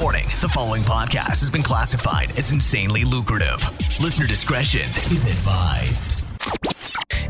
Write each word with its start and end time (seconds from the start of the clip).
Warning 0.00 0.24
the 0.40 0.48
following 0.48 0.80
podcast 0.80 1.40
has 1.40 1.50
been 1.50 1.62
classified 1.62 2.30
as 2.38 2.52
insanely 2.52 3.04
lucrative. 3.04 3.62
Listener 4.00 4.26
discretion 4.26 4.88
is 5.10 5.26
advised. 5.26 6.24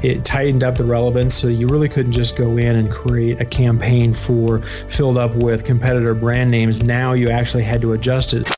It 0.04 0.24
tightened 0.24 0.62
up 0.62 0.76
the 0.76 0.84
relevance, 0.84 1.34
so 1.34 1.48
you 1.48 1.66
really 1.66 1.88
couldn't 1.88 2.12
just 2.12 2.36
go 2.36 2.58
in 2.58 2.76
and 2.76 2.88
create 2.88 3.40
a 3.40 3.44
campaign 3.44 4.14
for 4.14 4.62
filled 4.62 5.18
up 5.18 5.34
with 5.34 5.64
competitor 5.64 6.14
brand 6.14 6.52
names. 6.52 6.80
Now 6.80 7.14
you 7.14 7.28
actually 7.28 7.64
had 7.64 7.80
to 7.80 7.94
adjust 7.94 8.34
it. 8.34 8.48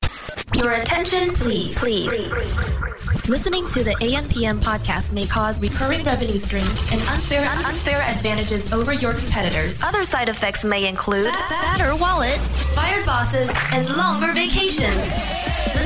Your 0.57 0.73
attention, 0.73 1.33
please. 1.33 1.79
Please. 1.79 2.82
Listening 3.29 3.69
to 3.69 3.85
the 3.85 3.93
AMPM 4.01 4.59
podcast 4.59 5.13
may 5.13 5.27
cause 5.27 5.61
recurring 5.61 6.03
revenue 6.03 6.37
streams 6.37 6.81
and 6.91 7.01
unfair 7.03 7.49
unfair 7.65 8.03
advantages 8.03 8.73
over 8.73 8.93
your 8.93 9.13
competitors. 9.15 9.81
Other 9.81 10.03
side 10.05 10.29
effects 10.29 10.65
may 10.65 10.89
include 10.89 11.33
fatter 11.49 11.95
wallets, 11.95 12.57
fired 12.75 13.07
bosses, 13.07 13.49
and 13.71 13.89
longer 13.97 14.33
vacations. 14.33 14.97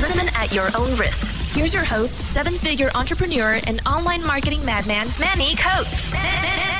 Listen 0.00 0.30
at 0.34 0.54
your 0.54 0.70
own 0.78 0.96
risk. 0.96 1.26
Here's 1.54 1.74
your 1.74 1.84
host, 1.84 2.16
seven-figure 2.16 2.88
entrepreneur 2.94 3.60
and 3.66 3.82
online 3.86 4.24
marketing 4.26 4.64
madman, 4.64 5.06
Manny 5.20 5.56
Coats. 5.56 6.12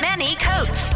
Manny 0.01 0.35
Coats. 0.37 0.91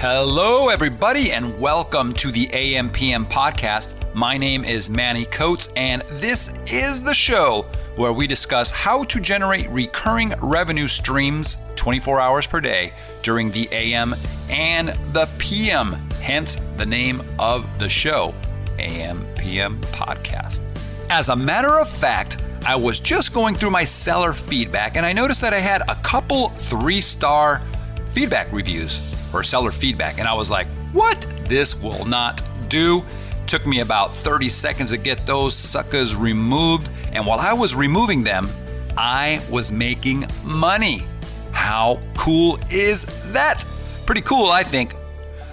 Hello, 0.00 0.68
everybody, 0.68 1.32
and 1.32 1.58
welcome 1.58 2.12
to 2.14 2.30
the 2.30 2.46
AMPM 2.46 3.28
podcast. 3.28 3.94
My 4.14 4.36
name 4.36 4.64
is 4.64 4.88
Manny 4.88 5.24
Coats, 5.24 5.70
and 5.74 6.02
this 6.02 6.60
is 6.72 7.02
the 7.02 7.14
show 7.14 7.66
where 7.96 8.12
we 8.12 8.26
discuss 8.26 8.70
how 8.70 9.04
to 9.04 9.20
generate 9.20 9.68
recurring 9.70 10.32
revenue 10.40 10.88
streams 10.88 11.56
24 11.76 12.20
hours 12.20 12.46
per 12.46 12.60
day 12.60 12.92
during 13.22 13.50
the 13.50 13.68
AM 13.72 14.14
and 14.48 14.88
the 15.12 15.28
PM, 15.38 15.92
hence 16.20 16.56
the 16.76 16.86
name 16.86 17.22
of 17.38 17.66
the 17.78 17.88
show, 17.88 18.34
AM 18.78 19.26
PM 19.36 19.80
Podcast. 19.92 20.62
As 21.10 21.28
a 21.28 21.36
matter 21.36 21.78
of 21.78 21.88
fact, 21.88 22.38
I 22.64 22.76
was 22.76 23.00
just 23.00 23.34
going 23.34 23.54
through 23.54 23.70
my 23.70 23.84
seller 23.84 24.32
feedback 24.32 24.96
and 24.96 25.04
I 25.04 25.12
noticed 25.12 25.40
that 25.40 25.52
I 25.52 25.60
had 25.60 25.82
a 25.90 25.96
couple 25.96 26.50
three 26.50 27.00
star 27.00 27.60
feedback 28.06 28.52
reviews 28.52 29.02
or 29.32 29.42
seller 29.42 29.70
feedback, 29.70 30.18
and 30.18 30.28
I 30.28 30.34
was 30.34 30.50
like, 30.50 30.66
what? 30.92 31.26
This 31.48 31.82
will 31.82 32.04
not 32.04 32.42
do. 32.68 33.04
Took 33.46 33.66
me 33.66 33.80
about 33.80 34.12
30 34.12 34.48
seconds 34.48 34.90
to 34.90 34.96
get 34.96 35.26
those 35.26 35.54
suckers 35.54 36.16
removed. 36.16 36.90
And 37.12 37.26
while 37.26 37.40
I 37.40 37.52
was 37.52 37.74
removing 37.74 38.24
them, 38.24 38.48
I 38.96 39.42
was 39.50 39.72
making 39.72 40.26
money. 40.44 41.06
How 41.52 42.00
cool 42.16 42.58
is 42.70 43.06
that? 43.32 43.64
Pretty 44.06 44.22
cool, 44.22 44.50
I 44.50 44.62
think. 44.62 44.94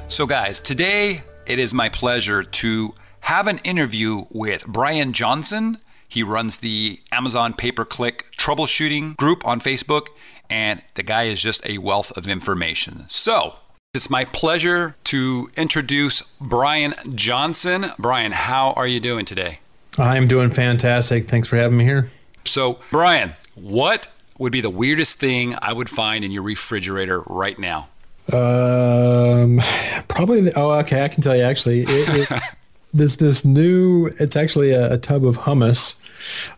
So, 0.07 0.25
guys, 0.25 0.59
today 0.59 1.21
it 1.45 1.59
is 1.59 1.73
my 1.73 1.89
pleasure 1.89 2.43
to 2.43 2.93
have 3.21 3.47
an 3.47 3.59
interview 3.59 4.25
with 4.29 4.65
Brian 4.65 5.13
Johnson. 5.13 5.79
He 6.07 6.23
runs 6.23 6.57
the 6.57 6.99
Amazon 7.11 7.53
pay 7.53 7.71
per 7.71 7.85
click 7.85 8.31
troubleshooting 8.37 9.17
group 9.17 9.45
on 9.45 9.59
Facebook, 9.59 10.07
and 10.49 10.81
the 10.95 11.03
guy 11.03 11.23
is 11.23 11.41
just 11.41 11.65
a 11.67 11.77
wealth 11.77 12.11
of 12.17 12.27
information. 12.27 13.05
So, 13.07 13.57
it's 13.95 14.09
my 14.09 14.23
pleasure 14.23 14.95
to 15.03 15.49
introduce 15.57 16.21
Brian 16.39 16.93
Johnson. 17.15 17.87
Brian, 17.97 18.31
how 18.31 18.73
are 18.73 18.85
you 18.85 18.99
doing 18.99 19.25
today? 19.25 19.59
I'm 19.97 20.27
doing 20.27 20.51
fantastic. 20.51 21.27
Thanks 21.27 21.47
for 21.47 21.55
having 21.55 21.77
me 21.77 21.85
here. 21.85 22.11
So, 22.45 22.77
Brian, 22.91 23.33
what 23.55 24.07
would 24.37 24.51
be 24.51 24.61
the 24.61 24.69
weirdest 24.69 25.19
thing 25.19 25.55
I 25.59 25.73
would 25.73 25.89
find 25.89 26.23
in 26.23 26.29
your 26.29 26.43
refrigerator 26.43 27.21
right 27.21 27.57
now? 27.57 27.89
Um, 28.31 29.59
probably. 30.07 30.41
The, 30.41 30.53
oh, 30.55 30.69
okay. 30.81 31.03
I 31.03 31.07
can 31.07 31.23
tell 31.23 31.35
you 31.35 31.41
actually. 31.41 31.81
It, 31.81 32.29
it, 32.31 32.41
this 32.93 33.15
this 33.15 33.43
new. 33.43 34.11
It's 34.19 34.35
actually 34.35 34.69
a, 34.69 34.93
a 34.93 34.97
tub 34.99 35.25
of 35.25 35.39
hummus 35.39 35.99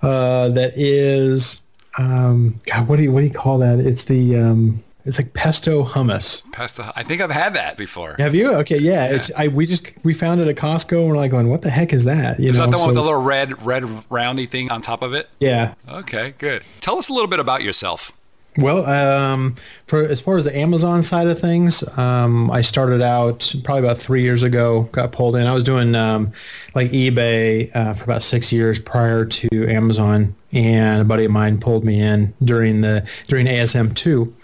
uh, 0.02 0.50
that 0.50 0.78
is. 0.78 1.62
Um, 1.98 2.60
God, 2.66 2.90
what 2.90 2.98
do 2.98 3.04
you 3.04 3.12
what 3.14 3.22
do 3.22 3.28
you 3.28 3.34
call 3.34 3.58
that? 3.60 3.80
It's 3.80 4.04
the 4.04 4.36
um, 4.36 4.84
it's 5.06 5.18
like 5.18 5.34
pesto 5.34 5.84
hummus. 5.84 6.50
Pesto. 6.52 6.92
I 6.96 7.04
think 7.04 7.22
I've 7.22 7.32
had 7.32 7.56
that 7.56 7.78
before. 7.78 8.16
Have 8.20 8.36
you? 8.36 8.54
Okay, 8.56 8.78
yeah. 8.78 9.10
yeah. 9.10 9.16
It's 9.16 9.32
I 9.36 9.48
we 9.48 9.66
just 9.66 9.92
we 10.04 10.14
found 10.14 10.42
it 10.42 10.48
at 10.48 10.56
Costco 10.56 11.02
and 11.02 11.10
we're 11.10 11.18
like 11.18 11.32
going, 11.32 11.50
what 11.50 11.62
the 11.62 11.70
heck 11.70 11.94
is 11.94 12.06
that? 12.06 12.40
You 12.40 12.50
is 12.50 12.58
know? 12.58 12.66
that 12.66 12.72
the 12.72 12.78
one 12.78 12.88
with 12.88 12.96
the 12.96 13.02
little 13.02 13.22
red 13.22 13.66
red 13.66 13.84
roundy 14.10 14.46
thing 14.46 14.70
on 14.72 14.82
top 14.82 15.02
of 15.02 15.14
it? 15.14 15.30
Yeah. 15.40 15.74
Okay, 15.88 16.34
good. 16.38 16.64
Tell 16.80 16.98
us 16.98 17.10
a 17.10 17.14
little 17.14 17.28
bit 17.28 17.40
about 17.40 17.64
yourself. 17.64 18.18
Well, 18.58 18.86
um, 18.86 19.56
for 19.88 20.04
as 20.04 20.20
far 20.20 20.36
as 20.36 20.44
the 20.44 20.56
Amazon 20.56 21.04
side 21.04 21.28
of 21.28 21.40
things, 21.40 21.88
um, 21.98 22.52
I 22.52 22.62
started 22.62 23.02
out 23.02 23.54
probably 23.64 23.86
about 23.86 23.98
three 23.98 24.24
years 24.24 24.44
ago. 24.44 24.90
Got 24.92 25.14
pulled 25.14 25.38
in. 25.38 25.48
I 25.48 25.54
was 25.54 25.64
doing 25.64 25.96
um, 25.96 26.34
like 26.76 26.92
eBay 26.92 27.74
uh, 27.74 27.94
for 27.94 28.04
about 28.04 28.24
six 28.24 28.52
years 28.52 28.78
prior 28.78 29.24
to 29.24 29.68
Amazon, 29.70 30.36
and 30.52 31.02
a 31.02 31.06
buddy 31.06 31.26
of 31.26 31.32
mine 31.32 31.60
pulled 31.60 31.86
me 31.86 32.02
in 32.02 32.34
during 32.44 32.82
the 32.82 33.08
during 33.30 33.48
ASM 33.48 33.96
two 33.96 34.36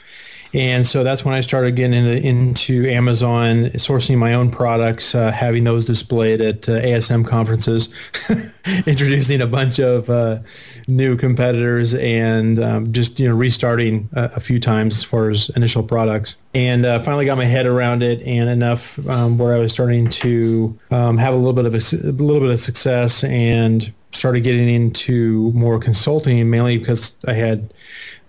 and 0.54 0.86
so 0.86 1.04
that's 1.04 1.26
when 1.26 1.34
I 1.34 1.42
started 1.42 1.76
getting 1.76 1.94
into, 1.94 2.28
into 2.28 2.90
Amazon, 2.90 3.66
sourcing 3.76 4.18
my 4.18 4.34
own 4.34 4.50
products, 4.50 5.14
uh, 5.14 5.32
having 5.32 5.64
those 5.64 5.86
displayed 5.86 6.42
at 6.42 6.68
uh, 6.70 6.74
ASM 6.74 7.28
conferences, 7.28 7.90
introducing 8.86 9.42
a 9.42 9.48
bunch 9.48 9.80
of 9.80 10.10
uh, 10.10 10.40
new 10.88 11.18
competitors, 11.18 11.94
and 11.96 12.60
um, 12.60 12.92
just 12.92 13.20
you 13.20 13.28
know 13.28 13.36
restarting 13.36 14.10
a, 14.14 14.32
a, 14.36 14.40
few 14.40 14.60
times 14.60 14.96
as 14.96 15.04
far 15.04 15.30
as 15.30 15.50
initial 15.50 15.84
products. 15.84 16.36
And 16.54 16.86
uh, 16.86 17.00
finally 17.00 17.26
got 17.26 17.38
my 17.38 17.46
head 17.46 17.66
around 17.66 18.04
it, 18.04 18.22
and 18.24 18.50
enough 18.50 19.06
um, 19.08 19.38
where 19.38 19.54
I 19.54 19.60
was 19.60 19.72
starting 19.74 20.10
to 20.10 20.78
um, 20.92 21.18
have 21.18 21.34
a 21.34 21.38
little 21.38 21.54
bit 21.54 21.66
of 21.66 21.74
a, 21.74 21.78
a 21.78 22.12
little 22.12 22.42
bit 22.42 22.52
of 22.52 22.60
success, 22.60 23.24
and 23.24 23.94
started 24.12 24.42
getting 24.42 24.70
into 24.70 25.52
more 25.54 25.80
consulting, 25.80 26.50
mainly 26.50 26.78
because 26.78 27.18
I 27.28 27.34
had 27.34 27.74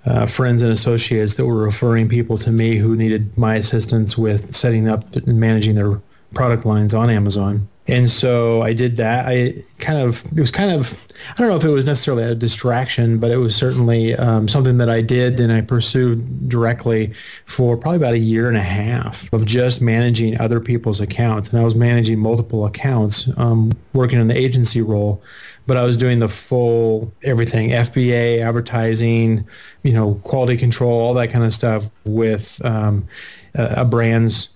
uh, 0.09 0.27
friends 0.27 0.63
and 0.63 0.73
associates 0.73 1.35
that 1.35 1.45
were 1.45 1.63
referring 1.63 2.09
people 2.09 2.39
to 2.39 2.51
me 2.51 2.77
who 2.77 2.97
needed 2.97 3.37
my 3.37 3.57
assistance 3.57 4.17
with 4.17 4.55
setting 4.55 4.89
up 4.89 5.15
and 5.15 5.39
managing 5.39 5.75
their 5.75 6.01
product 6.35 6.65
lines 6.65 6.95
on 6.95 7.11
Amazon. 7.11 7.69
And 7.87 8.11
so 8.11 8.61
I 8.61 8.75
did 8.75 8.97
that. 8.97 9.27
I 9.27 9.65
kind 9.79 9.99
of, 9.99 10.25
it 10.27 10.41
was 10.41 10.51
kind 10.51 10.71
of, 10.71 10.93
I 11.31 11.39
don't 11.39 11.49
know 11.49 11.57
if 11.57 11.65
it 11.65 11.71
was 11.71 11.87
necessarily 11.87 12.23
a 12.23 12.35
distraction, 12.35 13.19
but 13.19 13.31
it 13.31 13.39
was 13.39 13.57
certainly 13.57 14.15
um, 14.15 14.47
something 14.47 14.77
that 14.77 14.91
I 14.91 15.01
did 15.01 15.41
and 15.41 15.51
I 15.51 15.63
pursued 15.63 16.51
directly 16.51 17.15
for 17.47 17.79
probably 17.79 17.97
about 17.97 18.13
a 18.13 18.19
year 18.19 18.47
and 18.47 18.59
a 18.59 18.63
half 18.63 19.33
of 19.33 19.47
just 19.47 19.81
managing 19.81 20.39
other 20.39 20.61
people's 20.61 21.01
accounts. 21.01 21.51
And 21.51 21.61
I 21.61 21.65
was 21.65 21.75
managing 21.75 22.19
multiple 22.19 22.67
accounts, 22.67 23.31
um, 23.39 23.73
working 23.95 24.19
in 24.19 24.29
the 24.29 24.37
agency 24.37 24.83
role 24.83 25.23
but 25.69 25.77
I 25.77 25.85
was 25.85 25.99
doing 25.99 26.19
the 26.19 26.31
full 26.31 27.13
everything, 27.23 27.69
FBA, 27.69 28.41
advertising, 28.41 29.47
you 29.83 29.93
know, 29.93 30.15
quality 30.25 30.57
control, 30.57 30.99
all 30.99 31.15
that 31.15 31.29
kind 31.31 31.45
of 31.45 31.53
stuff 31.53 31.91
with 32.07 32.65
um, 32.65 33.07
a, 33.55 33.83
a 33.83 33.85
brand's 33.85 34.49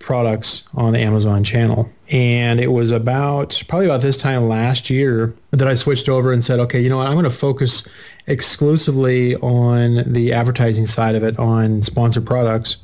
products 0.00 0.66
on 0.74 0.92
the 0.92 0.98
Amazon 0.98 1.44
channel. 1.44 1.88
And 2.10 2.58
it 2.58 2.72
was 2.72 2.90
about 2.90 3.62
probably 3.68 3.86
about 3.86 4.00
this 4.00 4.16
time 4.16 4.48
last 4.48 4.90
year 4.90 5.36
that 5.52 5.68
I 5.68 5.76
switched 5.76 6.08
over 6.08 6.32
and 6.32 6.42
said, 6.42 6.58
okay, 6.58 6.80
you 6.80 6.88
know 6.88 6.96
what, 6.96 7.06
I'm 7.06 7.14
going 7.14 7.24
to 7.24 7.30
focus 7.30 7.86
exclusively 8.26 9.36
on 9.36 10.12
the 10.12 10.32
advertising 10.32 10.86
side 10.86 11.14
of 11.14 11.22
it 11.22 11.38
on 11.38 11.80
sponsored 11.80 12.26
products 12.26 12.78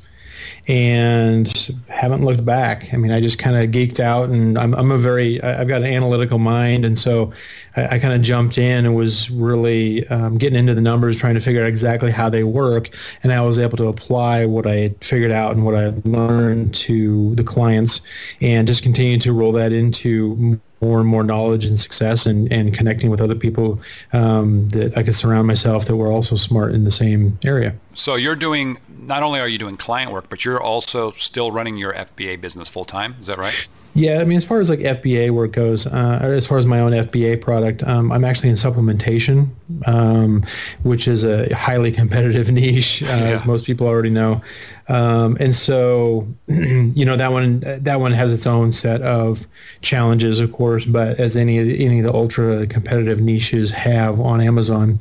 and 0.69 1.71
haven't 1.89 2.25
looked 2.25 2.45
back. 2.45 2.93
I 2.95 2.97
mean, 2.97 3.11
I 3.11 3.21
just 3.21 3.39
kind 3.39 3.57
of 3.57 3.71
geeked 3.71 4.01
out, 4.01 4.29
and 4.29 4.57
I'm, 4.57 4.75
I'm 4.75 4.91
a 4.91 4.99
very 4.99 5.43
I've 5.43 5.69
got 5.69 5.83
an 5.83 5.89
analytical 5.89 6.39
mind, 6.39 6.85
and 6.85 6.99
so 6.99 7.33
I, 7.77 7.97
I 7.97 7.99
kind 7.99 8.15
of 8.15 8.23
jumped 8.23 8.59
in 8.59 8.87
and 8.87 8.95
was 8.95 9.31
really 9.31 10.07
um, 10.09 10.39
getting 10.39 10.59
into 10.59 10.75
the 10.75 10.81
numbers, 10.81 11.19
trying 11.19 11.35
to 11.35 11.41
figure 11.41 11.63
out 11.63 11.69
exactly 11.69 12.11
how 12.11 12.29
they 12.29 12.45
work, 12.45 12.91
and 13.23 13.33
I 13.33 13.41
was 13.41 13.59
able 13.59 13.77
to 13.79 13.89
apply 13.89 14.47
what 14.47 14.67
I 14.67 14.75
had 14.77 15.05
figured 15.05 15.33
out 15.33 15.53
and 15.57 15.65
what 15.65 15.75
I 15.75 15.93
learned 16.05 16.75
to 16.75 17.35
the 17.35 17.45
clients, 17.45 18.01
and 18.41 18.69
just 18.69 18.83
continue 18.83 19.19
to 19.19 19.33
roll 19.33 19.53
that 19.53 19.73
into 19.73 20.61
more 20.81 20.99
and 20.99 21.09
more 21.09 21.23
knowledge 21.23 21.65
and 21.65 21.79
success 21.79 22.27
and, 22.27 22.53
and 22.53 22.75
connecting 22.75 23.09
with 23.09 23.21
other 23.21 23.37
people 23.37 23.81
um, 24.13 24.69
that 24.71 24.97
I 24.99 25.05
could 25.05 25.15
surround 25.15 25.47
myself 25.47 25.87
that 25.87 25.95
were 25.95 26.11
also 26.11 26.35
smart 26.35 26.75
in 26.75 26.83
the 26.83 26.91
same 26.91 27.39
area. 27.45 27.77
So 27.95 28.17
you're 28.17 28.35
doing, 28.35 28.79
not 29.03 29.23
only 29.23 29.41
are 29.41 29.49
you 29.49 29.59
doing 29.59 29.77
client 29.77 30.13
work, 30.13 30.29
but 30.29 30.45
you're 30.45 30.61
also 30.61 31.13
still 31.13 31.51
running 31.51 31.77
your 31.77 31.93
FBA 31.93 32.41
business 32.41 32.69
full 32.69 32.85
time. 32.85 33.17
Is 33.21 33.27
that 33.27 33.39
right? 33.39 33.69
Yeah, 33.95 34.21
I 34.21 34.25
mean, 34.25 34.39
as 34.39 34.45
far 34.45 34.59
as 34.59 34.71
like 34.71 34.79
FBA 34.79 35.33
work 35.33 35.53
goes, 35.53 35.87
uh, 35.87 36.19
as 36.23 36.47
far 36.47 36.57
as 36.57 36.65
my 36.65 36.81
own 36.81 36.93
FBA 36.93 37.43
product, 37.43 37.87
um, 37.87 38.11
I'm 38.11 38.25
actually 38.25 38.49
in 38.49 38.55
supplementation, 38.55 39.51
um, 39.87 40.47
which 40.83 41.07
is 41.07 41.25
a 41.25 41.55
highly 41.55 41.93
competitive 41.93 42.51
niche, 42.53 43.03
uh, 43.03 43.07
yeah. 43.07 43.17
as 43.17 43.45
most 43.45 43.67
people 43.67 43.87
already 43.87 44.09
know. 44.09 44.41
Um, 44.89 45.37
and 45.41 45.55
so, 45.55 46.27
you 46.47 47.05
know, 47.05 47.17
that 47.17 47.33
one 47.33 47.61
that 47.61 48.01
one 48.01 48.13
has 48.13 48.33
its 48.33 48.47
own 48.47 48.73
set 48.73 49.03
of 49.03 49.47
challenges, 49.83 50.41
of 50.41 50.53
course. 50.53 50.87
But 50.87 51.21
as 51.21 51.37
any 51.37 51.59
any 51.59 51.99
of 51.99 52.07
the 52.07 52.15
ultra 52.15 52.67
competitive 52.67 53.21
niches 53.21 53.73
have 53.73 54.19
on 54.19 54.41
Amazon, 54.41 55.01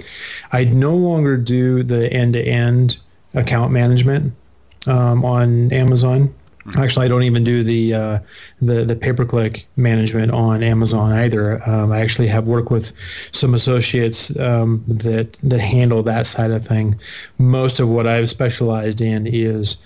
I 0.52 0.66
no 0.66 0.94
longer 0.94 1.38
do 1.38 1.82
the 1.82 2.12
end 2.12 2.34
to 2.34 2.44
end 2.44 2.98
account 3.34 3.72
management 3.72 4.34
um, 4.88 5.24
on 5.26 5.72
Amazon 5.72 6.34
Actually, 6.78 7.06
I 7.08 7.10
don't 7.10 7.24
even 7.24 7.44
do 7.44 7.64
the 7.64 7.94
uh, 7.94 8.20
the 8.62 8.86
the 8.86 8.96
pay 8.96 9.14
per 9.14 9.26
click 9.26 9.66
management 9.78 10.32
on 10.32 10.62
Amazon 10.62 11.12
either. 11.12 11.68
Um, 11.68 11.92
I 11.92 12.02
actually 12.02 12.28
have 12.28 12.48
worked 12.48 12.70
with 12.70 12.94
some 13.32 13.56
associates 13.56 14.38
um, 14.38 14.84
that 14.88 15.34
that 15.42 15.60
handle 15.60 16.04
that 16.04 16.28
side 16.28 16.52
of 16.52 16.66
thing. 16.66 17.00
Most 17.40 17.80
of 17.80 17.90
what 17.90 18.06
I've 18.06 18.30
specialized 18.30 19.02
in 19.02 19.26
is 19.26 19.78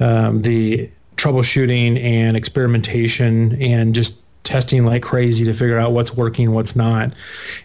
um, 0.00 0.42
the 0.42 0.90
troubleshooting 1.16 2.02
and 2.02 2.36
experimentation 2.36 3.60
and 3.62 3.94
just 3.94 4.23
testing 4.44 4.84
like 4.84 5.02
crazy 5.02 5.44
to 5.44 5.54
figure 5.54 5.78
out 5.78 5.92
what's 5.92 6.14
working, 6.14 6.52
what's 6.52 6.76
not. 6.76 7.12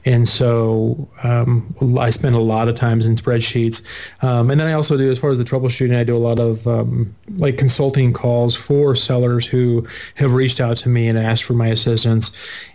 And 0.06 0.28
so 0.28 1.10
um, 1.24 1.76
I 2.00 2.10
spend 2.10 2.36
a 2.36 2.40
lot 2.40 2.68
of 2.70 2.76
times 2.76 3.06
in 3.06 3.16
spreadsheets. 3.16 3.84
Um, 4.24 4.50
and 4.50 4.60
then 4.60 4.68
I 4.68 4.74
also 4.74 4.98
do, 4.98 5.12
as 5.12 5.20
far 5.20 5.30
as 5.30 5.38
the 5.38 5.44
troubleshooting, 5.44 5.96
I 5.96 6.04
do 6.06 6.16
a 6.16 6.18
lot 6.18 6.40
of 6.40 6.66
um, 6.68 7.14
like 7.36 7.58
consulting 7.58 8.14
calls 8.14 8.56
for 8.56 8.96
sellers 8.96 9.46
who 9.46 9.86
have 10.16 10.34
reached 10.34 10.60
out 10.60 10.78
to 10.78 10.90
me 10.90 11.08
and 11.08 11.18
asked 11.18 11.44
for 11.44 11.54
my 11.54 11.68
assistance. 11.68 12.32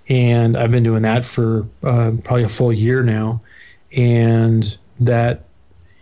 And 0.08 0.56
I've 0.56 0.70
been 0.70 0.84
doing 0.84 1.02
that 1.02 1.24
for 1.24 1.66
uh, 1.82 2.12
probably 2.22 2.44
a 2.44 2.48
full 2.48 2.72
year 2.72 3.02
now. 3.02 3.40
And 3.96 4.76
that, 5.00 5.44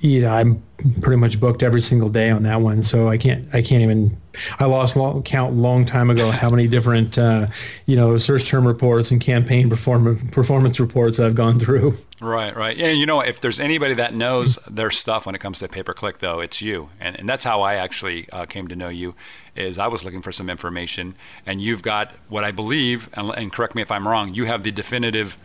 you 0.03 0.21
know, 0.21 0.31
I'm 0.31 0.63
pretty 1.01 1.17
much 1.17 1.39
booked 1.39 1.63
every 1.63 1.81
single 1.81 2.09
day 2.09 2.31
on 2.31 2.43
that 2.43 2.61
one. 2.61 2.83
So 2.83 3.09
I 3.09 3.17
can't, 3.17 3.47
I 3.55 3.63
can't 3.63 3.83
even 3.83 4.17
I 4.59 4.65
lost 4.65 4.97
long, 4.97 5.23
count 5.23 5.55
long 5.55 5.85
time 5.85 6.11
ago 6.11 6.31
how 6.31 6.51
many 6.51 6.67
different 6.67 7.19
uh, 7.19 7.49
you 7.87 7.97
know 7.97 8.17
search 8.19 8.47
term 8.47 8.67
reports 8.67 9.11
and 9.11 9.21
campaign 9.21 9.69
perform- 9.69 10.29
performance 10.29 10.81
reports 10.81 11.19
I've 11.21 11.35
gone 11.35 11.59
through. 11.59 11.97
Right, 12.21 12.55
right. 12.57 12.79
And 12.79 12.99
you 12.99 13.07
know, 13.07 13.21
if 13.21 13.41
there's 13.41 13.61
anybody 13.61 13.95
that 13.95 14.15
knows 14.15 14.57
their 14.69 14.91
stuff 14.91 15.27
when 15.27 15.35
it 15.35 15.41
comes 15.41 15.59
to 15.61 15.69
pay 15.69 15.83
per 15.83 15.95
click, 15.95 16.19
though, 16.19 16.41
it's 16.41 16.63
you. 16.63 16.91
And, 17.01 17.19
and 17.19 17.29
that's 17.29 17.45
how 17.45 17.63
I 17.63 17.75
actually 17.75 18.29
uh, 18.31 18.47
came 18.47 18.69
to 18.69 18.77
know 18.77 18.89
you. 18.89 19.15
Is 19.55 19.79
I 19.79 19.89
was 19.89 20.05
looking 20.05 20.23
for 20.23 20.33
some 20.33 20.49
information, 20.49 21.15
and 21.45 21.61
you've 21.61 21.83
got 21.83 22.13
what 22.29 22.43
I 22.43 22.53
believe, 22.53 23.11
and, 23.15 23.31
and 23.37 23.53
correct 23.53 23.75
me 23.75 23.83
if 23.83 23.91
I'm 23.91 24.09
wrong. 24.09 24.35
You 24.35 24.47
have 24.47 24.63
the 24.63 24.73
definitive 24.73 25.37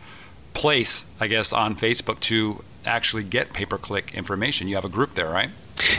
place, 0.54 1.06
I 1.20 1.26
guess, 1.26 1.52
on 1.52 1.76
Facebook 1.76 2.18
to 2.20 2.64
actually 2.84 3.24
get 3.24 3.52
pay 3.52 3.64
per 3.64 3.78
click 3.78 4.14
information. 4.14 4.68
You 4.68 4.74
have 4.76 4.84
a 4.84 4.90
group 4.90 5.14
there, 5.14 5.28
right? 5.28 5.50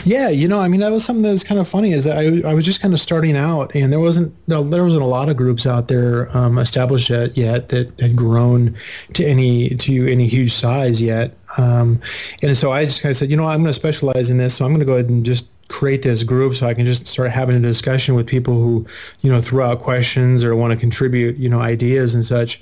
Yeah, 0.04 0.28
you 0.28 0.46
know, 0.46 0.60
I 0.60 0.68
mean, 0.68 0.80
that 0.80 0.92
was 0.92 1.04
something 1.04 1.22
that 1.22 1.30
was 1.30 1.44
kind 1.44 1.60
of 1.60 1.68
funny. 1.68 1.92
Is 1.92 2.06
I, 2.06 2.40
I 2.46 2.54
was 2.54 2.64
just 2.64 2.80
kind 2.80 2.92
of 2.92 3.00
starting 3.00 3.36
out, 3.36 3.74
and 3.74 3.92
there 3.92 4.00
wasn't 4.00 4.34
there 4.46 4.84
wasn't 4.84 5.02
a 5.02 5.06
lot 5.06 5.28
of 5.28 5.36
groups 5.36 5.66
out 5.66 5.88
there 5.88 6.34
um, 6.36 6.58
established 6.58 7.10
yet, 7.10 7.36
yet 7.36 7.68
that 7.68 7.98
had 8.00 8.16
grown 8.16 8.76
to 9.14 9.24
any 9.24 9.70
to 9.76 10.10
any 10.10 10.26
huge 10.26 10.52
size 10.52 11.00
yet. 11.00 11.36
Um, 11.56 12.00
and 12.42 12.56
so 12.56 12.72
I 12.72 12.84
just 12.84 13.02
kind 13.02 13.10
of 13.10 13.16
said, 13.16 13.30
you 13.30 13.36
know, 13.36 13.46
I'm 13.46 13.60
going 13.60 13.72
to 13.72 13.72
specialize 13.72 14.30
in 14.30 14.38
this, 14.38 14.54
so 14.54 14.64
I'm 14.64 14.70
going 14.70 14.80
to 14.80 14.86
go 14.86 14.94
ahead 14.94 15.08
and 15.08 15.24
just 15.24 15.48
create 15.68 16.02
this 16.02 16.24
group 16.24 16.56
so 16.56 16.66
I 16.66 16.74
can 16.74 16.84
just 16.84 17.06
start 17.06 17.30
having 17.30 17.56
a 17.56 17.60
discussion 17.60 18.16
with 18.16 18.26
people 18.26 18.54
who, 18.54 18.86
you 19.20 19.30
know, 19.30 19.40
throw 19.40 19.70
out 19.70 19.80
questions 19.80 20.42
or 20.42 20.54
want 20.56 20.72
to 20.72 20.76
contribute, 20.76 21.36
you 21.36 21.48
know, 21.48 21.60
ideas 21.60 22.12
and 22.12 22.26
such. 22.26 22.60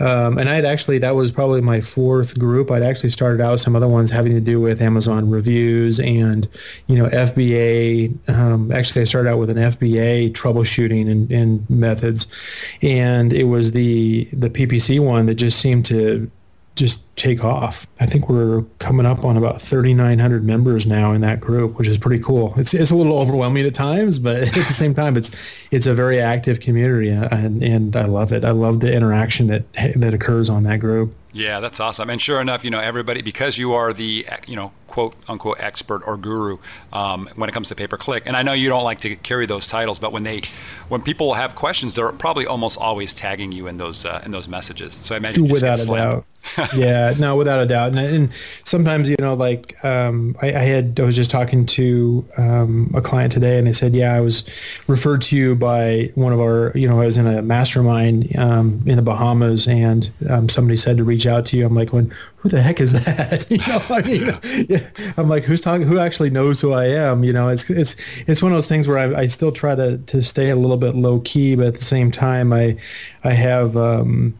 Um, 0.00 0.38
and 0.38 0.48
I'd 0.48 0.64
actually, 0.64 0.98
that 0.98 1.14
was 1.14 1.30
probably 1.30 1.60
my 1.60 1.80
fourth 1.80 2.38
group. 2.38 2.70
I'd 2.70 2.82
actually 2.82 3.10
started 3.10 3.42
out 3.42 3.52
with 3.52 3.60
some 3.60 3.74
other 3.74 3.88
ones 3.88 4.10
having 4.10 4.32
to 4.32 4.40
do 4.40 4.60
with 4.60 4.80
Amazon 4.80 5.28
reviews 5.28 5.98
and, 5.98 6.48
you 6.86 6.96
know, 6.96 7.08
FBA. 7.08 8.28
Um, 8.28 8.70
actually, 8.70 9.02
I 9.02 9.04
started 9.04 9.30
out 9.30 9.38
with 9.38 9.50
an 9.50 9.56
FBA 9.56 10.32
troubleshooting 10.32 11.10
and, 11.10 11.30
and 11.30 11.68
methods. 11.68 12.26
And 12.82 13.32
it 13.32 13.44
was 13.44 13.72
the, 13.72 14.28
the 14.32 14.50
PPC 14.50 15.00
one 15.00 15.26
that 15.26 15.34
just 15.34 15.58
seemed 15.58 15.84
to 15.86 16.30
just 16.78 17.04
take 17.16 17.44
off. 17.44 17.86
I 18.00 18.06
think 18.06 18.28
we're 18.28 18.62
coming 18.78 19.06
up 19.06 19.24
on 19.24 19.36
about 19.36 19.60
3,900 19.60 20.44
members 20.44 20.86
now 20.86 21.12
in 21.12 21.20
that 21.22 21.40
group, 21.40 21.76
which 21.76 21.88
is 21.88 21.98
pretty 21.98 22.22
cool. 22.22 22.54
It's 22.56 22.72
it's 22.72 22.90
a 22.90 22.96
little 22.96 23.18
overwhelming 23.18 23.66
at 23.66 23.74
times, 23.74 24.18
but 24.18 24.36
at 24.48 24.54
the 24.54 24.62
same 24.62 24.94
time, 24.94 25.16
it's 25.16 25.30
it's 25.70 25.86
a 25.86 25.94
very 25.94 26.20
active 26.20 26.60
community, 26.60 27.12
uh, 27.12 27.28
and 27.30 27.62
and 27.62 27.96
I 27.96 28.04
love 28.04 28.32
it. 28.32 28.44
I 28.44 28.52
love 28.52 28.80
the 28.80 28.92
interaction 28.92 29.48
that 29.48 29.64
that 29.96 30.14
occurs 30.14 30.48
on 30.48 30.62
that 30.64 30.80
group. 30.80 31.14
Yeah, 31.32 31.60
that's 31.60 31.78
awesome. 31.78 32.08
And 32.10 32.20
sure 32.20 32.40
enough, 32.40 32.64
you 32.64 32.70
know, 32.70 32.80
everybody, 32.80 33.22
because 33.22 33.58
you 33.58 33.72
are 33.74 33.92
the, 33.92 34.26
you 34.46 34.56
know, 34.56 34.72
quote 34.88 35.14
unquote 35.28 35.58
expert 35.60 36.02
or 36.06 36.16
guru 36.16 36.58
um, 36.92 37.28
when 37.36 37.48
it 37.48 37.52
comes 37.52 37.68
to 37.68 37.76
pay 37.76 37.86
per 37.86 37.96
click. 37.96 38.24
And 38.26 38.36
I 38.36 38.42
know 38.42 38.52
you 38.52 38.68
don't 38.68 38.84
like 38.84 39.00
to 39.00 39.14
carry 39.16 39.46
those 39.46 39.68
titles, 39.68 40.00
but 40.00 40.12
when 40.12 40.24
they, 40.24 40.42
when 40.88 41.02
people 41.02 41.34
have 41.34 41.54
questions, 41.54 41.94
they're 41.94 42.10
probably 42.10 42.46
almost 42.46 42.78
always 42.78 43.14
tagging 43.14 43.52
you 43.52 43.68
in 43.68 43.76
those 43.76 44.04
uh, 44.04 44.22
in 44.24 44.32
those 44.32 44.48
messages. 44.48 44.94
So 44.94 45.14
I 45.14 45.18
imagine 45.18 45.48
without 45.48 45.80
a 45.80 45.86
doubt. 45.86 46.24
yeah, 46.76 47.14
no, 47.18 47.36
without 47.36 47.60
a 47.60 47.66
doubt. 47.66 47.90
And, 47.90 47.98
and 47.98 48.30
sometimes, 48.64 49.08
you 49.08 49.16
know, 49.18 49.34
like 49.34 49.82
um, 49.84 50.36
I, 50.40 50.48
I, 50.48 50.62
had, 50.62 50.98
I 50.98 51.02
was 51.02 51.16
just 51.16 51.30
talking 51.30 51.66
to 51.66 52.26
um, 52.36 52.90
a 52.94 53.00
client 53.00 53.32
today, 53.32 53.58
and 53.58 53.66
they 53.66 53.72
said, 53.72 53.94
yeah, 53.94 54.14
I 54.14 54.20
was 54.20 54.44
referred 54.86 55.22
to 55.22 55.36
you 55.36 55.54
by 55.54 56.12
one 56.14 56.32
of 56.32 56.40
our, 56.40 56.72
you 56.74 56.88
know, 56.88 57.00
I 57.00 57.06
was 57.06 57.16
in 57.16 57.26
a 57.26 57.42
mastermind 57.42 58.36
um, 58.36 58.82
in 58.86 58.96
the 58.96 59.02
Bahamas, 59.02 59.66
and 59.66 60.10
um, 60.28 60.48
somebody 60.48 60.76
said 60.76 60.96
to 60.98 61.04
reach 61.04 61.26
out 61.26 61.44
to 61.46 61.56
you. 61.56 61.66
I'm 61.66 61.74
like, 61.74 61.92
when 61.92 62.12
who 62.38 62.48
the 62.48 62.62
heck 62.62 62.80
is 62.80 62.92
that? 62.92 63.46
you 63.50 63.58
know, 63.58 63.82
I 63.90 64.02
mean, 64.02 64.66
yeah. 64.68 64.88
I'm 65.16 65.28
like, 65.28 65.44
who's 65.44 65.60
talking? 65.60 65.86
Who 65.86 65.98
actually 65.98 66.30
knows 66.30 66.60
who 66.60 66.72
I 66.72 66.86
am? 66.86 67.24
You 67.24 67.32
know, 67.32 67.48
it's 67.48 67.68
it's 67.68 67.96
it's 68.26 68.42
one 68.42 68.52
of 68.52 68.56
those 68.56 68.68
things 68.68 68.86
where 68.86 68.98
I, 68.98 69.22
I 69.22 69.26
still 69.26 69.50
try 69.50 69.74
to 69.74 69.98
to 69.98 70.22
stay 70.22 70.50
a 70.50 70.56
little 70.56 70.76
bit 70.76 70.94
low 70.94 71.20
key, 71.20 71.56
but 71.56 71.66
at 71.66 71.74
the 71.74 71.84
same 71.84 72.10
time, 72.10 72.52
I 72.52 72.76
I 73.24 73.32
have. 73.32 73.76
Um, 73.76 74.38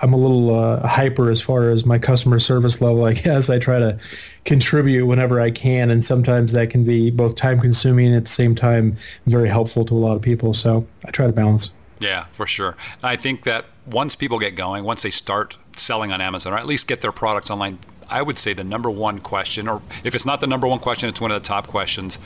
I'm 0.00 0.12
a 0.12 0.16
little 0.16 0.54
uh, 0.54 0.86
hyper 0.86 1.28
as 1.28 1.40
far 1.40 1.70
as 1.70 1.84
my 1.84 1.98
customer 1.98 2.38
service 2.38 2.80
level. 2.80 3.04
I 3.04 3.14
guess 3.14 3.50
I 3.50 3.58
try 3.58 3.80
to 3.80 3.98
contribute 4.44 5.06
whenever 5.06 5.40
I 5.40 5.50
can, 5.50 5.90
and 5.90 6.04
sometimes 6.04 6.52
that 6.52 6.70
can 6.70 6.84
be 6.84 7.10
both 7.10 7.34
time 7.34 7.60
consuming 7.60 8.08
and 8.08 8.16
at 8.16 8.24
the 8.26 8.30
same 8.30 8.54
time 8.54 8.96
very 9.26 9.48
helpful 9.48 9.84
to 9.86 9.94
a 9.94 9.98
lot 9.98 10.14
of 10.14 10.22
people. 10.22 10.54
So 10.54 10.86
I 11.04 11.10
try 11.10 11.26
to 11.26 11.32
balance. 11.32 11.70
Yeah, 12.00 12.24
for 12.32 12.46
sure. 12.46 12.76
I 13.02 13.16
think 13.16 13.44
that 13.44 13.66
once 13.86 14.16
people 14.16 14.38
get 14.38 14.54
going, 14.56 14.84
once 14.84 15.02
they 15.02 15.10
start 15.10 15.56
selling 15.76 16.12
on 16.12 16.20
Amazon, 16.20 16.52
or 16.52 16.58
at 16.58 16.66
least 16.66 16.86
get 16.86 17.00
their 17.00 17.12
products 17.12 17.50
online, 17.50 17.78
I 18.08 18.22
would 18.22 18.38
say 18.38 18.52
the 18.52 18.64
number 18.64 18.90
one 18.90 19.18
question, 19.18 19.68
or 19.68 19.82
if 20.04 20.14
it's 20.14 20.26
not 20.26 20.40
the 20.40 20.46
number 20.46 20.66
one 20.66 20.78
question, 20.78 21.08
it's 21.08 21.20
one 21.20 21.30
of 21.30 21.42
the 21.42 21.46
top 21.46 21.66
questions, 21.66 22.18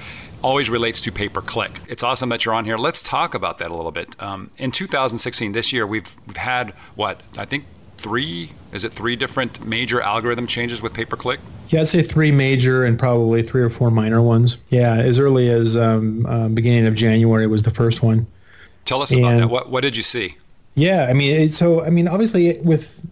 always 0.42 0.68
relates 0.68 1.00
to 1.02 1.12
pay 1.12 1.28
per 1.28 1.40
click. 1.40 1.80
It's 1.88 2.02
awesome 2.02 2.28
that 2.30 2.44
you're 2.44 2.54
on 2.54 2.64
here. 2.64 2.76
Let's 2.76 3.02
talk 3.02 3.34
about 3.34 3.58
that 3.58 3.70
a 3.70 3.74
little 3.74 3.92
bit. 3.92 4.20
Um, 4.22 4.50
in 4.58 4.70
2016, 4.70 5.52
this 5.52 5.72
year, 5.72 5.86
we've, 5.86 6.16
we've 6.26 6.36
had 6.36 6.70
what 6.94 7.22
I 7.38 7.44
think 7.44 7.64
three 7.96 8.52
is 8.72 8.84
it 8.84 8.92
three 8.92 9.16
different 9.16 9.64
major 9.66 10.00
algorithm 10.00 10.46
changes 10.46 10.82
with 10.82 10.94
pay 10.94 11.04
per 11.04 11.16
click? 11.16 11.40
Yeah, 11.68 11.80
I'd 11.80 11.88
say 11.88 12.02
three 12.02 12.32
major 12.32 12.84
and 12.84 12.98
probably 12.98 13.42
three 13.42 13.62
or 13.62 13.70
four 13.70 13.90
minor 13.90 14.22
ones. 14.22 14.56
Yeah, 14.68 14.94
as 14.94 15.18
early 15.18 15.48
as 15.48 15.76
um, 15.76 16.26
uh, 16.26 16.48
beginning 16.48 16.86
of 16.86 16.94
January 16.94 17.46
was 17.46 17.62
the 17.62 17.70
first 17.70 18.02
one. 18.02 18.26
Tell 18.84 19.02
us 19.02 19.12
about 19.12 19.38
that. 19.38 19.50
What 19.50 19.70
what 19.70 19.82
did 19.82 19.96
you 19.96 20.02
see? 20.02 20.36
Yeah, 20.74 21.08
I 21.10 21.12
mean, 21.12 21.50
so 21.50 21.84
I 21.84 21.90
mean, 21.90 22.08
obviously 22.08 22.60
with 22.62 23.04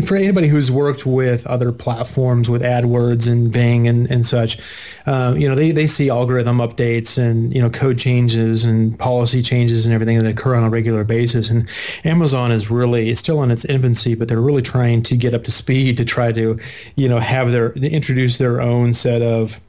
for 0.00 0.16
anybody 0.16 0.48
who's 0.48 0.70
worked 0.70 1.04
with 1.04 1.46
other 1.46 1.70
platforms 1.70 2.48
with 2.48 2.62
AdWords 2.62 3.30
and 3.30 3.52
Bing 3.52 3.86
and, 3.86 4.10
and 4.10 4.24
such, 4.24 4.58
uh, 5.04 5.34
you 5.36 5.46
know, 5.46 5.54
they, 5.54 5.70
they 5.70 5.86
see 5.86 6.08
algorithm 6.08 6.58
updates 6.58 7.18
and, 7.18 7.54
you 7.54 7.60
know, 7.60 7.68
code 7.68 7.98
changes 7.98 8.64
and 8.64 8.98
policy 8.98 9.42
changes 9.42 9.84
and 9.84 9.94
everything 9.94 10.18
that 10.18 10.26
occur 10.26 10.54
on 10.54 10.64
a 10.64 10.70
regular 10.70 11.04
basis. 11.04 11.50
And 11.50 11.68
Amazon 12.04 12.52
is 12.52 12.70
really, 12.70 13.10
it's 13.10 13.20
still 13.20 13.42
in 13.42 13.50
its 13.50 13.66
infancy, 13.66 14.14
but 14.14 14.28
they're 14.28 14.40
really 14.40 14.62
trying 14.62 15.02
to 15.02 15.16
get 15.16 15.34
up 15.34 15.44
to 15.44 15.52
speed 15.52 15.98
to 15.98 16.06
try 16.06 16.32
to, 16.32 16.58
you 16.96 17.08
know, 17.08 17.18
have 17.18 17.52
their, 17.52 17.72
introduce 17.74 18.38
their 18.38 18.62
own 18.62 18.94
set 18.94 19.20
of 19.20 19.60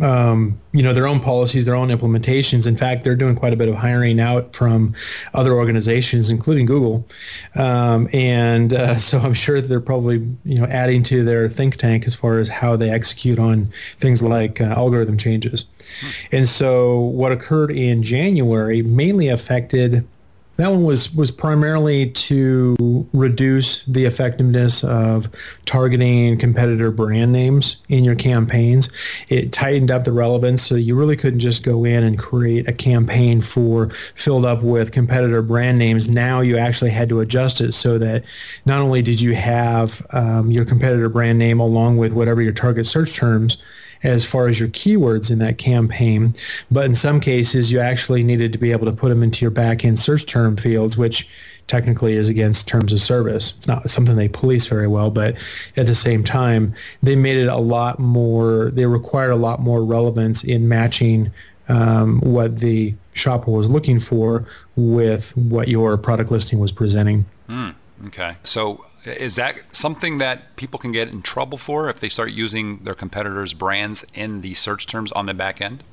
um, 0.00 0.60
you 0.72 0.82
know 0.82 0.92
their 0.92 1.06
own 1.06 1.20
policies, 1.20 1.64
their 1.64 1.74
own 1.74 1.88
implementations. 1.88 2.66
In 2.66 2.76
fact, 2.76 3.04
they're 3.04 3.16
doing 3.16 3.36
quite 3.36 3.52
a 3.52 3.56
bit 3.56 3.68
of 3.68 3.76
hiring 3.76 4.20
out 4.20 4.54
from 4.54 4.94
other 5.32 5.52
organizations, 5.52 6.30
including 6.30 6.66
Google, 6.66 7.06
um, 7.54 8.08
and 8.12 8.72
uh, 8.72 8.98
so 8.98 9.18
I'm 9.18 9.34
sure 9.34 9.60
they're 9.60 9.80
probably 9.80 10.16
you 10.44 10.58
know 10.58 10.64
adding 10.66 11.02
to 11.04 11.24
their 11.24 11.48
think 11.48 11.76
tank 11.76 12.06
as 12.06 12.14
far 12.14 12.38
as 12.38 12.48
how 12.48 12.76
they 12.76 12.90
execute 12.90 13.38
on 13.38 13.72
things 13.96 14.22
like 14.22 14.60
uh, 14.60 14.64
algorithm 14.64 15.16
changes. 15.16 15.64
Hmm. 16.00 16.36
And 16.36 16.48
so 16.48 16.98
what 16.98 17.32
occurred 17.32 17.70
in 17.70 18.02
January 18.02 18.82
mainly 18.82 19.28
affected 19.28 20.06
that 20.56 20.70
one 20.70 20.84
was 20.84 21.12
was 21.14 21.30
primarily 21.30 22.10
to 22.10 23.08
reduce 23.12 23.84
the 23.86 24.04
effectiveness 24.04 24.84
of 24.84 25.28
targeting 25.64 26.38
competitor 26.38 26.90
brand 26.90 27.32
names 27.32 27.78
in 27.88 28.04
your 28.04 28.14
campaigns. 28.14 28.88
It 29.28 29.52
tightened 29.52 29.90
up 29.90 30.04
the 30.04 30.12
relevance, 30.12 30.62
so 30.62 30.76
you 30.76 30.94
really 30.94 31.16
couldn't 31.16 31.40
just 31.40 31.64
go 31.64 31.84
in 31.84 32.04
and 32.04 32.18
create 32.18 32.68
a 32.68 32.72
campaign 32.72 33.40
for 33.40 33.90
filled 34.14 34.46
up 34.46 34.62
with 34.62 34.92
competitor 34.92 35.42
brand 35.42 35.78
names. 35.78 36.08
Now 36.08 36.40
you 36.40 36.56
actually 36.56 36.90
had 36.90 37.08
to 37.08 37.20
adjust 37.20 37.60
it 37.60 37.72
so 37.72 37.98
that 37.98 38.24
not 38.64 38.80
only 38.80 39.02
did 39.02 39.20
you 39.20 39.34
have 39.34 40.06
um, 40.10 40.52
your 40.52 40.64
competitor 40.64 41.08
brand 41.08 41.38
name 41.38 41.58
along 41.58 41.96
with 41.96 42.12
whatever 42.12 42.40
your 42.40 42.52
target 42.52 42.86
search 42.86 43.14
terms 43.14 43.58
as 44.02 44.24
far 44.24 44.48
as 44.48 44.60
your 44.60 44.68
keywords 44.68 45.30
in 45.30 45.38
that 45.38 45.58
campaign. 45.58 46.34
But 46.70 46.84
in 46.86 46.94
some 46.94 47.20
cases, 47.20 47.72
you 47.72 47.80
actually 47.80 48.22
needed 48.22 48.52
to 48.52 48.58
be 48.58 48.72
able 48.72 48.86
to 48.86 48.96
put 48.96 49.08
them 49.08 49.22
into 49.22 49.42
your 49.42 49.50
back-end 49.50 49.98
search 49.98 50.26
term 50.26 50.56
fields, 50.56 50.96
which 50.96 51.28
technically 51.66 52.14
is 52.14 52.28
against 52.28 52.68
terms 52.68 52.92
of 52.92 53.00
service. 53.00 53.54
It's 53.56 53.66
not 53.66 53.88
something 53.88 54.16
they 54.16 54.28
police 54.28 54.66
very 54.66 54.86
well, 54.86 55.10
but 55.10 55.36
at 55.76 55.86
the 55.86 55.94
same 55.94 56.22
time, 56.22 56.74
they 57.02 57.16
made 57.16 57.36
it 57.36 57.46
a 57.46 57.56
lot 57.56 57.98
more, 57.98 58.70
they 58.70 58.86
required 58.86 59.30
a 59.30 59.36
lot 59.36 59.60
more 59.60 59.84
relevance 59.84 60.44
in 60.44 60.68
matching 60.68 61.32
um, 61.68 62.20
what 62.20 62.58
the 62.58 62.94
shopper 63.14 63.50
was 63.50 63.70
looking 63.70 63.98
for 63.98 64.46
with 64.76 65.34
what 65.36 65.68
your 65.68 65.96
product 65.96 66.30
listing 66.30 66.58
was 66.58 66.72
presenting. 66.72 67.24
Mm, 67.48 67.74
okay. 68.06 68.36
So 68.42 68.84
is 69.04 69.36
that 69.36 69.74
something 69.74 70.18
that 70.18 70.56
people 70.56 70.78
can 70.78 70.92
get 70.92 71.08
in 71.08 71.22
trouble 71.22 71.58
for 71.58 71.88
if 71.88 72.00
they 72.00 72.08
start 72.08 72.30
using 72.30 72.78
their 72.84 72.94
competitors' 72.94 73.54
brands 73.54 74.04
in 74.14 74.40
the 74.40 74.54
search 74.54 74.86
terms 74.86 75.12
on 75.12 75.26
the 75.26 75.34
back 75.34 75.60
end? 75.60 75.84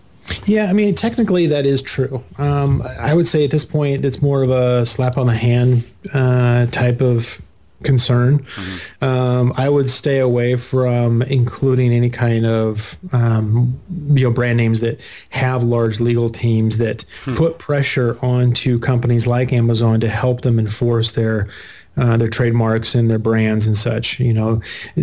Yeah, 0.46 0.66
I 0.66 0.74
mean, 0.74 0.96
technically 0.96 1.48
that 1.48 1.66
is 1.66 1.82
true. 1.82 2.24
Um, 2.38 2.84
I 2.84 3.14
would 3.14 3.28
say 3.28 3.44
at 3.44 3.52
this 3.52 3.66
point, 3.66 4.06
it's 4.06 4.22
more 4.22 4.44
of 4.44 4.50
a 4.50 4.86
slap 4.86 5.18
on 5.18 5.28
the 5.28 5.36
hand 5.36 5.90
uh, 6.14 6.68
type 6.68 7.02
of 7.02 7.42
concern. 7.84 8.40
Mm-hmm. 8.40 9.04
Um, 9.04 9.54
I 9.56 9.70
would 9.70 9.90
stay 9.90 10.20
away 10.20 10.56
from 10.56 11.22
including 11.24 11.92
any 11.92 12.10
kind 12.10 12.46
of 12.46 12.98
um, 13.12 13.80
you 13.90 14.26
know 14.26 14.32
brand 14.32 14.58
names 14.58 14.82
that 14.82 15.00
have 15.32 15.64
large 15.64 16.00
legal 16.00 16.30
teams 16.30 16.78
that 16.78 17.06
hmm. 17.24 17.36
put 17.36 17.60
pressure 17.60 18.18
onto 18.22 18.80
companies 18.80 19.28
like 19.28 19.52
Amazon 19.52 20.00
to 20.02 20.10
help 20.10 20.42
them 20.42 20.60
enforce 20.60 21.14
their 21.14 21.50
uh, 21.98 22.18
their 22.18 22.30
trademarks 22.30 22.96
and 22.96 23.10
their 23.10 23.20
brands 23.20 23.68
and 23.68 23.78
such. 23.78 24.20
You 24.20 24.34
know, 24.34 24.62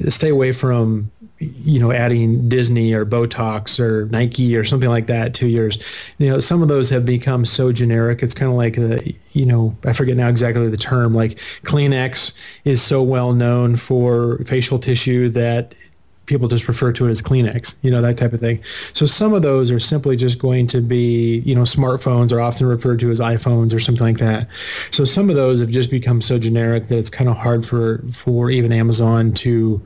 stay 0.08 0.30
away 0.30 0.52
from 0.52 1.10
you 1.38 1.78
know 1.78 1.92
adding 1.92 2.48
Disney 2.48 2.92
or 2.92 3.04
Botox 3.06 3.78
or 3.78 4.06
Nike 4.06 4.56
or 4.56 4.64
something 4.64 4.88
like 4.88 5.06
that 5.06 5.34
to 5.34 5.46
yours. 5.46 5.78
You 6.18 6.30
know, 6.30 6.40
some 6.40 6.62
of 6.62 6.68
those 6.68 6.90
have 6.90 7.04
become 7.04 7.44
so 7.44 7.72
generic. 7.72 8.22
It's 8.22 8.34
kind 8.34 8.50
of 8.50 8.56
like 8.56 8.74
the 8.74 9.14
you 9.32 9.46
know 9.46 9.76
I 9.84 9.92
forget 9.92 10.16
now 10.16 10.28
exactly 10.28 10.68
the 10.68 10.76
term. 10.76 11.14
Like 11.14 11.38
Kleenex 11.62 12.32
is 12.64 12.82
so 12.82 13.02
well 13.02 13.32
known 13.32 13.76
for 13.76 14.38
facial 14.44 14.78
tissue 14.78 15.28
that 15.30 15.74
people 16.28 16.46
just 16.46 16.68
refer 16.68 16.92
to 16.92 17.06
it 17.06 17.10
as 17.10 17.20
Kleenex, 17.20 17.74
you 17.82 17.90
know, 17.90 18.00
that 18.02 18.18
type 18.18 18.32
of 18.32 18.40
thing. 18.40 18.62
So 18.92 19.06
some 19.06 19.32
of 19.32 19.42
those 19.42 19.70
are 19.70 19.80
simply 19.80 20.14
just 20.14 20.38
going 20.38 20.66
to 20.68 20.80
be, 20.80 21.38
you 21.38 21.54
know, 21.54 21.62
smartphones 21.62 22.30
are 22.30 22.40
often 22.40 22.66
referred 22.66 23.00
to 23.00 23.10
as 23.10 23.18
iPhones 23.18 23.74
or 23.74 23.80
something 23.80 24.06
like 24.06 24.18
that. 24.18 24.46
So 24.92 25.04
some 25.04 25.30
of 25.30 25.36
those 25.36 25.58
have 25.58 25.70
just 25.70 25.90
become 25.90 26.22
so 26.22 26.38
generic 26.38 26.88
that 26.88 26.98
it's 26.98 27.10
kind 27.10 27.28
of 27.28 27.36
hard 27.36 27.66
for, 27.66 28.04
for 28.12 28.50
even 28.50 28.70
Amazon 28.70 29.32
to 29.32 29.84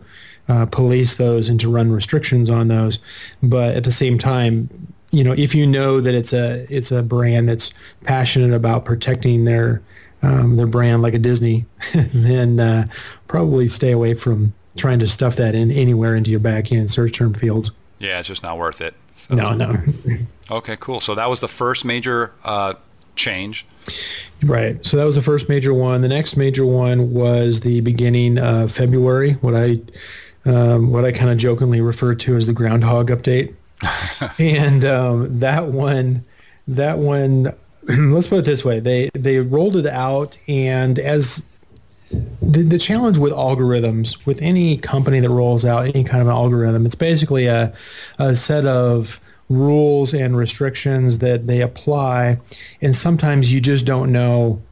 uh, 0.48 0.66
police 0.66 1.16
those 1.16 1.48
and 1.48 1.58
to 1.60 1.70
run 1.70 1.92
restrictions 1.92 2.50
on 2.50 2.68
those. 2.68 2.98
But 3.42 3.76
at 3.76 3.84
the 3.84 3.92
same 3.92 4.18
time, 4.18 4.68
you 5.12 5.22
know, 5.22 5.32
if 5.32 5.54
you 5.54 5.66
know 5.66 6.00
that 6.00 6.14
it's 6.14 6.32
a, 6.32 6.66
it's 6.68 6.90
a 6.90 7.02
brand 7.02 7.48
that's 7.48 7.72
passionate 8.04 8.54
about 8.54 8.84
protecting 8.84 9.44
their, 9.44 9.80
um, 10.22 10.56
their 10.56 10.66
brand 10.66 11.02
like 11.02 11.14
a 11.14 11.18
Disney, 11.18 11.66
then 11.94 12.58
uh, 12.58 12.88
probably 13.28 13.68
stay 13.68 13.92
away 13.92 14.14
from 14.14 14.52
trying 14.76 14.98
to 15.00 15.06
stuff 15.06 15.36
that 15.36 15.54
in 15.54 15.70
anywhere 15.70 16.16
into 16.16 16.30
your 16.30 16.40
back 16.40 16.72
end 16.72 16.90
search 16.90 17.12
term 17.12 17.34
fields. 17.34 17.70
Yeah, 17.98 18.18
it's 18.18 18.28
just 18.28 18.42
not 18.42 18.58
worth 18.58 18.80
it. 18.80 18.94
So, 19.14 19.34
no, 19.34 19.52
no. 19.54 19.80
okay, 20.50 20.76
cool. 20.80 21.00
So 21.00 21.14
that 21.14 21.30
was 21.30 21.40
the 21.40 21.48
first 21.48 21.84
major 21.84 22.32
uh, 22.44 22.74
change. 23.14 23.66
Right. 24.44 24.84
So 24.84 24.96
that 24.96 25.04
was 25.04 25.14
the 25.14 25.22
first 25.22 25.48
major 25.48 25.72
one. 25.72 26.00
The 26.00 26.08
next 26.08 26.36
major 26.36 26.66
one 26.66 27.12
was 27.12 27.60
the 27.60 27.80
beginning 27.80 28.38
of 28.38 28.72
February, 28.72 29.34
what 29.34 29.54
I 29.54 29.80
um, 30.44 30.90
what 30.90 31.04
I 31.04 31.12
kind 31.12 31.30
of 31.30 31.38
jokingly 31.38 31.80
refer 31.80 32.14
to 32.16 32.36
as 32.36 32.46
the 32.46 32.52
groundhog 32.52 33.10
update. 33.10 33.54
and 34.38 34.84
um, 34.84 35.38
that 35.38 35.66
one, 35.66 36.24
that 36.66 36.98
one, 36.98 37.54
let's 37.82 38.26
put 38.26 38.40
it 38.40 38.44
this 38.44 38.64
way: 38.64 38.80
they 38.80 39.10
they 39.14 39.38
rolled 39.38 39.76
it 39.76 39.86
out, 39.86 40.38
and 40.48 40.98
as 40.98 41.46
the, 42.40 42.62
the 42.62 42.78
challenge 42.78 43.18
with 43.18 43.32
algorithms, 43.32 44.24
with 44.26 44.40
any 44.42 44.76
company 44.76 45.20
that 45.20 45.30
rolls 45.30 45.64
out 45.64 45.86
any 45.86 46.04
kind 46.04 46.20
of 46.20 46.28
an 46.28 46.32
algorithm, 46.32 46.86
it's 46.86 46.94
basically 46.94 47.46
a, 47.46 47.72
a 48.18 48.36
set 48.36 48.66
of 48.66 49.20
rules 49.48 50.14
and 50.14 50.36
restrictions 50.36 51.18
that 51.18 51.46
they 51.46 51.60
apply. 51.60 52.38
And 52.80 52.94
sometimes 52.94 53.52
you 53.52 53.60
just 53.60 53.86
don't 53.86 54.12
know 54.12 54.62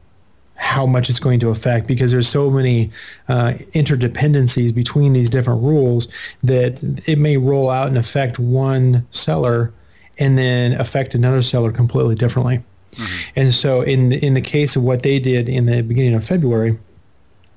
how 0.55 0.85
much 0.85 1.09
it's 1.09 1.19
going 1.19 1.39
to 1.39 1.49
affect 1.49 1.87
because 1.87 2.11
there's 2.11 2.27
so 2.27 2.51
many 2.51 2.91
uh, 3.27 3.53
interdependencies 3.73 4.73
between 4.73 5.13
these 5.13 5.29
different 5.29 5.63
rules 5.63 6.07
that 6.43 6.83
it 7.07 7.17
may 7.17 7.37
roll 7.37 7.69
out 7.69 7.87
and 7.87 7.97
affect 7.97 8.37
one 8.37 9.07
seller 9.09 9.73
and 10.19 10.37
then 10.37 10.73
affect 10.73 11.15
another 11.15 11.41
seller 11.41 11.71
completely 11.71 12.13
differently. 12.13 12.63
Mm-hmm. 12.91 13.39
And 13.39 13.53
so 13.53 13.81
in 13.81 14.09
the, 14.09 14.23
in 14.23 14.35
the 14.35 14.41
case 14.41 14.75
of 14.75 14.83
what 14.83 15.01
they 15.01 15.17
did 15.19 15.49
in 15.49 15.65
the 15.65 15.81
beginning 15.81 16.13
of 16.13 16.23
February, 16.23 16.77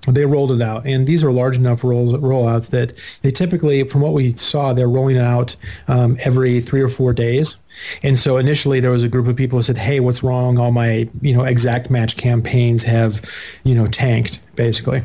they 0.08 0.26
rolled 0.26 0.52
it 0.52 0.60
out. 0.60 0.86
And 0.86 1.06
these 1.06 1.24
are 1.24 1.32
large 1.32 1.56
enough 1.56 1.82
rolls, 1.82 2.12
rollouts 2.12 2.70
that 2.70 2.92
they 3.22 3.30
typically 3.30 3.84
from 3.84 4.00
what 4.00 4.12
we 4.12 4.30
saw 4.30 4.72
they're 4.72 4.88
rolling 4.88 5.16
it 5.16 5.22
out 5.22 5.56
um, 5.88 6.16
every 6.24 6.60
three 6.60 6.80
or 6.80 6.88
four 6.88 7.12
days. 7.12 7.56
And 8.02 8.18
so 8.18 8.36
initially 8.36 8.80
there 8.80 8.90
was 8.90 9.02
a 9.02 9.08
group 9.08 9.26
of 9.26 9.36
people 9.36 9.58
who 9.58 9.62
said 9.62 9.78
hey 9.78 10.00
what's 10.00 10.22
wrong? 10.22 10.58
All 10.58 10.72
my 10.72 11.08
you 11.22 11.34
know 11.34 11.44
exact 11.44 11.90
match 11.90 12.16
campaigns 12.16 12.82
have 12.82 13.22
you 13.64 13.74
know 13.74 13.86
tanked 13.86 14.40
basically. 14.56 15.02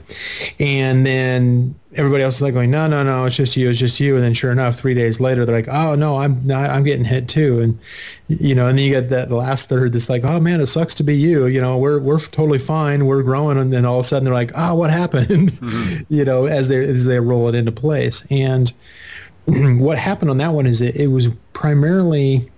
And 0.60 1.06
then 1.06 1.76
everybody 1.96 2.22
else 2.24 2.36
is 2.36 2.42
like 2.44 2.54
going, 2.54 2.70
no, 2.70 2.88
no, 2.88 3.02
no, 3.02 3.26
it's 3.26 3.36
just 3.36 3.58
you, 3.58 3.70
it's 3.70 3.80
just 3.80 4.00
you. 4.00 4.16
And 4.16 4.24
then 4.24 4.34
sure 4.34 4.52
enough, 4.52 4.78
three 4.78 4.94
days 4.94 5.20
later, 5.20 5.46
they're 5.46 5.56
like, 5.56 5.68
oh 5.68 5.96
no, 5.96 6.18
I'm 6.18 6.46
not, 6.46 6.70
I'm 6.70 6.84
getting 6.84 7.06
hit 7.06 7.28
too. 7.28 7.60
And 7.60 7.80
you 8.28 8.54
know, 8.54 8.68
and 8.68 8.78
then 8.78 8.86
you 8.86 8.92
get 8.92 9.10
that 9.10 9.32
last 9.32 9.70
third 9.70 9.94
that's 9.94 10.10
like, 10.10 10.24
oh 10.24 10.40
man, 10.40 10.62
it 10.62 10.68
sucks 10.68 10.94
to 10.96 11.04
be 11.04 11.16
you. 11.16 11.48
You 11.48 11.62
know, 11.62 11.78
we're 11.78 12.00
we're 12.00 12.20
totally 12.20 12.60
fine, 12.60 13.06
we're 13.06 13.24
growing, 13.24 13.58
and 13.58 13.74
then 13.74 13.86
all 13.86 14.00
of 14.00 14.06
a 14.06 14.08
sudden 14.08 14.26
they're 14.26 14.34
like, 14.34 14.52
oh, 14.56 14.76
what 14.76 14.92
happened? 14.92 15.30
Mm-hmm. 15.60 16.14
you 16.14 16.26
know, 16.26 16.46
as 16.46 16.68
they 16.68 16.84
as 16.84 17.06
they 17.06 17.20
roll 17.20 17.48
it 17.50 17.56
into 17.56 17.72
place. 17.72 18.26
And 18.32 18.72
what 19.46 19.98
happened 19.98 20.32
on 20.32 20.38
that 20.38 20.54
one 20.54 20.66
is 20.66 20.82
it, 20.82 20.96
it 20.96 21.08
was 21.08 21.28
primarily 21.54 22.50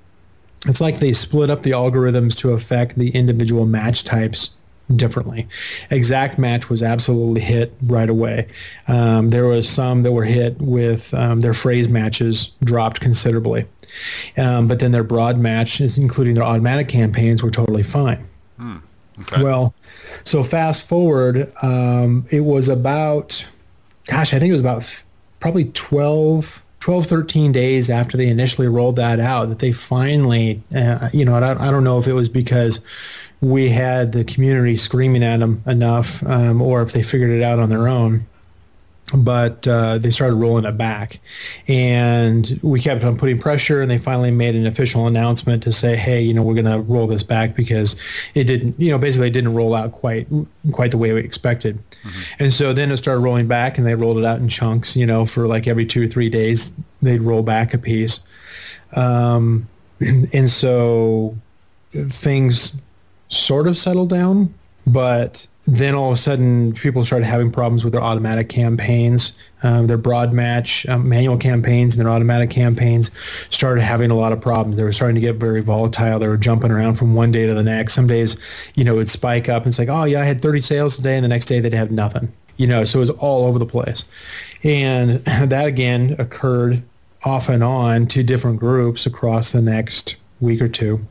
it's 0.67 0.79
like 0.79 0.99
they 0.99 1.13
split 1.13 1.49
up 1.49 1.63
the 1.63 1.71
algorithms 1.71 2.37
to 2.37 2.51
affect 2.51 2.95
the 2.97 3.09
individual 3.09 3.65
match 3.65 4.03
types 4.03 4.51
differently. 4.95 5.47
Exact 5.89 6.37
match 6.37 6.69
was 6.69 6.83
absolutely 6.83 7.41
hit 7.41 7.73
right 7.83 8.09
away. 8.09 8.47
Um, 8.87 9.29
there 9.29 9.45
was 9.45 9.69
some 9.69 10.03
that 10.03 10.11
were 10.11 10.25
hit 10.25 10.59
with 10.59 11.13
um, 11.13 11.41
their 11.41 11.53
phrase 11.53 11.87
matches 11.87 12.51
dropped 12.63 12.99
considerably, 12.99 13.65
um, 14.37 14.67
but 14.67 14.79
then 14.79 14.91
their 14.91 15.03
broad 15.03 15.37
matches, 15.37 15.97
including 15.97 16.35
their 16.35 16.43
automatic 16.43 16.87
campaigns, 16.87 17.43
were 17.43 17.51
totally 17.51 17.83
fine. 17.83 18.27
Hmm. 18.57 18.77
Okay. 19.19 19.43
Well, 19.43 19.73
so 20.23 20.43
fast 20.43 20.87
forward, 20.87 21.51
um, 21.61 22.25
it 22.31 22.41
was 22.41 22.69
about, 22.69 23.45
gosh, 24.07 24.33
I 24.33 24.39
think 24.39 24.49
it 24.49 24.53
was 24.53 24.61
about 24.61 25.03
probably 25.39 25.65
12, 25.65 26.63
12, 26.79 27.05
13 27.05 27.51
days 27.51 27.89
after 27.89 28.17
they 28.17 28.27
initially 28.27 28.67
rolled 28.67 28.95
that 28.95 29.19
out 29.19 29.49
that 29.49 29.59
they 29.59 29.71
finally, 29.71 30.63
uh, 30.73 31.09
you 31.13 31.25
know, 31.25 31.35
I, 31.35 31.67
I 31.67 31.71
don't 31.71 31.83
know 31.83 31.97
if 31.97 32.07
it 32.07 32.13
was 32.13 32.29
because 32.29 32.83
we 33.41 33.69
had 33.69 34.11
the 34.11 34.23
community 34.23 34.77
screaming 34.77 35.23
at 35.23 35.39
them 35.39 35.63
enough, 35.65 36.23
um, 36.23 36.61
or 36.61 36.83
if 36.83 36.93
they 36.93 37.01
figured 37.01 37.31
it 37.31 37.41
out 37.41 37.59
on 37.59 37.69
their 37.69 37.87
own. 37.87 38.27
But 39.13 39.67
uh, 39.67 39.97
they 39.97 40.09
started 40.09 40.35
rolling 40.35 40.63
it 40.63 40.77
back, 40.77 41.19
and 41.67 42.59
we 42.63 42.79
kept 42.79 43.03
on 43.03 43.17
putting 43.17 43.39
pressure. 43.39 43.81
And 43.81 43.91
they 43.91 43.97
finally 43.97 44.31
made 44.31 44.55
an 44.55 44.65
official 44.65 45.05
announcement 45.05 45.63
to 45.63 45.71
say, 45.73 45.97
"Hey, 45.97 46.21
you 46.21 46.33
know, 46.33 46.43
we're 46.43 46.53
going 46.53 46.65
to 46.65 46.79
roll 46.79 47.07
this 47.07 47.23
back 47.23 47.53
because 47.53 47.99
it 48.35 48.45
didn't, 48.45 48.79
you 48.79 48.89
know, 48.89 48.97
basically 48.97 49.27
it 49.27 49.31
didn't 49.31 49.53
roll 49.53 49.73
out 49.73 49.91
quite 49.91 50.29
quite 50.71 50.91
the 50.91 50.97
way 50.97 51.11
we 51.11 51.19
expected." 51.19 51.77
Mm-hmm. 52.03 52.43
And 52.43 52.53
so 52.53 52.71
then 52.71 52.89
it 52.89 52.97
started 52.97 53.19
rolling 53.19 53.47
back, 53.47 53.77
and 53.77 53.85
they 53.85 53.95
rolled 53.95 54.17
it 54.17 54.23
out 54.23 54.39
in 54.39 54.47
chunks. 54.47 54.95
You 54.95 55.07
know, 55.07 55.25
for 55.25 55.45
like 55.45 55.67
every 55.67 55.85
two 55.85 56.05
or 56.05 56.07
three 56.07 56.29
days, 56.29 56.71
they'd 57.01 57.21
roll 57.21 57.43
back 57.43 57.73
a 57.73 57.77
piece. 57.77 58.21
Um, 58.93 59.67
and 59.99 60.49
so 60.49 61.35
things 61.91 62.81
sort 63.31 63.67
of 63.67 63.77
settled 63.77 64.09
down, 64.09 64.53
but 64.85 65.47
then 65.67 65.93
all 65.93 66.07
of 66.07 66.15
a 66.15 66.17
sudden 66.17 66.73
people 66.73 67.05
started 67.05 67.25
having 67.25 67.51
problems 67.51 67.83
with 67.83 67.93
their 67.93 68.01
automatic 68.01 68.49
campaigns. 68.49 69.37
Um, 69.63 69.85
their 69.85 69.97
broad 69.97 70.33
match 70.33 70.87
um, 70.87 71.07
manual 71.07 71.37
campaigns 71.37 71.95
and 71.95 72.03
their 72.03 72.11
automatic 72.11 72.49
campaigns 72.49 73.11
started 73.51 73.81
having 73.83 74.09
a 74.09 74.15
lot 74.15 74.31
of 74.31 74.41
problems. 74.41 74.75
They 74.75 74.83
were 74.83 74.91
starting 74.91 75.13
to 75.15 75.21
get 75.21 75.35
very 75.35 75.61
volatile. 75.61 76.17
They 76.17 76.27
were 76.27 76.37
jumping 76.37 76.71
around 76.71 76.95
from 76.95 77.13
one 77.13 77.31
day 77.31 77.45
to 77.45 77.53
the 77.53 77.61
next. 77.61 77.93
Some 77.93 78.07
days 78.07 78.37
you 78.73 78.83
know 78.83 78.95
it 78.95 78.97
would 78.97 79.09
spike 79.09 79.49
up. 79.49 79.63
And 79.63 79.69
it's 79.69 79.77
like 79.77 79.89
oh 79.89 80.05
yeah 80.05 80.21
i 80.21 80.23
had 80.23 80.41
30 80.41 80.61
sales 80.61 80.95
today 80.95 81.15
and 81.15 81.23
the 81.23 81.27
next 81.29 81.45
day 81.45 81.59
they'd 81.59 81.73
have 81.73 81.91
nothing 81.91 82.33
you 82.57 82.65
know 82.65 82.85
so 82.85 82.97
it 82.97 83.01
was 83.01 83.09
all 83.11 83.45
over 83.45 83.59
the 83.59 83.67
place. 83.67 84.03
And 84.63 85.23
that 85.25 85.67
again 85.67 86.15
occurred 86.17 86.81
off 87.23 87.49
and 87.49 87.63
on 87.63 88.07
to 88.07 88.23
different 88.23 88.59
groups 88.59 89.05
across 89.05 89.51
the 89.51 89.61
next 89.61 90.15
week 90.39 90.59
or 90.59 90.67
two 90.67 91.05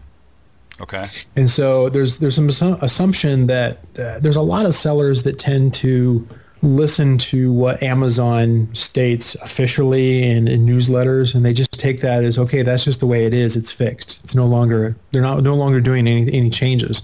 Okay. 0.80 1.04
And 1.37 1.50
so 1.50 1.88
there's 1.88 2.18
there's 2.18 2.34
some 2.34 2.49
assumption 2.80 3.46
that 3.49 3.78
uh, 3.99 4.18
there's 4.20 4.37
a 4.37 4.42
lot 4.42 4.66
of 4.66 4.75
sellers 4.75 5.22
that 5.25 5.38
tend 5.38 5.75
to 5.75 6.26
listen 6.62 7.16
to 7.16 7.52
what 7.52 7.82
Amazon 7.82 8.68
states 8.75 9.34
officially 9.37 10.22
in, 10.22 10.46
in, 10.46 10.66
newsletters, 10.66 11.34
and 11.34 11.44
they 11.44 11.54
just 11.54 11.72
take 11.72 12.00
that 12.02 12.22
as 12.22 12.38
okay. 12.38 12.62
That's 12.62 12.84
just 12.84 13.00
the 13.00 13.06
way 13.06 13.25
it 13.25 13.34
is. 13.34 13.56
It's 13.56 13.72
fixed. 13.72 14.20
It's 14.25 14.34
no 14.34 14.46
longer 14.46 14.96
they're 15.12 15.22
not 15.22 15.42
no 15.42 15.54
longer 15.54 15.80
doing 15.80 16.06
any 16.06 16.32
any 16.32 16.50
changes. 16.50 17.02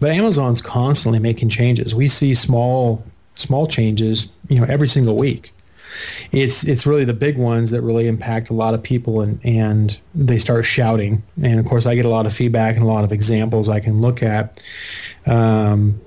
But 0.00 0.10
Amazon's 0.10 0.60
constantly 0.60 1.18
making 1.18 1.48
changes. 1.48 1.94
We 1.94 2.08
see 2.08 2.34
small 2.34 3.04
small 3.34 3.66
changes, 3.66 4.28
you 4.48 4.60
know, 4.60 4.66
every 4.68 4.88
single 4.88 5.16
week. 5.16 5.52
It's 6.32 6.64
it's 6.64 6.86
really 6.86 7.04
the 7.04 7.14
big 7.14 7.38
ones 7.38 7.70
that 7.70 7.82
really 7.82 8.06
impact 8.08 8.50
a 8.50 8.52
lot 8.52 8.74
of 8.74 8.82
people 8.82 9.20
and 9.20 9.40
and 9.44 9.98
they 10.14 10.38
start 10.38 10.64
shouting. 10.64 11.22
And 11.42 11.60
of 11.60 11.66
course 11.66 11.86
I 11.86 11.94
get 11.94 12.04
a 12.04 12.08
lot 12.08 12.26
of 12.26 12.32
feedback 12.32 12.76
and 12.76 12.84
a 12.84 12.88
lot 12.88 13.04
of 13.04 13.12
examples 13.12 13.68
I 13.68 13.80
can 13.80 14.00
look 14.00 14.22
at. 14.22 14.62
Um, 15.26 16.00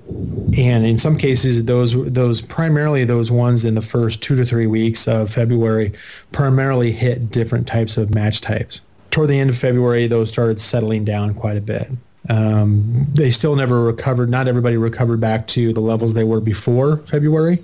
and 0.56 0.86
in 0.86 0.96
some 0.98 1.16
cases 1.16 1.64
those 1.64 1.94
those 2.12 2.40
primarily 2.40 3.04
those 3.04 3.30
ones 3.30 3.64
in 3.64 3.74
the 3.74 3.82
first 3.82 4.22
two 4.22 4.36
to 4.36 4.44
three 4.44 4.66
weeks 4.66 5.06
of 5.06 5.30
February 5.30 5.92
primarily 6.32 6.92
hit 6.92 7.30
different 7.30 7.66
types 7.66 7.96
of 7.96 8.14
match 8.14 8.40
types. 8.40 8.80
Toward 9.10 9.28
the 9.28 9.38
end 9.38 9.50
of 9.50 9.58
February 9.58 10.06
those 10.06 10.30
started 10.30 10.60
settling 10.60 11.04
down 11.04 11.34
quite 11.34 11.56
a 11.56 11.60
bit. 11.60 11.88
Um, 12.28 13.06
they 13.14 13.30
still 13.30 13.56
never 13.56 13.82
recovered 13.82 14.28
not 14.28 14.46
everybody 14.46 14.76
recovered 14.76 15.20
back 15.20 15.46
to 15.48 15.72
the 15.72 15.80
levels 15.80 16.14
they 16.14 16.24
were 16.24 16.40
before 16.40 16.98
February 16.98 17.62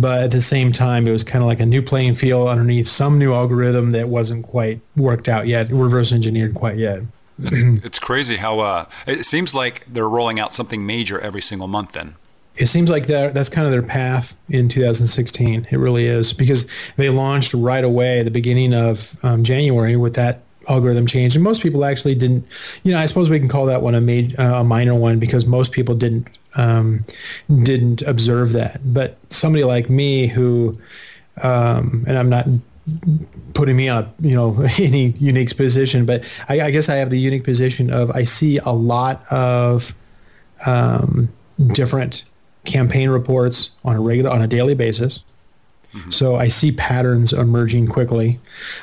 but 0.00 0.22
at 0.22 0.30
the 0.30 0.40
same 0.40 0.72
time, 0.72 1.06
it 1.06 1.10
was 1.10 1.24
kind 1.24 1.42
of 1.42 1.48
like 1.48 1.60
a 1.60 1.66
new 1.66 1.82
playing 1.82 2.14
field 2.14 2.48
underneath 2.48 2.88
some 2.88 3.18
new 3.18 3.34
algorithm 3.34 3.90
that 3.92 4.08
wasn't 4.08 4.46
quite 4.46 4.80
worked 4.96 5.28
out 5.28 5.46
yet, 5.46 5.70
reverse 5.70 6.12
engineered 6.12 6.54
quite 6.54 6.78
yet. 6.78 7.02
It's, 7.38 7.84
it's 7.84 7.98
crazy 7.98 8.36
how 8.36 8.60
uh, 8.60 8.86
it 9.06 9.24
seems 9.24 9.54
like 9.54 9.84
they're 9.86 10.08
rolling 10.08 10.38
out 10.38 10.54
something 10.54 10.86
major 10.86 11.20
every 11.20 11.42
single 11.42 11.68
month. 11.68 11.92
Then 11.92 12.16
it 12.56 12.66
seems 12.66 12.90
like 12.90 13.06
that 13.06 13.34
that's 13.34 13.48
kind 13.48 13.66
of 13.66 13.72
their 13.72 13.82
path 13.82 14.36
in 14.48 14.68
2016. 14.68 15.66
It 15.70 15.76
really 15.76 16.06
is 16.06 16.32
because 16.32 16.68
they 16.96 17.08
launched 17.08 17.54
right 17.54 17.84
away 17.84 18.20
at 18.20 18.24
the 18.24 18.30
beginning 18.30 18.74
of 18.74 19.16
um, 19.24 19.44
January 19.44 19.96
with 19.96 20.14
that 20.14 20.42
algorithm 20.68 21.06
change, 21.06 21.34
and 21.34 21.42
most 21.42 21.62
people 21.62 21.84
actually 21.84 22.14
didn't. 22.14 22.46
You 22.82 22.92
know, 22.92 22.98
I 22.98 23.06
suppose 23.06 23.30
we 23.30 23.38
can 23.38 23.48
call 23.48 23.66
that 23.66 23.82
one 23.82 23.94
a, 23.94 24.00
made, 24.00 24.38
uh, 24.38 24.60
a 24.60 24.64
minor 24.64 24.94
one 24.94 25.18
because 25.18 25.46
most 25.46 25.72
people 25.72 25.94
didn't 25.94 26.36
um, 26.58 27.04
didn't 27.62 28.02
observe 28.02 28.52
that. 28.52 28.80
But 28.92 29.16
somebody 29.32 29.64
like 29.64 29.88
me 29.88 30.26
who, 30.26 30.76
um, 31.40 32.04
and 32.06 32.18
I'm 32.18 32.28
not 32.28 32.46
putting 33.54 33.76
me 33.76 33.88
on 33.88 34.10
you 34.20 34.34
know 34.34 34.60
any 34.78 35.10
unique 35.18 35.56
position, 35.56 36.04
but 36.04 36.24
I, 36.48 36.60
I, 36.62 36.70
guess 36.70 36.88
I 36.88 36.96
have 36.96 37.10
the 37.10 37.18
unique 37.20 37.44
position 37.44 37.90
of 37.90 38.10
I 38.10 38.24
see 38.24 38.58
a 38.58 38.70
lot 38.70 39.22
of 39.30 39.94
um, 40.66 41.30
different 41.68 42.24
campaign 42.64 43.08
reports 43.08 43.70
on 43.84 43.96
a 43.96 44.00
regular 44.00 44.30
on 44.30 44.42
a 44.42 44.46
daily 44.46 44.74
basis. 44.74 45.22
Mm-hmm. 45.94 46.10
So 46.10 46.36
I 46.36 46.48
see 46.48 46.72
patterns 46.72 47.32
emerging 47.32 47.86
quickly. 47.86 48.40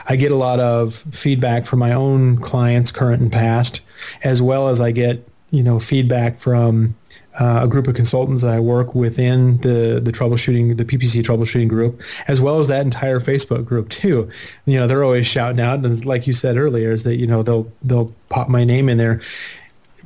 I 0.08 0.16
get 0.16 0.32
a 0.32 0.36
lot 0.36 0.60
of 0.60 0.96
feedback 1.12 1.66
from 1.66 1.80
my 1.80 1.92
own 1.92 2.38
clients, 2.38 2.90
current 2.90 3.22
and 3.22 3.32
past, 3.32 3.82
as 4.24 4.42
well 4.42 4.70
as 4.70 4.82
I 4.82 4.92
get 4.92 5.28
you 5.56 5.64
know 5.64 5.80
feedback 5.80 6.40
from 6.40 6.96
uh, 7.40 7.62
a 7.64 7.68
group 7.68 7.88
of 7.88 7.96
consultants 7.96 8.44
that 8.44 8.54
I 8.54 8.60
work 8.60 8.96
within 8.96 9.58
the 9.58 10.00
the 10.04 10.12
troubleshooting, 10.12 10.78
the 10.78 10.86
PPC 10.86 11.22
troubleshooting 11.24 11.68
group, 11.68 12.02
as 12.28 12.42
well 12.42 12.60
as 12.60 12.68
that 12.68 12.82
entire 12.82 13.20
Facebook 13.20 13.66
group 13.66 13.90
too. 13.90 14.30
You 14.66 14.80
know, 14.80 14.88
they're 14.88 15.04
always 15.04 15.28
shouting 15.28 15.60
out, 15.60 15.84
and 15.84 16.06
like 16.06 16.28
you 16.28 16.34
said 16.34 16.58
earlier, 16.58 16.92
is 16.92 17.04
that 17.04 17.16
you 17.16 17.28
know 17.28 17.44
they'll 17.44 17.72
they'll 17.82 18.14
pop 18.30 18.50
my 18.50 18.64
name 18.64 18.90
in 18.90 18.98
there. 18.98 19.22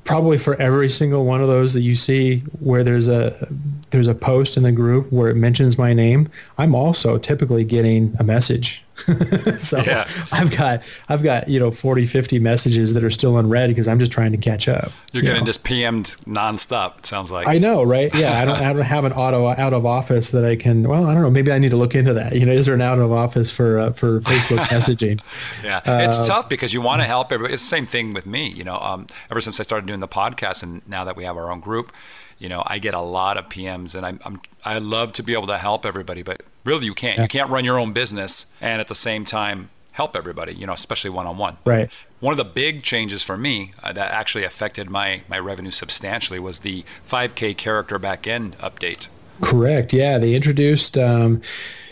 Probably 0.06 0.38
for 0.38 0.56
every 0.56 0.90
single 0.90 1.26
one 1.26 1.42
of 1.42 1.48
those 1.48 1.74
that 1.74 1.82
you 1.82 1.96
see 1.96 2.40
where 2.60 2.84
there's 2.84 3.08
a 3.08 3.48
there's 3.92 4.08
a 4.08 4.16
post 4.16 4.56
in 4.56 4.64
the 4.64 4.72
group 4.72 5.12
where 5.12 5.30
it 5.30 5.36
mentions 5.36 5.78
my 5.78 5.94
name, 5.94 6.30
I'm 6.58 6.74
also 6.74 7.18
typically 7.18 7.64
getting 7.64 8.16
a 8.20 8.24
message 8.24 8.84
so 9.60 9.82
yeah. 9.82 10.08
I've 10.32 10.56
got 10.56 10.84
I've 11.08 11.24
got 11.24 11.48
you 11.50 11.60
know 11.60 11.72
40 11.72 12.06
50 12.06 12.40
messages 12.40 12.94
that 12.94 13.04
are 13.04 13.12
still 13.12 13.38
unread 13.38 13.70
because 13.70 13.88
I'm 13.88 14.00
just 14.00 14.12
trying 14.12 14.32
to 14.32 14.38
catch 14.38 14.68
up. 14.68 14.92
You're 15.12 15.24
you 15.24 15.30
getting 15.30 15.44
know? 15.44 15.48
just 15.48 15.64
PM'd 15.64 16.06
nonstop. 16.26 17.00
It 17.00 17.06
sounds 17.06 17.32
like. 17.32 17.48
I 17.48 17.58
know, 17.58 17.84
right? 17.84 18.14
Yeah, 18.16 18.40
I 18.40 18.46
don't 18.46 18.58
I 18.58 18.74
don't 18.74 18.82
have 18.82 19.06
an 19.06 19.14
auto 19.14 19.48
out 19.48 19.74
of 19.74 19.86
office 19.86 20.32
that 20.32 20.46
I 20.46 20.56
can. 20.56 20.88
Well, 20.88 21.06
I 21.06 21.14
don't 21.14 21.24
know. 21.24 21.32
Maybe 21.32 21.52
I 21.52 21.60
need 21.60 21.72
to 21.72 21.78
look 21.78 21.96
into 21.96 22.14
that. 22.14 22.36
You 22.36 22.46
know, 22.46 22.52
is 22.52 22.66
there 22.66 22.76
an 22.76 22.82
out 22.82 23.00
of 23.00 23.12
office 23.12 23.52
for 23.52 23.80
uh, 23.80 23.92
for 23.92 24.20
Facebook 24.22 24.58
messaging? 24.66 25.22
yeah, 25.64 25.78
uh, 25.86 26.08
it's 26.08 26.28
tough 26.28 26.50
because 26.50 26.74
you 26.74 26.82
want 26.82 27.02
to 27.02 27.06
help 27.06 27.32
everybody. 27.32 27.54
It's 27.54 27.64
the 27.64 27.70
same 27.70 27.86
thing 27.86 28.14
with 28.14 28.26
me. 28.26 28.50
You 28.50 28.64
know, 28.64 28.78
um, 28.80 29.08
ever 29.32 29.42
since 29.42 29.60
I 29.60 29.64
started 29.64 29.86
doing 29.86 30.00
the 30.00 30.08
podcast 30.08 30.64
and 30.64 30.88
now 30.88 31.04
that 31.04 31.16
we 31.16 31.24
have 31.24 31.38
our 31.38 31.52
own 31.52 31.60
group 31.60 31.92
you 32.40 32.48
know, 32.50 32.64
I 32.66 32.80
get 32.80 32.94
a 32.94 33.02
lot 33.02 33.38
of 33.38 33.50
PMs, 33.50 33.96
and 33.96 34.06
I'm, 34.06 34.20
I'm 34.26 34.42
I 34.66 34.80
love 34.80 35.14
to 35.14 35.24
be 35.24 35.34
able 35.34 35.48
to 35.48 35.58
help 35.58 35.86
everybody, 35.86 36.24
but 36.24 36.42
really 36.66 36.86
you 36.86 36.94
can't. 36.94 37.18
Yeah. 37.18 37.24
You 37.24 37.28
can't 37.28 37.50
run 37.50 37.66
your 37.66 37.78
own 37.78 37.94
business 37.94 38.56
and 38.62 38.82
at 38.82 38.88
the 38.88 38.96
same 38.96 39.26
time 39.26 39.70
help 39.92 40.16
everybody. 40.16 40.54
You 40.54 40.66
know, 40.66 40.74
especially 40.74 41.10
one 41.10 41.28
on 41.28 41.38
one. 41.38 41.58
Right. 41.66 41.92
One 42.22 42.32
of 42.34 42.38
the 42.38 42.46
big 42.46 42.84
changes 42.84 43.24
for 43.24 43.38
me 43.38 43.74
uh, 43.84 43.94
that 43.94 44.12
actually 44.12 44.46
affected 44.46 44.90
my 44.90 45.22
my 45.28 45.38
revenue 45.38 45.72
substantially 45.72 46.40
was 46.40 46.60
the 46.60 46.84
5K 47.06 47.58
character 47.58 48.00
backend 48.00 48.56
update. 48.58 49.10
Correct. 49.42 49.94
Yeah, 49.94 50.18
they 50.18 50.34
introduced. 50.34 50.98
Um, 50.98 51.42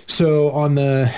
so 0.05 0.51
on 0.51 0.75
the 0.75 1.13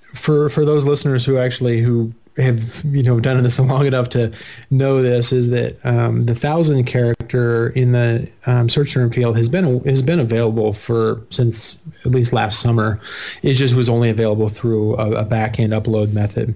for 0.00 0.50
for 0.50 0.64
those 0.64 0.84
listeners 0.84 1.24
who 1.24 1.38
actually 1.38 1.80
who 1.80 2.12
have 2.36 2.82
you 2.84 3.02
know 3.02 3.20
done 3.20 3.42
this 3.42 3.58
long 3.60 3.86
enough 3.86 4.08
to 4.10 4.32
know 4.70 5.02
this 5.02 5.32
is 5.32 5.50
that 5.50 5.84
um, 5.84 6.26
the 6.26 6.34
thousand 6.34 6.84
character 6.84 7.68
in 7.70 7.92
the 7.92 8.30
um, 8.46 8.68
search 8.68 8.92
term 8.92 9.10
field 9.10 9.36
has 9.36 9.48
been 9.48 9.82
has 9.84 10.02
been 10.02 10.20
available 10.20 10.72
for 10.72 11.22
since 11.30 11.78
at 12.04 12.10
least 12.10 12.32
last 12.32 12.60
summer. 12.60 13.00
It 13.42 13.54
just 13.54 13.74
was 13.74 13.88
only 13.88 14.10
available 14.10 14.48
through 14.48 14.96
a, 14.96 15.22
a 15.22 15.24
back 15.24 15.60
end 15.60 15.72
upload 15.72 16.12
method. 16.12 16.54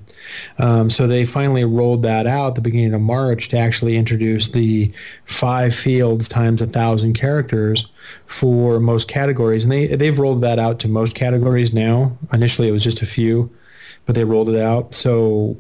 Um, 0.59 0.91
so 0.91 1.07
they 1.07 1.25
finally 1.25 1.65
rolled 1.65 2.03
that 2.03 2.27
out 2.27 2.55
the 2.55 2.61
beginning 2.61 2.95
of 2.95 3.01
March 3.01 3.49
to 3.51 3.59
actually 3.59 3.97
introduce 3.97 4.49
the 4.49 4.93
five 5.25 5.75
fields 5.75 6.29
times 6.29 6.63
a 6.63 6.67
thousand 6.67 7.15
characters 7.15 7.87
for 8.27 8.81
most 8.81 9.09
categories, 9.09 9.65
and 9.65 9.73
they 9.73 9.87
they've 9.87 10.19
rolled 10.19 10.41
that 10.41 10.59
out 10.59 10.79
to 10.81 10.89
most 10.89 11.15
categories 11.15 11.73
now. 11.73 12.17
Initially, 12.33 12.69
it 12.69 12.73
was 12.73 12.85
just 12.85 13.03
a 13.03 13.07
few 13.07 13.51
but 14.07 14.15
they 14.15 14.25
rolled 14.25 14.49
it 14.49 14.61
out. 14.61 14.95
So, 14.95 15.57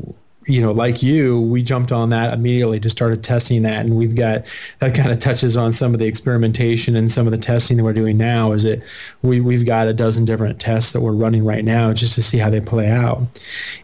you 0.46 0.60
know, 0.60 0.70
like 0.70 1.02
you, 1.02 1.40
we 1.40 1.62
jumped 1.62 1.90
on 1.90 2.10
that 2.10 2.32
immediately, 2.32 2.78
just 2.78 2.96
started 2.96 3.24
testing 3.24 3.62
that. 3.62 3.84
And 3.84 3.96
we've 3.96 4.14
got 4.14 4.44
that 4.78 4.94
kind 4.94 5.10
of 5.10 5.18
touches 5.18 5.56
on 5.56 5.72
some 5.72 5.92
of 5.92 5.98
the 5.98 6.06
experimentation 6.06 6.94
and 6.94 7.10
some 7.10 7.26
of 7.26 7.32
the 7.32 7.38
testing 7.38 7.76
that 7.76 7.84
we're 7.84 7.92
doing 7.92 8.16
now 8.16 8.52
is 8.52 8.62
that 8.62 8.82
we, 9.22 9.40
we've 9.40 9.66
got 9.66 9.88
a 9.88 9.92
dozen 9.92 10.24
different 10.24 10.60
tests 10.60 10.92
that 10.92 11.00
we're 11.00 11.12
running 11.12 11.44
right 11.44 11.64
now 11.64 11.92
just 11.92 12.14
to 12.14 12.22
see 12.22 12.38
how 12.38 12.48
they 12.48 12.60
play 12.60 12.88
out. 12.88 13.22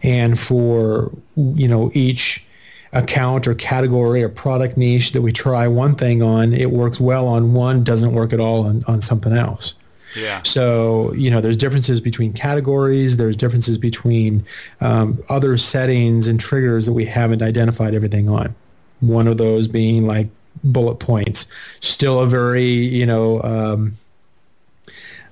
And 0.01 0.39
for, 0.39 1.11
you 1.35 1.67
know, 1.67 1.91
each 1.93 2.45
account 2.93 3.47
or 3.47 3.55
category 3.55 4.23
or 4.23 4.29
product 4.29 4.77
niche 4.77 5.11
that 5.11 5.21
we 5.21 5.33
try 5.33 5.67
one 5.67 5.95
thing 5.95 6.21
on, 6.21 6.53
it 6.53 6.71
works 6.71 6.99
well 6.99 7.27
on 7.27 7.53
one, 7.53 7.83
doesn't 7.83 8.13
work 8.13 8.31
at 8.31 8.39
all 8.39 8.65
on, 8.65 8.81
on 8.87 9.01
something 9.01 9.33
else. 9.33 9.73
Yeah. 10.15 10.41
So 10.43 11.13
you 11.13 11.29
know, 11.31 11.41
there's 11.41 11.57
differences 11.57 12.01
between 12.01 12.33
categories. 12.33 13.17
There's 13.17 13.37
differences 13.37 13.77
between 13.77 14.45
um, 14.81 15.23
other 15.29 15.57
settings 15.57 16.27
and 16.27 16.39
triggers 16.39 16.85
that 16.85 16.93
we 16.93 17.05
haven't 17.05 17.41
identified 17.41 17.93
everything 17.93 18.29
on. 18.29 18.55
One 18.99 19.27
of 19.27 19.37
those 19.37 19.67
being 19.67 20.07
like 20.07 20.27
bullet 20.63 20.95
points. 20.95 21.47
Still 21.81 22.19
a 22.19 22.27
very 22.27 22.69
you 22.69 23.05
know. 23.05 23.41
Um, 23.43 23.93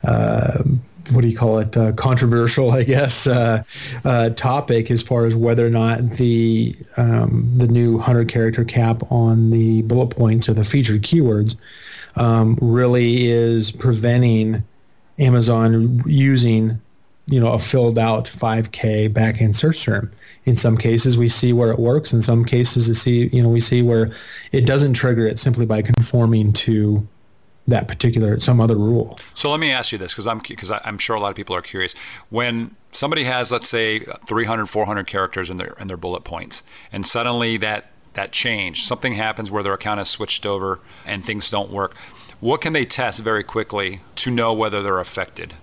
uh, 0.04 0.64
what 1.12 1.22
do 1.22 1.28
you 1.28 1.38
call 1.38 1.60
it? 1.60 1.76
Uh, 1.76 1.92
controversial, 1.94 2.72
I 2.72 2.84
guess, 2.84 3.28
uh, 3.28 3.64
uh, 4.06 4.30
topic 4.32 4.92
as 4.92 5.02
far 5.02 5.26
as 5.26 5.36
whether 5.36 5.66
or 5.66 5.70
not 5.70 6.12
the 6.12 6.76
um, 6.98 7.54
the 7.58 7.68
new 7.68 7.98
hundred 7.98 8.30
character 8.30 8.64
cap 8.64 9.04
on 9.12 9.50
the 9.50 9.82
bullet 9.84 10.08
points 10.08 10.48
or 10.48 10.54
the 10.54 10.64
featured 10.64 11.02
keywords 11.02 11.56
um, 12.16 12.58
really 12.62 13.28
is 13.28 13.72
preventing 13.72 14.64
Amazon 15.20 16.02
using, 16.06 16.82
you 17.28 17.40
know, 17.40 17.54
a 17.54 17.60
filled 17.60 17.98
out 17.98 18.26
5K 18.26 19.10
backend 19.10 19.56
search 19.56 19.84
term. 19.84 20.12
In 20.46 20.58
some 20.58 20.78
cases, 20.78 21.18
we 21.18 21.30
see 21.30 21.54
where 21.54 21.72
it 21.72 21.80
works. 21.80 22.14
In 22.14 22.22
some 22.22 22.46
cases, 22.46 22.88
we 22.88 22.94
see, 22.94 23.30
you 23.32 23.44
know, 23.44 23.50
we 23.50 23.60
see 23.60 23.82
where 23.82 24.12
it 24.52 24.66
doesn't 24.66 24.94
trigger 24.94 25.28
it 25.28 25.40
simply 25.40 25.66
by 25.66 25.82
conforming 25.82 26.54
to 26.54 27.08
that 27.68 27.88
particular 27.88 28.40
some 28.40 28.60
other 28.60 28.76
rule. 28.76 29.20
So 29.34 29.52
let 29.52 29.60
me 29.60 29.72
ask 29.72 29.92
you 29.92 29.98
this 29.98 30.14
because 30.14 30.28
I'm 30.28 30.40
because 30.40 30.72
I'm 30.72 30.98
sure 30.98 31.16
a 31.16 31.20
lot 31.20 31.30
of 31.30 31.36
people 31.36 31.56
are 31.56 31.62
curious. 31.62 31.94
When 32.30 32.76
somebody 32.92 33.24
has 33.26 33.52
let's 33.52 33.70
say 33.70 34.00
300 34.28 34.68
400 34.68 35.08
characters 35.08 35.50
in 35.50 35.58
their 35.58 35.74
in 35.80 35.88
their 35.88 35.98
bullet 35.98 36.24
points 36.24 36.64
and 36.92 37.06
suddenly 37.06 37.58
that 37.58 37.92
that 38.14 38.32
change 38.32 38.84
something 38.84 39.14
happens 39.14 39.50
where 39.50 39.64
their 39.64 39.74
account 39.74 40.00
is 40.00 40.10
switched 40.10 40.46
over 40.46 40.82
and 41.06 41.24
things 41.24 41.50
don't 41.50 41.72
work 41.72 41.96
what 42.42 42.60
can 42.60 42.74
they 42.74 42.86
test 42.86 43.22
very 43.22 43.44
quickly 43.44 44.02
to 44.16 44.32
know 44.32 44.52
whether 44.52 44.84
they're 44.84 45.00
affected? 45.00 45.54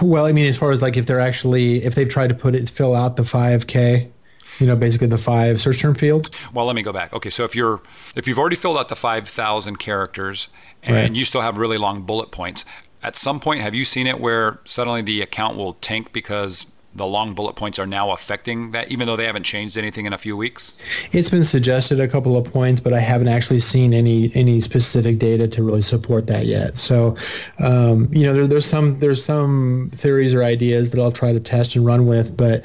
Well, 0.00 0.26
I 0.26 0.32
mean, 0.32 0.46
as 0.46 0.56
far 0.56 0.72
as 0.72 0.82
like 0.82 0.96
if 0.96 1.06
they're 1.06 1.20
actually 1.20 1.82
if 1.84 1.94
they've 1.94 2.08
tried 2.08 2.28
to 2.28 2.34
put 2.34 2.54
it 2.54 2.68
fill 2.68 2.94
out 2.94 3.16
the 3.16 3.22
5K, 3.22 4.10
you 4.58 4.66
know, 4.66 4.76
basically 4.76 5.06
the 5.06 5.18
five 5.18 5.60
search 5.60 5.80
term 5.80 5.94
fields. 5.94 6.30
Well, 6.52 6.66
let 6.66 6.76
me 6.76 6.82
go 6.82 6.92
back. 6.92 7.12
Okay, 7.12 7.30
so 7.30 7.44
if 7.44 7.54
you're 7.54 7.80
if 8.16 8.28
you've 8.28 8.38
already 8.38 8.56
filled 8.56 8.76
out 8.76 8.88
the 8.88 8.96
5,000 8.96 9.76
characters 9.78 10.48
and 10.82 10.96
right. 10.96 11.14
you 11.14 11.24
still 11.24 11.40
have 11.40 11.56
really 11.56 11.78
long 11.78 12.02
bullet 12.02 12.30
points, 12.30 12.64
at 13.02 13.16
some 13.16 13.40
point 13.40 13.62
have 13.62 13.74
you 13.74 13.84
seen 13.84 14.06
it 14.06 14.20
where 14.20 14.60
suddenly 14.64 15.02
the 15.02 15.22
account 15.22 15.56
will 15.56 15.74
tank 15.74 16.12
because 16.12 16.66
the 16.94 17.06
long 17.06 17.34
bullet 17.34 17.56
points 17.56 17.78
are 17.78 17.86
now 17.86 18.10
affecting 18.12 18.70
that, 18.70 18.90
even 18.90 19.06
though 19.06 19.16
they 19.16 19.26
haven't 19.26 19.42
changed 19.42 19.76
anything 19.76 20.06
in 20.06 20.12
a 20.12 20.18
few 20.18 20.36
weeks? 20.36 20.78
It's 21.12 21.28
been 21.28 21.44
suggested 21.44 21.98
a 22.00 22.06
couple 22.06 22.36
of 22.36 22.50
points, 22.52 22.80
but 22.80 22.92
I 22.92 23.00
haven't 23.00 23.28
actually 23.28 23.60
seen 23.60 23.92
any 23.92 24.30
any 24.34 24.60
specific 24.60 25.18
data 25.18 25.48
to 25.48 25.62
really 25.62 25.82
support 25.82 26.26
that 26.28 26.46
yet. 26.46 26.76
So, 26.76 27.16
um, 27.58 28.08
you 28.12 28.24
know, 28.24 28.32
there, 28.32 28.46
there's 28.46 28.66
some 28.66 28.98
there's 28.98 29.24
some 29.24 29.90
theories 29.94 30.34
or 30.34 30.42
ideas 30.42 30.90
that 30.90 31.00
I'll 31.00 31.12
try 31.12 31.32
to 31.32 31.40
test 31.40 31.74
and 31.76 31.84
run 31.84 32.06
with, 32.06 32.36
but 32.36 32.62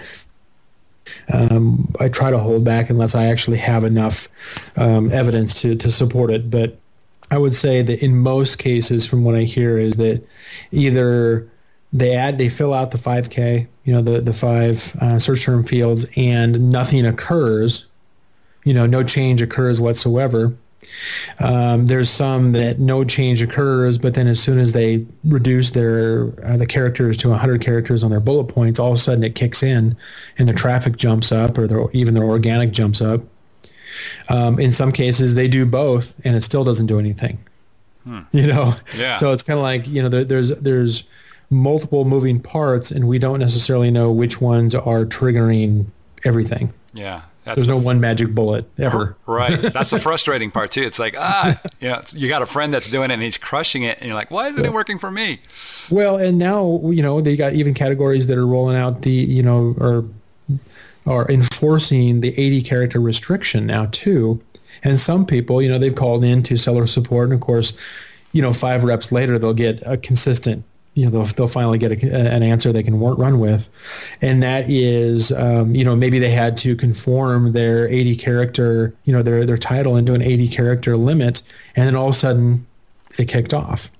um, 1.33 1.93
I 1.99 2.09
try 2.09 2.29
to 2.29 2.37
hold 2.37 2.63
back 2.63 2.89
unless 2.89 3.15
I 3.15 3.25
actually 3.25 3.57
have 3.57 3.83
enough 3.83 4.27
um, 4.77 5.11
evidence 5.11 5.59
to 5.61 5.75
to 5.75 5.89
support 5.89 6.29
it. 6.31 6.51
But 6.51 6.77
I 7.31 7.37
would 7.37 7.55
say 7.55 7.81
that 7.81 8.03
in 8.03 8.17
most 8.17 8.57
cases, 8.57 9.05
from 9.05 9.23
what 9.23 9.35
I 9.35 9.43
hear, 9.43 9.77
is 9.77 9.95
that 9.95 10.23
either 10.71 11.49
they 11.91 12.15
add 12.15 12.37
they 12.37 12.49
fill 12.49 12.73
out 12.73 12.91
the 12.91 12.97
5k 12.97 13.67
you 13.89 13.95
know 13.95 14.03
the 14.03 14.21
the 14.21 14.33
five 14.33 14.95
uh, 15.01 15.17
search 15.17 15.41
term 15.45 15.63
fields 15.63 16.05
and 16.15 16.69
nothing 16.69 17.07
occurs. 17.07 17.87
You 18.63 18.75
know 18.75 18.85
no 18.85 19.03
change 19.03 19.41
occurs 19.41 19.81
whatsoever. 19.81 20.55
Um, 21.39 21.87
there's 21.87 22.07
some 22.07 22.51
that 22.51 22.77
no 22.77 23.03
change 23.03 23.41
occurs 23.41 23.97
but 23.97 24.13
then 24.13 24.27
as 24.27 24.39
soon 24.39 24.59
as 24.59 24.73
they 24.73 25.07
reduce 25.23 25.71
their 25.71 26.31
uh, 26.45 26.55
the 26.55 26.67
characters 26.67 27.17
to 27.17 27.29
100 27.29 27.61
characters 27.61 28.03
on 28.03 28.11
their 28.11 28.19
bullet 28.19 28.45
points 28.45 28.79
all 28.79 28.89
of 28.91 28.93
a 28.93 28.97
sudden 28.97 29.23
it 29.23 29.33
kicks 29.33 29.63
in 29.63 29.97
and 30.37 30.47
the 30.47 30.53
traffic 30.53 30.95
jumps 30.95 31.31
up 31.31 31.57
or 31.57 31.65
their, 31.65 31.89
even 31.91 32.13
their 32.13 32.23
organic 32.23 32.71
jumps 32.71 33.01
up. 33.01 33.21
Um, 34.29 34.59
in 34.59 34.71
some 34.71 34.91
cases 34.91 35.33
they 35.33 35.47
do 35.47 35.65
both 35.65 36.15
and 36.23 36.35
it 36.35 36.43
still 36.43 36.63
doesn't 36.63 36.85
do 36.85 36.99
anything. 36.99 37.39
Hmm. 38.03 38.21
you 38.31 38.45
know? 38.45 38.75
Yeah. 38.95 39.15
so 39.15 39.33
it's 39.33 39.41
kind 39.41 39.57
of 39.57 39.63
like 39.63 39.87
you 39.87 40.03
know 40.03 40.09
there, 40.09 40.25
there's 40.25 40.49
there's 40.59 41.03
multiple 41.49 42.05
moving 42.05 42.39
parts 42.39 42.91
and 42.91 43.07
we 43.07 43.19
don't 43.19 43.39
necessarily 43.39 43.89
know 43.89 44.11
which 44.11 44.39
ones 44.39 44.75
are 44.75 45.05
triggering 45.05 45.87
everything. 46.23 46.73
Yeah. 46.93 47.21
There's 47.55 47.67
no 47.67 47.77
one 47.77 47.99
magic 47.99 48.35
bullet 48.35 48.69
ever. 48.77 49.15
Right. 49.25 49.59
That's 49.73 49.89
the 49.89 49.99
frustrating 49.99 50.51
part 50.51 50.71
too. 50.71 50.83
It's 50.83 50.99
like, 50.99 51.15
ah, 51.17 51.59
you 51.79 51.89
know, 51.89 52.01
you 52.13 52.29
got 52.29 52.41
a 52.41 52.45
friend 52.45 52.73
that's 52.73 52.89
doing 52.89 53.09
it 53.09 53.15
and 53.15 53.23
he's 53.23 53.37
crushing 53.37 53.83
it 53.83 53.97
and 53.97 54.07
you're 54.07 54.15
like, 54.15 54.29
why 54.29 54.49
isn't 54.49 54.63
it 54.63 54.73
working 54.73 54.99
for 54.99 55.09
me? 55.09 55.39
Well, 55.89 56.17
and 56.17 56.37
now, 56.37 56.79
you 56.85 57.01
know, 57.01 57.21
they 57.21 57.35
got 57.35 57.53
even 57.53 57.73
categories 57.73 58.27
that 58.27 58.37
are 58.37 58.45
rolling 58.45 58.75
out 58.75 59.01
the, 59.01 59.11
you 59.11 59.41
know, 59.41 59.75
or 59.79 60.05
are 61.05 61.29
enforcing 61.29 62.21
the 62.21 62.37
80 62.37 62.61
character 62.61 62.99
restriction 62.99 63.65
now 63.65 63.87
too. 63.87 64.41
And 64.83 64.99
some 64.99 65.25
people, 65.25 65.61
you 65.61 65.69
know, 65.69 65.79
they've 65.79 65.95
called 65.95 66.23
in 66.23 66.43
to 66.43 66.57
seller 66.57 66.87
support 66.87 67.29
and 67.29 67.33
of 67.33 67.41
course, 67.41 67.73
you 68.31 68.41
know, 68.41 68.53
five 68.53 68.83
reps 68.83 69.11
later, 69.11 69.39
they'll 69.39 69.53
get 69.53 69.81
a 69.85 69.97
consistent 69.97 70.63
you 70.93 71.05
know 71.05 71.11
they'll, 71.11 71.25
they'll 71.25 71.47
finally 71.47 71.77
get 71.77 71.91
a, 71.91 72.33
an 72.33 72.43
answer 72.43 72.71
they 72.71 72.83
can 72.83 72.99
run 72.99 73.39
with 73.39 73.69
and 74.21 74.43
that 74.43 74.69
is 74.69 75.31
um, 75.31 75.75
you 75.75 75.83
know 75.83 75.95
maybe 75.95 76.19
they 76.19 76.31
had 76.31 76.57
to 76.57 76.75
conform 76.75 77.53
their 77.53 77.87
80 77.87 78.15
character 78.15 78.93
you 79.05 79.13
know 79.13 79.21
their 79.21 79.45
their 79.45 79.57
title 79.57 79.95
into 79.95 80.13
an 80.13 80.21
80 80.21 80.47
character 80.49 80.97
limit 80.97 81.41
and 81.75 81.87
then 81.87 81.95
all 81.95 82.09
of 82.09 82.15
a 82.15 82.17
sudden 82.17 82.65
it 83.17 83.25
kicked 83.25 83.53
off 83.53 83.91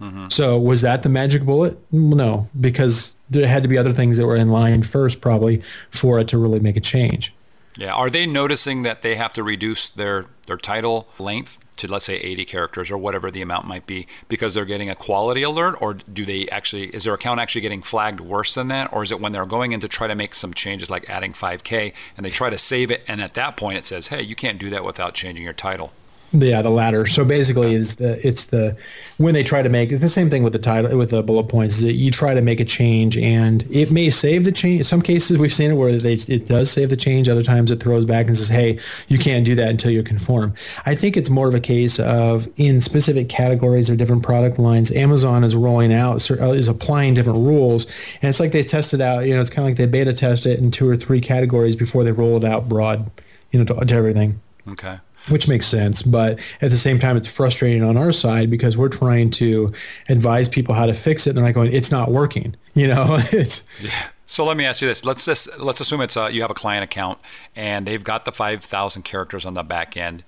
mm-hmm. 0.00 0.28
so 0.28 0.58
was 0.58 0.82
that 0.82 1.02
the 1.02 1.08
magic 1.08 1.44
bullet 1.44 1.78
no 1.92 2.48
because 2.60 3.14
there 3.28 3.46
had 3.46 3.62
to 3.62 3.68
be 3.68 3.76
other 3.76 3.92
things 3.92 4.16
that 4.16 4.26
were 4.26 4.36
in 4.36 4.50
line 4.50 4.82
first 4.82 5.20
probably 5.20 5.62
for 5.90 6.18
it 6.18 6.28
to 6.28 6.38
really 6.38 6.60
make 6.60 6.76
a 6.76 6.80
change 6.80 7.32
yeah. 7.78 7.92
Are 7.92 8.08
they 8.08 8.26
noticing 8.26 8.82
that 8.82 9.02
they 9.02 9.16
have 9.16 9.32
to 9.34 9.42
reduce 9.42 9.88
their, 9.88 10.26
their 10.46 10.56
title 10.56 11.08
length 11.18 11.58
to, 11.76 11.90
let's 11.90 12.06
say, 12.06 12.16
80 12.16 12.44
characters 12.46 12.90
or 12.90 12.98
whatever 12.98 13.30
the 13.30 13.42
amount 13.42 13.66
might 13.66 13.86
be 13.86 14.06
because 14.28 14.54
they're 14.54 14.64
getting 14.64 14.88
a 14.88 14.94
quality 14.94 15.42
alert? 15.42 15.76
Or 15.80 15.94
do 15.94 16.24
they 16.24 16.48
actually, 16.48 16.86
is 16.88 17.04
their 17.04 17.14
account 17.14 17.40
actually 17.40 17.60
getting 17.60 17.82
flagged 17.82 18.20
worse 18.20 18.54
than 18.54 18.68
that? 18.68 18.92
Or 18.92 19.02
is 19.02 19.12
it 19.12 19.20
when 19.20 19.32
they're 19.32 19.46
going 19.46 19.72
in 19.72 19.80
to 19.80 19.88
try 19.88 20.06
to 20.06 20.14
make 20.14 20.34
some 20.34 20.54
changes 20.54 20.90
like 20.90 21.08
adding 21.10 21.32
5K 21.32 21.92
and 22.16 22.24
they 22.24 22.30
try 22.30 22.50
to 22.50 22.58
save 22.58 22.90
it 22.90 23.04
and 23.06 23.20
at 23.20 23.34
that 23.34 23.56
point 23.56 23.78
it 23.78 23.84
says, 23.84 24.08
hey, 24.08 24.22
you 24.22 24.34
can't 24.34 24.58
do 24.58 24.70
that 24.70 24.84
without 24.84 25.14
changing 25.14 25.44
your 25.44 25.52
title? 25.52 25.92
Yeah, 26.32 26.60
the 26.60 26.70
latter. 26.70 27.06
So 27.06 27.24
basically, 27.24 27.74
is 27.74 27.96
the 27.96 28.26
it's 28.26 28.46
the 28.46 28.76
when 29.16 29.32
they 29.32 29.44
try 29.44 29.62
to 29.62 29.68
make 29.68 29.92
it's 29.92 30.00
the 30.00 30.08
same 30.08 30.28
thing 30.28 30.42
with 30.42 30.52
the 30.52 30.58
title 30.58 30.96
with 30.98 31.10
the 31.10 31.22
bullet 31.22 31.48
points. 31.48 31.76
Is 31.76 31.82
that 31.82 31.92
you 31.92 32.10
try 32.10 32.34
to 32.34 32.42
make 32.42 32.58
a 32.58 32.64
change 32.64 33.16
and 33.16 33.62
it 33.70 33.92
may 33.92 34.10
save 34.10 34.44
the 34.44 34.52
change. 34.52 34.80
In 34.80 34.84
some 34.84 35.02
cases, 35.02 35.38
we've 35.38 35.54
seen 35.54 35.70
it 35.70 35.74
where 35.74 35.92
they 35.92 36.14
it 36.14 36.46
does 36.46 36.70
save 36.70 36.90
the 36.90 36.96
change. 36.96 37.28
Other 37.28 37.44
times, 37.44 37.70
it 37.70 37.80
throws 37.80 38.04
back 38.04 38.26
and 38.26 38.36
says, 38.36 38.48
"Hey, 38.48 38.78
you 39.06 39.18
can't 39.18 39.44
do 39.44 39.54
that 39.54 39.68
until 39.68 39.92
you 39.92 40.02
conform." 40.02 40.54
I 40.84 40.96
think 40.96 41.16
it's 41.16 41.30
more 41.30 41.46
of 41.46 41.54
a 41.54 41.60
case 41.60 42.00
of 42.00 42.48
in 42.56 42.80
specific 42.80 43.28
categories 43.28 43.88
or 43.88 43.94
different 43.94 44.24
product 44.24 44.58
lines, 44.58 44.90
Amazon 44.90 45.44
is 45.44 45.54
rolling 45.54 45.92
out 45.92 46.28
uh, 46.30 46.50
is 46.50 46.68
applying 46.68 47.14
different 47.14 47.38
rules, 47.38 47.86
and 48.20 48.28
it's 48.28 48.40
like 48.40 48.50
they 48.50 48.62
tested 48.62 49.00
out. 49.00 49.26
You 49.26 49.34
know, 49.34 49.40
it's 49.40 49.50
kind 49.50 49.64
of 49.64 49.70
like 49.70 49.76
they 49.76 49.86
beta 49.86 50.12
test 50.12 50.44
it 50.44 50.58
in 50.58 50.72
two 50.72 50.88
or 50.88 50.96
three 50.96 51.20
categories 51.20 51.76
before 51.76 52.02
they 52.02 52.12
roll 52.12 52.36
it 52.36 52.44
out 52.44 52.68
broad. 52.68 53.10
You 53.52 53.60
know, 53.60 53.64
to, 53.64 53.84
to 53.84 53.94
everything. 53.94 54.40
Okay 54.68 54.98
which 55.28 55.48
makes 55.48 55.66
sense. 55.66 56.02
But 56.02 56.38
at 56.60 56.70
the 56.70 56.76
same 56.76 56.98
time, 56.98 57.16
it's 57.16 57.28
frustrating 57.28 57.82
on 57.82 57.96
our 57.96 58.12
side 58.12 58.50
because 58.50 58.76
we're 58.76 58.88
trying 58.88 59.30
to 59.32 59.72
advise 60.08 60.48
people 60.48 60.74
how 60.74 60.86
to 60.86 60.94
fix 60.94 61.26
it. 61.26 61.30
And 61.30 61.38
they're 61.38 61.44
not 61.44 61.54
going, 61.54 61.72
it's 61.72 61.90
not 61.90 62.10
working. 62.10 62.56
You 62.76 62.88
know, 62.88 63.16
it's. 63.32 63.66
Yeah. 63.80 63.90
So 64.26 64.44
let 64.44 64.58
me 64.58 64.66
ask 64.66 64.82
you 64.82 64.88
this: 64.88 65.02
Let's 65.02 65.24
just 65.24 65.58
let's 65.58 65.80
assume 65.80 66.02
it's 66.02 66.14
a, 66.14 66.30
you 66.30 66.42
have 66.42 66.50
a 66.50 66.54
client 66.54 66.84
account 66.84 67.18
and 67.54 67.86
they've 67.86 68.04
got 68.04 68.26
the 68.26 68.32
five 68.32 68.62
thousand 68.62 69.04
characters 69.04 69.46
on 69.46 69.54
the 69.54 69.62
back 69.62 69.96
end, 69.96 70.24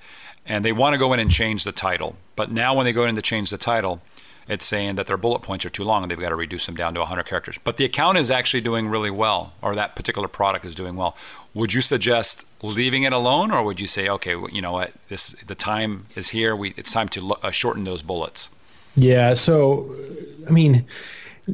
and 0.47 0.65
they 0.65 0.73
want 0.73 0.95
to 0.95 0.99
go 0.99 1.13
in 1.13 1.21
and 1.21 1.31
change 1.31 1.65
the 1.65 1.73
title. 1.73 2.17
But 2.37 2.51
now 2.51 2.75
when 2.75 2.87
they 2.87 2.95
go 2.95 3.05
in 3.05 3.15
to 3.17 3.21
change 3.21 3.51
the 3.51 3.59
title, 3.59 4.01
it's 4.49 4.67
saying 4.67 4.95
that 4.97 5.07
their 5.07 5.17
bullet 5.17 5.41
points 5.43 5.65
are 5.65 5.71
too 5.71 5.85
long 5.85 6.03
and 6.03 6.11
they've 6.11 6.19
got 6.19 6.31
to 6.31 6.37
reduce 6.37 6.67
them 6.67 6.75
down 6.75 6.95
to 6.95 7.01
100 7.01 7.25
characters. 7.25 7.59
But 7.63 7.77
the 7.77 7.85
account 7.85 8.19
is 8.19 8.31
actually 8.31 8.63
doing 8.63 8.89
really 8.89 9.11
well, 9.11 9.53
or 9.61 9.75
that 9.75 9.95
particular 9.95 10.29
product 10.29 10.65
is 10.65 10.75
doing 10.75 10.97
well. 10.97 11.17
Would 11.55 11.75
you 11.75 11.81
suggest 11.81 12.47
leaving 12.63 13.03
it 13.03 13.13
alone, 13.13 13.53
or 13.53 13.63
would 13.63 13.81
you 13.81 13.87
say, 13.87 14.09
okay, 14.09 14.33
you 14.53 14.63
know 14.63 14.73
what, 14.73 14.93
this 15.09 15.33
the 15.47 15.55
time 15.55 16.07
is 16.17 16.31
here. 16.31 16.57
We 16.57 16.75
it's 16.77 16.93
time 16.93 17.09
to 17.11 17.35
uh, 17.43 17.51
shorten 17.51 17.85
those 17.85 18.03
bullets. 18.03 18.51
Yeah. 18.97 19.35
So, 19.35 19.95
I 20.49 20.51
mean, 20.51 20.85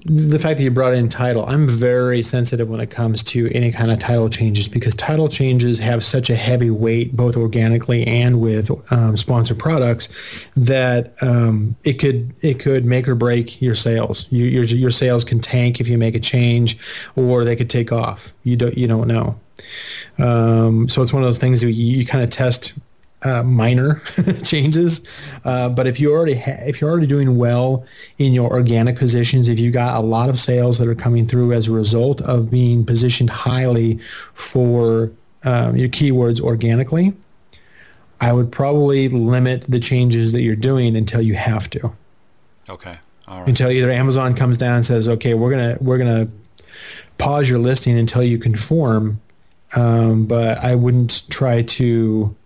the 0.05 0.39
fact 0.41 0.59
that 0.59 0.65
you 0.65 0.71
brought 0.71 0.95
in 0.95 1.09
title, 1.09 1.47
I'm 1.47 1.69
very 1.69 2.23
sensitive 2.23 2.69
when 2.69 2.81
it 2.81 2.91
comes 2.91 3.23
to 3.25 3.49
any 3.53 3.71
kind 3.71 3.93
of 3.93 4.01
title 4.01 4.29
changes 4.29 4.67
because 4.67 4.95
title 4.95 5.29
changes 5.29 5.79
have 5.79 6.03
such 6.03 6.31
a 6.31 6.35
heavy 6.35 6.71
weight, 6.71 7.17
both 7.17 7.37
organically 7.37 8.05
and 8.07 8.41
with 8.41 8.71
um, 8.93 9.17
sponsored 9.17 9.59
products, 9.59 10.09
that 10.57 11.15
um, 11.23 11.77
it 11.85 11.95
could 11.95 12.35
it 12.43 12.59
could 12.59 12.85
make 12.85 13.07
or 13.07 13.15
break 13.15 13.63
your 13.63 13.77
sales. 13.77 14.27
You, 14.31 14.45
your 14.47 14.65
your 14.65 14.91
sales 14.91 15.23
can 15.25 15.39
tank 15.39 15.81
if 15.81 15.87
you 15.87 15.97
make 15.97 16.17
a 16.17 16.21
change, 16.21 16.77
or 17.15 17.45
they 17.45 17.55
could 17.55 17.71
take 17.71 17.93
off. 17.93 18.33
You 18.43 18.57
don't 18.57 18.77
you 18.77 18.89
don't 18.89 19.07
know. 19.07 19.39
Um, 20.19 20.89
so 20.89 21.03
it's 21.03 21.13
one 21.13 21.23
of 21.23 21.29
those 21.29 21.39
things 21.39 21.61
that 21.61 21.71
you, 21.71 21.99
you 21.99 22.07
kind 22.07 22.25
of 22.25 22.31
test 22.31 22.75
uh, 23.25 23.43
minor 23.43 24.01
changes. 24.45 25.01
Uh, 25.45 25.69
but 25.69 25.87
if 25.87 25.99
you 25.99 26.13
already 26.13 26.35
ha- 26.35 26.63
if 26.67 26.81
you're 26.81 26.91
already 26.91 27.07
doing 27.07 27.37
well 27.37 27.85
in 28.19 28.33
your 28.33 28.51
organic 28.51 28.97
positions, 28.97 29.49
if 29.49 29.59
you 29.59 29.71
got 29.71 29.97
a 29.97 30.07
lot 30.07 30.29
of 30.29 30.39
sales 30.39 30.79
that 30.79 30.89
are 30.89 30.95
coming 30.95 31.27
through 31.27 31.53
as 31.53 31.69
a 31.69 31.73
result 31.73 32.21
of 32.23 32.51
being 32.51 32.85
positioned 32.85 33.31
highly 33.31 33.99
for 34.35 35.11
um, 35.45 35.77
your 35.77 35.89
keywords 35.89 36.41
organically, 36.41 37.15
I 38.21 38.33
would 38.33 38.53
probably 38.53 39.09
limit 39.09 39.65
the 39.69 39.81
changes 39.81 40.33
that 40.33 40.43
you're 40.43 40.57
doing 40.57 40.97
until 40.97 41.21
you 41.21 41.35
have 41.35 41.69
to. 41.71 41.93
Okay. 42.69 42.99
Until 43.47 43.71
either 43.71 43.91
Amazon 43.91 44.35
comes 44.35 44.59
down 44.59 44.77
and 44.77 44.87
says, 44.87 45.09
"Okay, 45.09 45.35
we're 45.35 45.51
gonna 45.51 45.79
we're 45.81 45.99
gonna 45.99 46.29
pause 47.17 47.49
your 47.49 47.59
listing 47.59 47.99
until 47.99 48.23
you 48.23 48.39
conform." 48.39 49.21
Um, 49.75 50.27
but 50.27 50.59
I 50.59 50.75
wouldn't 50.75 51.29
try 51.31 51.63
to 51.63 52.37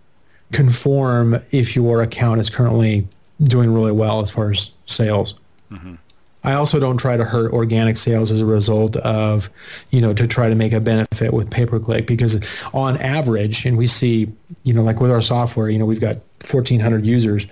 conform 0.51 1.39
if 1.51 1.75
your 1.75 2.01
account 2.01 2.41
is 2.41 2.49
currently 2.49 3.07
doing 3.41 3.73
really 3.73 3.91
well 3.91 4.19
as 4.19 4.29
far 4.29 4.51
as 4.51 4.71
sales. 4.85 5.35
Mm-hmm. 5.71 5.95
I 6.43 6.53
also 6.53 6.79
don't 6.79 6.97
try 6.97 7.17
to 7.17 7.25
hurt 7.25 7.51
organic 7.51 7.97
sales 7.97 8.31
as 8.31 8.39
a 8.39 8.45
result 8.45 8.95
of, 8.97 9.49
you 9.91 9.99
know, 9.99 10.13
to 10.13 10.25
try 10.25 10.47
to 10.47 10.55
make 10.55 10.71
a 10.71 10.79
benefit 10.79 11.33
with 11.33 11.51
pay 11.51 11.65
per 11.65 11.79
click 11.79 12.07
because 12.07 12.39
on 12.73 12.95
average, 12.97 13.65
and 13.65 13.77
we 13.77 13.87
see, 13.87 14.31
you 14.63 14.73
know, 14.73 14.81
like 14.81 15.01
with 15.01 15.11
our 15.11 15.21
software, 15.21 15.69
you 15.69 15.77
know, 15.77 15.85
we've 15.85 15.99
got 15.99 16.15
1,400 16.49 17.05
users. 17.05 17.45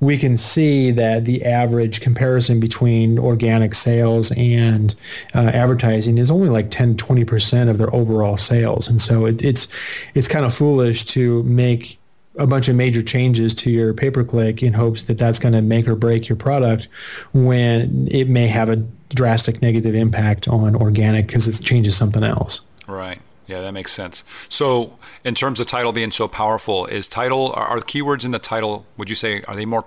We 0.00 0.18
can 0.18 0.36
see 0.36 0.90
that 0.90 1.24
the 1.24 1.44
average 1.44 2.00
comparison 2.00 2.58
between 2.58 3.20
organic 3.20 3.72
sales 3.72 4.32
and 4.32 4.94
uh, 5.32 5.52
advertising 5.54 6.18
is 6.18 6.28
only 6.28 6.48
like 6.48 6.72
10, 6.72 6.96
20% 6.96 7.70
of 7.70 7.78
their 7.78 7.94
overall 7.94 8.36
sales. 8.36 8.88
And 8.88 9.00
so 9.00 9.26
it, 9.26 9.44
it's, 9.44 9.68
it's 10.14 10.26
kind 10.26 10.44
of 10.44 10.52
foolish 10.52 11.04
to 11.06 11.44
make 11.44 11.98
a 12.38 12.46
bunch 12.46 12.68
of 12.68 12.74
major 12.74 13.02
changes 13.02 13.54
to 13.54 13.70
your 13.70 13.94
pay-per-click 13.94 14.62
in 14.62 14.72
hopes 14.72 15.02
that 15.02 15.18
that's 15.18 15.38
going 15.38 15.54
to 15.54 15.62
make 15.62 15.86
or 15.86 15.94
break 15.94 16.28
your 16.28 16.36
product 16.36 16.88
when 17.32 18.08
it 18.10 18.28
may 18.28 18.48
have 18.48 18.68
a 18.68 18.76
drastic 19.10 19.62
negative 19.62 19.94
impact 19.94 20.48
on 20.48 20.74
organic 20.74 21.26
because 21.26 21.46
it 21.46 21.64
changes 21.64 21.96
something 21.96 22.24
else. 22.24 22.62
Right. 22.88 23.20
Yeah, 23.46 23.60
that 23.60 23.74
makes 23.74 23.92
sense. 23.92 24.24
So, 24.48 24.98
in 25.22 25.34
terms 25.34 25.60
of 25.60 25.66
title 25.66 25.92
being 25.92 26.10
so 26.10 26.26
powerful, 26.28 26.86
is 26.86 27.06
title 27.08 27.52
are, 27.54 27.66
are 27.66 27.78
keywords 27.78 28.24
in 28.24 28.30
the 28.30 28.38
title? 28.38 28.86
Would 28.96 29.10
you 29.10 29.16
say 29.16 29.42
are 29.42 29.54
they 29.54 29.66
more 29.66 29.84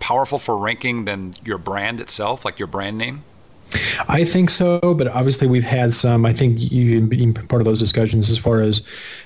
powerful 0.00 0.38
for 0.38 0.58
ranking 0.58 1.06
than 1.06 1.32
your 1.44 1.56
brand 1.56 1.98
itself, 1.98 2.44
like 2.44 2.58
your 2.58 2.68
brand 2.68 2.98
name? 2.98 3.24
I 4.08 4.24
think 4.24 4.50
so, 4.50 4.80
but 4.80 5.08
obviously 5.08 5.46
we've 5.46 5.64
had 5.64 5.92
some. 5.92 6.24
I 6.26 6.32
think 6.32 6.58
you've 6.72 7.08
been 7.08 7.34
part 7.34 7.60
of 7.60 7.64
those 7.64 7.78
discussions 7.78 8.30
as 8.30 8.38
far 8.38 8.60
as, 8.60 8.82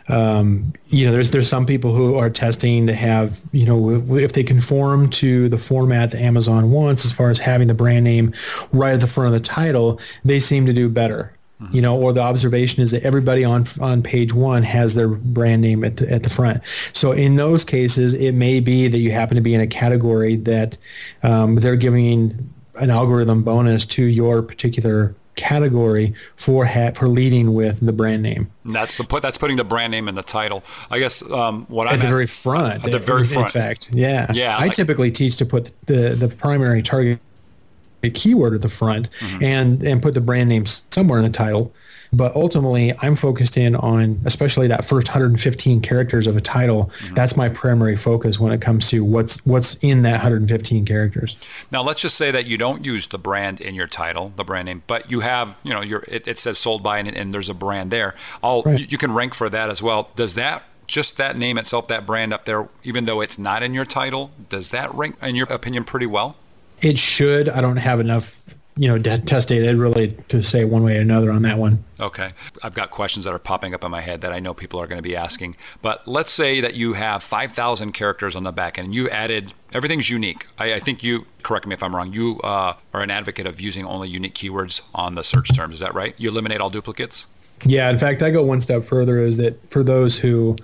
um, 0.09 0.73
you 0.87 1.07
know, 1.07 1.13
there's 1.13 1.31
there's 1.31 1.49
some 1.49 1.67
people 1.67 1.95
who 1.95 2.17
are 2.17 2.31
testing 2.31 2.87
to 2.87 2.95
have, 2.95 3.41
you 3.53 3.67
know, 3.67 4.17
if 4.17 4.33
they 4.33 4.43
conform 4.43 5.11
to 5.11 5.49
the 5.49 5.59
format 5.59 6.11
that 6.13 6.21
Amazon 6.21 6.71
wants 6.71 7.05
as 7.05 7.13
far 7.13 7.31
as 7.31 7.39
having 7.39 7.69
the 7.69 7.75
brand 7.75 8.05
name 8.05 8.33
right 8.73 8.95
at 8.95 9.01
the 9.01 9.07
front 9.07 9.27
of 9.27 9.33
the 9.33 9.47
title, 9.47 10.01
they 10.25 10.41
seem 10.41 10.67
to 10.67 10.73
do 10.73 10.89
better. 10.89 11.33
Mm-hmm. 11.61 11.75
You 11.75 11.83
know, 11.83 11.99
or 11.99 12.13
the 12.13 12.21
observation 12.21 12.83
is 12.85 12.93
that 12.93 13.03
everybody 13.03 13.45
on 13.45 13.67
on 13.81 14.03
page 14.03 14.33
one 14.33 14.63
has 14.63 14.95
their 14.95 15.09
brand 15.09 15.61
name 15.61 15.83
at 15.83 15.97
the 15.97 16.11
at 16.11 16.23
the 16.23 16.31
front. 16.31 16.63
So 16.93 17.11
in 17.11 17.35
those 17.35 17.65
cases, 17.65 18.15
it 18.15 18.33
may 18.33 18.61
be 18.61 18.87
that 18.87 18.99
you 18.99 19.11
happen 19.11 19.35
to 19.35 19.41
be 19.41 19.55
in 19.55 19.61
a 19.61 19.67
category 19.67 20.37
that 20.37 20.79
um, 21.25 21.57
they're 21.57 21.77
giving 21.77 22.55
an 22.81 22.91
algorithm 22.91 23.43
bonus 23.43 23.85
to 23.87 24.05
your 24.05 24.43
particular 24.43 25.15
category 25.39 26.15
for 26.37 26.67
ha- 26.67 26.91
for 26.91 27.09
leading 27.09 27.55
with 27.55 27.81
the 27.81 27.93
brand 27.93 28.23
name. 28.23 28.51
that's 28.65 28.99
the 28.99 29.05
put. 29.05 29.23
That's 29.23 29.39
putting 29.39 29.57
the 29.57 29.65
brand 29.65 29.93
name 29.93 30.09
in 30.09 30.15
the 30.15 30.23
title. 30.23 30.65
I 30.91 30.99
guess 30.99 31.29
um, 31.31 31.65
what 31.67 31.87
at 31.87 31.95
I'm 31.95 32.01
the 32.01 32.09
very 32.09 32.27
front. 32.27 32.85
At 32.85 32.93
the 32.93 32.99
very 32.99 33.25
front. 33.25 33.55
In 33.55 33.61
fact, 33.61 33.89
yeah, 33.93 34.31
yeah. 34.35 34.57
I 34.57 34.67
like, 34.67 34.73
typically 34.75 35.11
teach 35.11 35.37
to 35.37 35.47
put 35.47 35.71
the 35.87 36.11
the 36.11 36.29
primary 36.29 36.83
target 36.83 37.21
keyword 38.15 38.55
at 38.55 38.63
the 38.63 38.69
front 38.69 39.11
mm-hmm. 39.11 39.43
and 39.43 39.83
and 39.83 40.03
put 40.03 40.15
the 40.15 40.21
brand 40.21 40.49
name 40.49 40.67
somewhere 40.67 41.19
in 41.19 41.25
the 41.25 41.31
title 41.31 41.73
but 42.13 42.35
ultimately, 42.35 42.95
I'm 43.01 43.15
focused 43.15 43.57
in 43.57 43.77
on 43.77 44.21
especially 44.25 44.69
that 44.69 44.85
first 44.85 45.09
115 45.09 45.81
characters 45.81 46.27
of 46.27 46.37
a 46.37 46.41
title. 46.41 46.91
Mm-hmm. 46.99 47.15
That's 47.15 47.37
my 47.37 47.49
primary 47.49 47.97
focus 47.97 48.39
when 48.39 48.53
it 48.53 48.61
comes 48.61 48.89
to 48.89 49.05
what's 49.05 49.45
what's 49.45 49.75
in 49.77 50.03
that 50.03 50.13
115 50.13 50.85
characters. 50.85 51.37
Now, 51.71 51.83
let's 51.83 52.01
just 52.01 52.17
say 52.17 52.31
that 52.31 52.47
you 52.47 52.59
don't 52.59 52.85
use 52.85 53.09
the 53.09 53.19
brand 53.19 53.61
in 53.61 53.75
your 53.75 53.87
title, 53.87 54.33
the 54.37 54.45
brand 54.45 54.67
name, 54.67 54.83
but 54.87 55.11
you 55.11 55.21
have, 55.21 55.59
you 55.63 55.73
know, 55.73 55.83
your 55.83 56.05
it, 56.09 56.27
it 56.27 56.39
says 56.39 56.59
sold 56.59 56.83
by 56.83 56.99
and, 56.99 57.09
and, 57.09 57.33
there's 57.33 57.51
a 57.51 57.55
brand 57.55 57.91
there. 57.91 58.15
I'll 58.43 58.63
right. 58.63 58.79
you, 58.79 58.87
you 58.89 58.99
can 58.99 59.13
rank 59.13 59.35
for 59.35 59.49
that 59.51 59.69
as 59.69 59.83
well. 59.83 60.11
Does 60.17 60.35
that 60.37 60.65
just 60.87 61.19
that 61.19 61.37
name 61.37 61.59
itself, 61.59 61.87
that 61.89 62.07
brand 62.07 62.33
up 62.33 62.47
there, 62.47 62.69
even 62.83 63.05
though 63.05 63.21
it's 63.21 63.39
not 63.39 63.63
in 63.63 63.75
your 63.75 63.85
title, 63.85 64.31
does 64.49 64.71
that 64.71 64.93
rank, 64.95 65.17
in 65.23 65.37
your 65.37 65.47
opinion, 65.53 65.85
pretty 65.85 66.07
well? 66.07 66.37
It 66.81 66.99
should. 66.99 67.49
I 67.49 67.61
don't 67.61 67.77
have 67.77 68.01
enough 68.01 68.41
you 68.79 68.87
know, 68.87 68.97
test 68.97 69.49
data 69.49 69.77
really 69.77 70.13
to 70.29 70.41
say 70.41 70.65
one 70.65 70.85
way 70.85 70.99
or 70.99 71.01
another 71.01 71.33
on 71.33 71.43
that 71.43 71.59
one. 71.59 71.83
Okay. 71.99 72.31
I've 72.63 72.75
got 72.75 72.93
questions 72.93 73.25
that 73.25 73.35
are 73.35 73.39
popping 73.41 73.75
up 73.75 73.83
in 73.83 73.91
my 73.91 74.01
head 74.01 74.21
that 74.21 74.33
I 74.33 74.39
know 74.39 74.55
people 74.55 74.81
are 74.81 74.87
going 74.87 74.99
to 74.99 75.03
be 75.03 75.17
asking. 75.17 75.57
But 75.83 76.07
let's 76.07 76.31
say 76.31 76.61
that 76.61 76.75
you 76.75 76.93
have 76.93 77.25
5,000 77.25 77.91
characters 77.91 78.37
on 78.37 78.45
the 78.45 78.53
back 78.53 78.79
end 78.79 78.87
and 78.87 78.95
you 78.95 79.11
added 79.11 79.53
everything's 79.73 80.11
unique. 80.11 80.47
I, 80.59 80.75
I 80.75 80.79
think 80.79 81.03
you, 81.03 81.27
correct 81.43 81.67
me 81.67 81.75
if 81.75 81.83
I'm 81.83 81.95
wrong, 81.95 82.13
you 82.13 82.39
uh, 82.45 82.75
are 82.95 83.03
an 83.03 83.11
advocate 83.11 83.49
of 83.49 83.61
using 83.61 83.85
only 83.85 84.09
unique 84.09 84.35
keywords 84.35 84.89
on 84.95 85.17
the 85.17 85.25
search 85.25 85.53
terms. 85.57 85.75
Is 85.75 85.81
that 85.81 85.93
right? 85.93 86.15
You 86.17 86.29
eliminate 86.29 86.61
all 86.61 86.71
duplicates? 86.71 87.27
Yeah. 87.65 87.91
In 87.91 87.99
fact, 87.99 88.23
I 88.23 88.31
go 88.31 88.45
one 88.45 88.61
step 88.61 88.85
further 88.85 89.19
is 89.19 89.39
that 89.39 89.71
for 89.73 89.83
those 89.83 90.19
who 90.19 90.55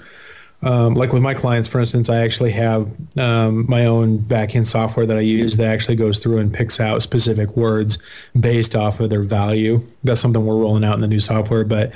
um, 0.62 0.94
like 0.94 1.12
with 1.12 1.22
my 1.22 1.34
clients, 1.34 1.68
for 1.68 1.80
instance, 1.80 2.08
I 2.08 2.18
actually 2.18 2.52
have 2.52 2.90
um, 3.18 3.66
my 3.68 3.84
own 3.84 4.18
backend 4.18 4.66
software 4.66 5.04
that 5.04 5.16
I 5.16 5.20
use 5.20 5.56
that 5.58 5.66
actually 5.66 5.96
goes 5.96 6.18
through 6.18 6.38
and 6.38 6.52
picks 6.52 6.80
out 6.80 7.02
specific 7.02 7.54
words 7.56 7.98
based 8.38 8.74
off 8.74 8.98
of 9.00 9.10
their 9.10 9.22
value. 9.22 9.86
That's 10.04 10.20
something 10.20 10.44
we're 10.44 10.56
rolling 10.56 10.84
out 10.84 10.94
in 10.94 11.00
the 11.02 11.06
new 11.06 11.20
software. 11.20 11.64
But 11.64 11.92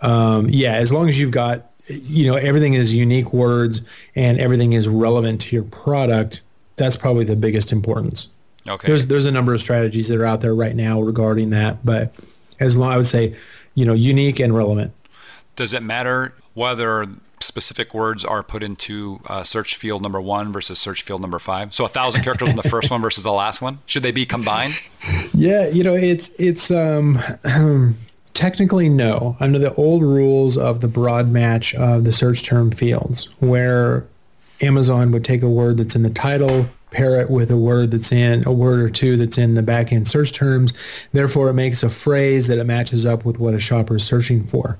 um, 0.00 0.48
yeah, 0.48 0.74
as 0.74 0.92
long 0.92 1.08
as 1.08 1.18
you've 1.18 1.30
got, 1.30 1.70
you 1.86 2.30
know, 2.30 2.36
everything 2.36 2.74
is 2.74 2.94
unique 2.94 3.32
words 3.32 3.82
and 4.16 4.38
everything 4.38 4.72
is 4.72 4.88
relevant 4.88 5.40
to 5.42 5.56
your 5.56 5.64
product, 5.64 6.40
that's 6.76 6.96
probably 6.96 7.24
the 7.24 7.36
biggest 7.36 7.70
importance. 7.70 8.28
Okay. 8.66 8.86
There's 8.86 9.06
there's 9.06 9.24
a 9.24 9.32
number 9.32 9.54
of 9.54 9.60
strategies 9.60 10.08
that 10.08 10.18
are 10.20 10.26
out 10.26 10.40
there 10.40 10.54
right 10.54 10.74
now 10.74 11.00
regarding 11.00 11.50
that, 11.50 11.86
but 11.86 12.12
as 12.60 12.76
long 12.76 12.92
I 12.92 12.96
would 12.96 13.06
say, 13.06 13.36
you 13.74 13.84
know, 13.86 13.94
unique 13.94 14.40
and 14.40 14.54
relevant. 14.54 14.92
Does 15.54 15.72
it 15.72 15.82
matter 15.82 16.34
whether 16.54 17.06
specific 17.42 17.94
words 17.94 18.24
are 18.24 18.42
put 18.42 18.62
into 18.62 19.20
uh, 19.26 19.42
search 19.42 19.76
field 19.76 20.02
number 20.02 20.20
one 20.20 20.52
versus 20.52 20.78
search 20.78 21.02
field 21.02 21.20
number 21.20 21.38
five? 21.38 21.72
So 21.74 21.84
a 21.84 21.88
thousand 21.88 22.22
characters 22.22 22.48
in 22.48 22.56
the 22.56 22.62
first 22.62 22.90
one 22.90 23.00
versus 23.00 23.24
the 23.24 23.32
last 23.32 23.62
one. 23.62 23.78
Should 23.86 24.02
they 24.02 24.12
be 24.12 24.26
combined? 24.26 24.74
Yeah, 25.34 25.68
you 25.68 25.84
know, 25.84 25.94
it's 25.94 26.30
it's 26.38 26.70
um, 26.70 27.18
technically 28.34 28.88
no. 28.88 29.36
Under 29.40 29.58
the 29.58 29.74
old 29.74 30.02
rules 30.02 30.56
of 30.56 30.80
the 30.80 30.88
broad 30.88 31.28
match 31.28 31.74
of 31.74 32.04
the 32.04 32.12
search 32.12 32.44
term 32.44 32.70
fields, 32.70 33.28
where 33.40 34.06
Amazon 34.60 35.12
would 35.12 35.24
take 35.24 35.42
a 35.42 35.48
word 35.48 35.78
that's 35.78 35.94
in 35.94 36.02
the 36.02 36.10
title, 36.10 36.68
pair 36.90 37.20
it 37.20 37.30
with 37.30 37.50
a 37.50 37.56
word 37.56 37.90
that's 37.90 38.12
in 38.12 38.46
a 38.46 38.52
word 38.52 38.80
or 38.80 38.88
two 38.88 39.16
that's 39.16 39.38
in 39.38 39.54
the 39.54 39.62
backend 39.62 40.08
search 40.08 40.32
terms. 40.32 40.72
Therefore, 41.12 41.50
it 41.50 41.54
makes 41.54 41.82
a 41.82 41.90
phrase 41.90 42.46
that 42.46 42.58
it 42.58 42.64
matches 42.64 43.04
up 43.04 43.24
with 43.24 43.38
what 43.38 43.54
a 43.54 43.60
shopper 43.60 43.96
is 43.96 44.04
searching 44.04 44.44
for. 44.44 44.78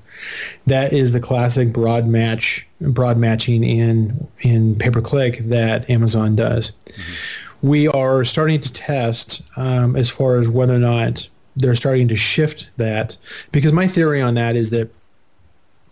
That 0.65 0.93
is 0.93 1.11
the 1.11 1.19
classic 1.19 1.71
broad 1.71 2.07
match, 2.07 2.67
broad 2.81 3.17
matching 3.17 3.63
in 3.63 4.27
in 4.39 4.75
pay 4.75 4.89
per 4.89 5.01
click 5.01 5.39
that 5.39 5.89
Amazon 5.89 6.35
does. 6.35 6.71
Mm-hmm. 6.71 7.67
We 7.67 7.87
are 7.89 8.23
starting 8.23 8.61
to 8.61 8.71
test 8.71 9.41
um, 9.57 9.95
as 9.95 10.09
far 10.09 10.39
as 10.39 10.47
whether 10.47 10.75
or 10.75 10.79
not 10.79 11.27
they're 11.55 11.75
starting 11.75 12.07
to 12.07 12.15
shift 12.15 12.67
that 12.77 13.17
because 13.51 13.73
my 13.73 13.85
theory 13.87 14.21
on 14.21 14.35
that 14.35 14.55
is 14.55 14.69
that 14.69 14.89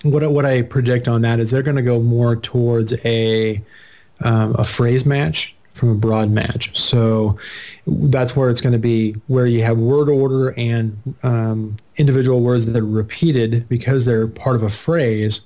what 0.04 0.30
what 0.32 0.46
I 0.46 0.62
predict 0.62 1.08
on 1.08 1.22
that 1.24 1.40
is 1.40 1.52
they're 1.52 1.64
going 1.64 1.76
to 1.76 1.82
go 1.82 2.00
more 2.00 2.36
towards 2.36 2.94
a 3.06 3.62
um, 4.22 4.56
a 4.58 4.64
phrase 4.64 5.06
match 5.06 5.57
from 5.78 5.90
a 5.90 5.96
broad 5.96 6.30
match. 6.30 6.78
So 6.78 7.38
that's 7.86 8.36
where 8.36 8.50
it's 8.50 8.62
going 8.62 8.74
to 8.74 8.80
be 8.80 9.14
where 9.28 9.46
you 9.46 9.64
have 9.64 9.78
word 9.78 10.10
order 10.10 10.54
and 10.58 11.16
um, 11.24 11.78
individual 11.98 12.42
words 12.42 12.66
that 12.66 12.76
are 12.76 12.86
repeated 12.86 13.70
because 13.70 14.06
they're 14.06 14.28
part 14.28 14.56
of 14.56 14.64
a 14.64 14.70
phrase 14.70 15.42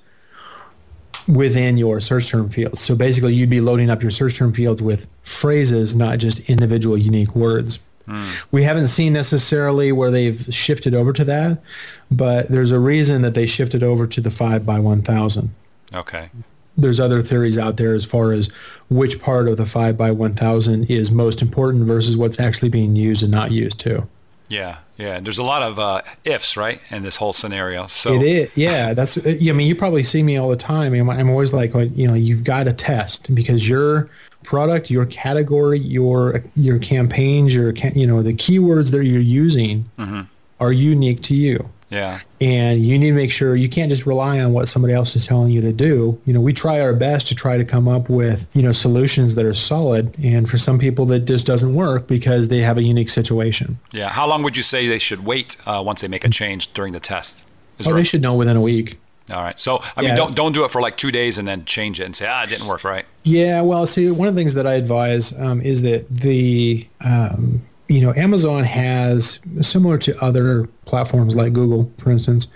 within 1.28 1.76
your 1.76 2.00
search 2.00 2.28
term 2.28 2.48
fields. 2.48 2.80
So 2.80 2.96
basically, 2.96 3.34
you'd 3.34 3.50
be 3.50 3.60
loading 3.60 3.90
up 3.90 4.02
your 4.02 4.10
search 4.10 4.36
term 4.36 4.52
fields 4.52 4.82
with 4.82 5.06
phrases, 5.22 5.94
not 5.94 6.18
just 6.18 6.50
individual 6.50 6.96
unique 6.98 7.34
words. 7.34 7.78
Mm. 8.08 8.28
We 8.50 8.64
haven't 8.64 8.88
seen 8.88 9.12
necessarily 9.12 9.92
where 9.92 10.10
they've 10.10 10.44
shifted 10.52 10.92
over 10.92 11.12
to 11.12 11.24
that, 11.24 11.62
but 12.10 12.48
there's 12.48 12.72
a 12.72 12.80
reason 12.80 13.22
that 13.22 13.34
they 13.34 13.46
shifted 13.46 13.82
over 13.82 14.08
to 14.08 14.20
the 14.20 14.30
5 14.30 14.66
by 14.66 14.80
1000. 14.80 15.54
Okay 15.94 16.30
there's 16.76 17.00
other 17.00 17.22
theories 17.22 17.58
out 17.58 17.76
there 17.76 17.94
as 17.94 18.04
far 18.04 18.32
as 18.32 18.48
which 18.88 19.20
part 19.20 19.48
of 19.48 19.56
the 19.56 19.66
5 19.66 19.96
by 19.96 20.10
1000 20.10 20.90
is 20.90 21.10
most 21.10 21.42
important 21.42 21.84
versus 21.84 22.16
what's 22.16 22.40
actually 22.40 22.68
being 22.68 22.96
used 22.96 23.22
and 23.22 23.32
not 23.32 23.50
used 23.50 23.78
too. 23.78 24.08
Yeah, 24.48 24.78
yeah. 24.98 25.18
There's 25.18 25.38
a 25.38 25.42
lot 25.42 25.62
of 25.62 25.78
uh, 25.78 26.02
ifs, 26.24 26.58
right, 26.58 26.78
in 26.90 27.02
this 27.02 27.16
whole 27.16 27.32
scenario. 27.32 27.86
So 27.86 28.12
it 28.14 28.22
is. 28.22 28.56
Yeah, 28.56 28.92
that's. 28.92 29.16
I 29.26 29.52
mean, 29.52 29.66
you 29.66 29.74
probably 29.74 30.02
see 30.02 30.22
me 30.22 30.36
all 30.36 30.50
the 30.50 30.56
time. 30.56 30.92
I'm, 30.92 31.08
I'm 31.08 31.30
always 31.30 31.54
like, 31.54 31.72
you 31.74 32.06
know, 32.06 32.12
you've 32.12 32.44
got 32.44 32.64
to 32.64 32.74
test 32.74 33.34
because 33.34 33.66
your 33.66 34.10
product, 34.42 34.90
your 34.90 35.06
category, 35.06 35.78
your 35.78 36.42
your 36.54 36.78
campaigns, 36.78 37.54
your 37.54 37.72
you 37.94 38.06
know, 38.06 38.22
the 38.22 38.34
keywords 38.34 38.90
that 38.90 39.04
you're 39.06 39.20
using 39.20 39.90
mm-hmm. 39.98 40.22
are 40.60 40.72
unique 40.72 41.22
to 41.22 41.34
you. 41.34 41.70
Yeah. 41.92 42.20
And 42.40 42.80
you 42.80 42.98
need 42.98 43.10
to 43.10 43.14
make 43.14 43.30
sure 43.30 43.54
you 43.54 43.68
can't 43.68 43.90
just 43.90 44.06
rely 44.06 44.40
on 44.40 44.52
what 44.52 44.68
somebody 44.68 44.94
else 44.94 45.14
is 45.14 45.26
telling 45.26 45.50
you 45.50 45.60
to 45.60 45.72
do. 45.72 46.20
You 46.24 46.32
know, 46.32 46.40
we 46.40 46.52
try 46.52 46.80
our 46.80 46.94
best 46.94 47.28
to 47.28 47.34
try 47.34 47.58
to 47.58 47.64
come 47.64 47.86
up 47.86 48.08
with, 48.08 48.48
you 48.54 48.62
know, 48.62 48.72
solutions 48.72 49.34
that 49.34 49.44
are 49.44 49.54
solid. 49.54 50.14
And 50.22 50.48
for 50.48 50.58
some 50.58 50.78
people 50.78 51.04
that 51.06 51.20
just 51.20 51.46
doesn't 51.46 51.74
work 51.74 52.06
because 52.06 52.48
they 52.48 52.60
have 52.60 52.78
a 52.78 52.82
unique 52.82 53.10
situation. 53.10 53.78
Yeah. 53.92 54.08
How 54.08 54.26
long 54.26 54.42
would 54.42 54.56
you 54.56 54.62
say 54.62 54.88
they 54.88 54.98
should 54.98 55.24
wait 55.24 55.56
uh, 55.66 55.82
once 55.84 56.00
they 56.00 56.08
make 56.08 56.24
a 56.24 56.30
change 56.30 56.72
during 56.72 56.92
the 56.92 57.00
test? 57.00 57.46
Is 57.78 57.86
oh, 57.86 57.94
they 57.94 58.04
should 58.04 58.22
know 58.22 58.34
within 58.34 58.56
a 58.56 58.60
week. 58.60 58.98
All 59.30 59.42
right. 59.42 59.58
So, 59.58 59.82
I 59.96 60.02
mean, 60.02 60.16
don't 60.16 60.34
don't 60.34 60.52
do 60.52 60.64
it 60.64 60.70
for 60.70 60.80
like 60.80 60.96
two 60.96 61.10
days 61.10 61.38
and 61.38 61.46
then 61.46 61.64
change 61.64 62.00
it 62.00 62.04
and 62.04 62.14
say, 62.14 62.26
ah, 62.26 62.42
it 62.42 62.48
didn't 62.48 62.66
work 62.66 62.84
right. 62.84 63.06
Yeah. 63.22 63.62
Well, 63.62 63.86
see, 63.86 64.10
one 64.10 64.28
of 64.28 64.34
the 64.34 64.40
things 64.40 64.54
that 64.54 64.66
I 64.66 64.74
advise 64.74 65.38
um, 65.38 65.60
is 65.60 65.82
that 65.82 66.08
the 66.10 66.86
um, 67.02 67.62
you 67.92 68.00
know, 68.00 68.14
Amazon 68.14 68.64
has 68.64 69.38
similar 69.60 69.98
to 69.98 70.18
other 70.24 70.66
platforms 70.86 71.36
like 71.36 71.52
Google, 71.52 71.92
for 71.98 72.10
instance, 72.10 72.48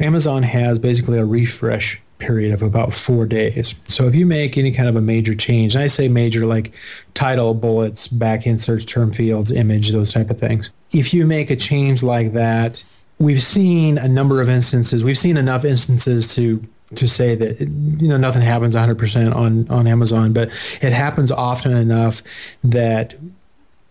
Amazon 0.00 0.42
has 0.42 0.78
basically 0.78 1.18
a 1.18 1.26
refresh 1.26 2.00
period 2.16 2.52
of 2.52 2.62
about 2.62 2.94
four 2.94 3.26
days. 3.26 3.74
So 3.84 4.08
if 4.08 4.14
you 4.14 4.24
make 4.24 4.56
any 4.56 4.72
kind 4.72 4.88
of 4.88 4.96
a 4.96 5.02
major 5.02 5.34
change, 5.34 5.74
and 5.74 5.84
I 5.84 5.88
say 5.88 6.08
major 6.08 6.46
like 6.46 6.72
title, 7.12 7.52
bullets, 7.52 8.08
back 8.08 8.46
end 8.46 8.62
search 8.62 8.86
term 8.86 9.12
fields, 9.12 9.52
image, 9.52 9.90
those 9.90 10.10
type 10.10 10.30
of 10.30 10.40
things. 10.40 10.70
If 10.92 11.12
you 11.12 11.26
make 11.26 11.50
a 11.50 11.56
change 11.56 12.02
like 12.02 12.32
that, 12.32 12.82
we've 13.18 13.42
seen 13.42 13.98
a 13.98 14.08
number 14.08 14.40
of 14.40 14.48
instances. 14.48 15.04
We've 15.04 15.18
seen 15.18 15.36
enough 15.36 15.64
instances 15.66 16.34
to 16.34 16.64
to 16.94 17.06
say 17.06 17.34
that 17.34 17.60
you 17.60 18.08
know 18.08 18.16
nothing 18.16 18.40
happens 18.40 18.74
100% 18.74 19.36
on 19.36 19.68
on 19.68 19.86
Amazon, 19.86 20.32
but 20.32 20.48
it 20.80 20.94
happens 20.94 21.30
often 21.30 21.76
enough 21.76 22.22
that 22.64 23.14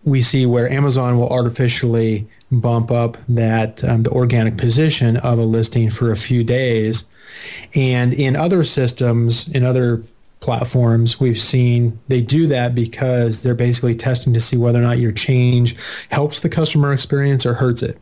we 0.04 0.22
see 0.22 0.46
where 0.46 0.70
Amazon 0.70 1.18
will 1.18 1.28
artificially 1.28 2.26
bump 2.50 2.90
up 2.90 3.16
that 3.28 3.84
um, 3.84 4.04
the 4.04 4.10
organic 4.10 4.56
position 4.56 5.16
of 5.18 5.38
a 5.38 5.44
listing 5.44 5.90
for 5.90 6.10
a 6.12 6.16
few 6.16 6.44
days. 6.44 7.04
And 7.74 8.14
in 8.14 8.36
other 8.36 8.64
systems, 8.64 9.48
in 9.48 9.64
other 9.64 10.02
platforms, 10.40 11.20
we've 11.20 11.40
seen 11.40 11.98
they 12.08 12.20
do 12.20 12.46
that 12.46 12.74
because 12.74 13.42
they're 13.42 13.54
basically 13.54 13.94
testing 13.94 14.32
to 14.32 14.40
see 14.40 14.56
whether 14.56 14.78
or 14.78 14.82
not 14.82 14.98
your 14.98 15.12
change 15.12 15.76
helps 16.10 16.40
the 16.40 16.48
customer 16.48 16.92
experience 16.92 17.44
or 17.44 17.54
hurts 17.54 17.82
it. 17.82 17.98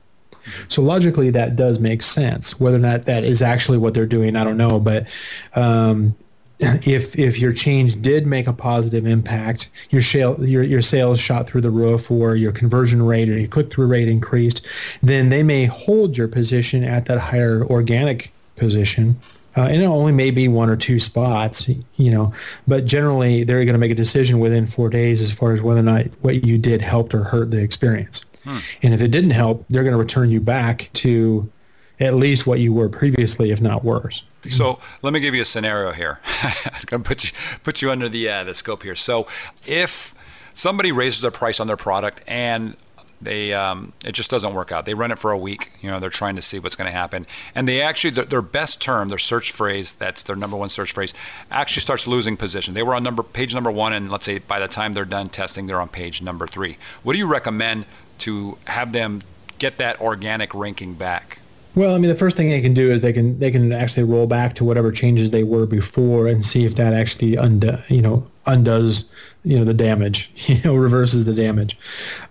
So 0.68 0.80
logically, 0.80 1.30
that 1.30 1.56
does 1.56 1.80
make 1.80 2.02
sense. 2.02 2.60
Whether 2.60 2.76
or 2.76 2.80
not 2.80 3.06
that 3.06 3.24
is 3.24 3.42
actually 3.42 3.78
what 3.78 3.94
they're 3.94 4.06
doing, 4.06 4.36
I 4.36 4.44
don't 4.44 4.56
know. 4.56 4.78
But 4.78 5.06
um, 5.54 6.14
if 6.58 7.18
if 7.18 7.38
your 7.38 7.52
change 7.52 8.00
did 8.00 8.26
make 8.26 8.46
a 8.46 8.52
positive 8.52 9.06
impact, 9.06 9.68
your 9.90 10.02
sale, 10.02 10.42
your 10.44 10.62
your 10.62 10.82
sales 10.82 11.20
shot 11.20 11.46
through 11.46 11.60
the 11.60 11.70
roof, 11.70 12.10
or 12.10 12.34
your 12.36 12.52
conversion 12.52 13.02
rate 13.02 13.28
or 13.28 13.38
your 13.38 13.48
click 13.48 13.70
through 13.70 13.86
rate 13.86 14.08
increased, 14.08 14.66
then 15.02 15.28
they 15.28 15.42
may 15.42 15.66
hold 15.66 16.16
your 16.16 16.28
position 16.28 16.82
at 16.82 17.06
that 17.06 17.18
higher 17.18 17.64
organic 17.64 18.32
position. 18.56 19.20
Uh, 19.56 19.62
and 19.62 19.80
it 19.80 19.86
only 19.86 20.12
may 20.12 20.30
be 20.30 20.48
one 20.48 20.68
or 20.68 20.76
two 20.76 21.00
spots, 21.00 21.68
you 21.96 22.10
know, 22.10 22.32
but 22.68 22.84
generally 22.84 23.42
they're 23.42 23.64
going 23.64 23.72
to 23.72 23.78
make 23.78 23.90
a 23.90 23.94
decision 23.94 24.38
within 24.38 24.66
four 24.66 24.90
days 24.90 25.22
as 25.22 25.30
far 25.30 25.54
as 25.54 25.62
whether 25.62 25.80
or 25.80 25.82
not 25.82 26.04
what 26.20 26.44
you 26.44 26.58
did 26.58 26.82
helped 26.82 27.14
or 27.14 27.24
hurt 27.24 27.50
the 27.50 27.62
experience. 27.62 28.22
Hmm. 28.44 28.58
And 28.82 28.92
if 28.92 29.00
it 29.00 29.08
didn't 29.08 29.30
help, 29.30 29.64
they're 29.70 29.82
going 29.82 29.94
to 29.94 29.98
return 29.98 30.30
you 30.30 30.42
back 30.42 30.90
to 30.94 31.50
at 31.98 32.14
least 32.14 32.46
what 32.46 32.60
you 32.60 32.74
were 32.74 32.90
previously, 32.90 33.50
if 33.50 33.62
not 33.62 33.82
worse. 33.82 34.22
So 34.50 34.78
let 35.02 35.12
me 35.12 35.20
give 35.20 35.34
you 35.34 35.42
a 35.42 35.46
scenario 35.46 35.92
here. 35.92 36.20
I'm 36.42 36.84
going 36.86 37.02
to 37.02 37.08
put 37.08 37.24
you 37.24 37.30
put 37.62 37.82
you 37.82 37.90
under 37.90 38.08
the 38.08 38.28
uh, 38.28 38.44
the 38.44 38.54
scope 38.54 38.82
here. 38.82 38.96
So 38.96 39.26
if 39.66 40.14
somebody 40.54 40.92
raises 40.92 41.20
their 41.20 41.30
price 41.30 41.60
on 41.60 41.66
their 41.66 41.76
product 41.76 42.22
and 42.26 42.76
they 43.20 43.54
um, 43.54 43.92
it 44.04 44.12
just 44.12 44.30
doesn't 44.30 44.52
work 44.52 44.72
out. 44.72 44.84
They 44.84 44.94
run 44.94 45.10
it 45.10 45.18
for 45.18 45.30
a 45.30 45.38
week. 45.38 45.72
You 45.80 45.90
know, 45.90 45.98
they're 45.98 46.10
trying 46.10 46.36
to 46.36 46.42
see 46.42 46.58
what's 46.58 46.76
going 46.76 46.90
to 46.90 46.96
happen, 46.96 47.26
and 47.54 47.66
they 47.66 47.80
actually 47.80 48.10
their, 48.10 48.24
their, 48.24 48.42
best 48.42 48.80
term, 48.80 49.08
their 49.08 49.18
search 49.18 49.52
phrase, 49.52 49.94
that's 49.94 50.22
their 50.22 50.36
number 50.36 50.56
one 50.56 50.68
search 50.68 50.92
phrase, 50.92 51.14
actually 51.50 51.80
starts 51.80 52.06
losing 52.06 52.36
position. 52.36 52.74
They 52.74 52.82
were 52.82 52.94
on 52.94 53.02
number 53.02 53.22
page 53.22 53.54
number 53.54 53.70
one, 53.70 53.92
and 53.92 54.10
let's 54.10 54.26
say 54.26 54.38
by 54.38 54.60
the 54.60 54.68
time 54.68 54.92
they're 54.92 55.04
done 55.04 55.28
testing, 55.28 55.66
they're 55.66 55.80
on 55.80 55.88
page 55.88 56.20
number 56.22 56.46
three. 56.46 56.76
What 57.02 57.14
do 57.14 57.18
you 57.18 57.26
recommend 57.26 57.86
to 58.18 58.58
have 58.66 58.92
them 58.92 59.22
get 59.58 59.78
that 59.78 60.00
organic 60.00 60.54
ranking 60.54 60.94
back? 60.94 61.40
Well, 61.76 61.94
I 61.94 61.98
mean, 61.98 62.08
the 62.08 62.16
first 62.16 62.38
thing 62.38 62.48
they 62.48 62.62
can 62.62 62.72
do 62.72 62.90
is 62.90 63.02
they 63.02 63.12
can 63.12 63.38
they 63.38 63.50
can 63.50 63.70
actually 63.70 64.04
roll 64.04 64.26
back 64.26 64.54
to 64.54 64.64
whatever 64.64 64.90
changes 64.90 65.30
they 65.30 65.44
were 65.44 65.66
before 65.66 66.26
and 66.26 66.44
see 66.44 66.64
if 66.64 66.74
that 66.76 66.94
actually 66.94 67.36
undo, 67.36 67.76
you 67.88 68.00
know 68.00 68.26
undoes 68.46 69.04
you 69.44 69.58
know 69.58 69.64
the 69.64 69.74
damage, 69.74 70.30
you 70.46 70.60
know 70.64 70.74
reverses 70.74 71.26
the 71.26 71.34
damage. 71.34 71.78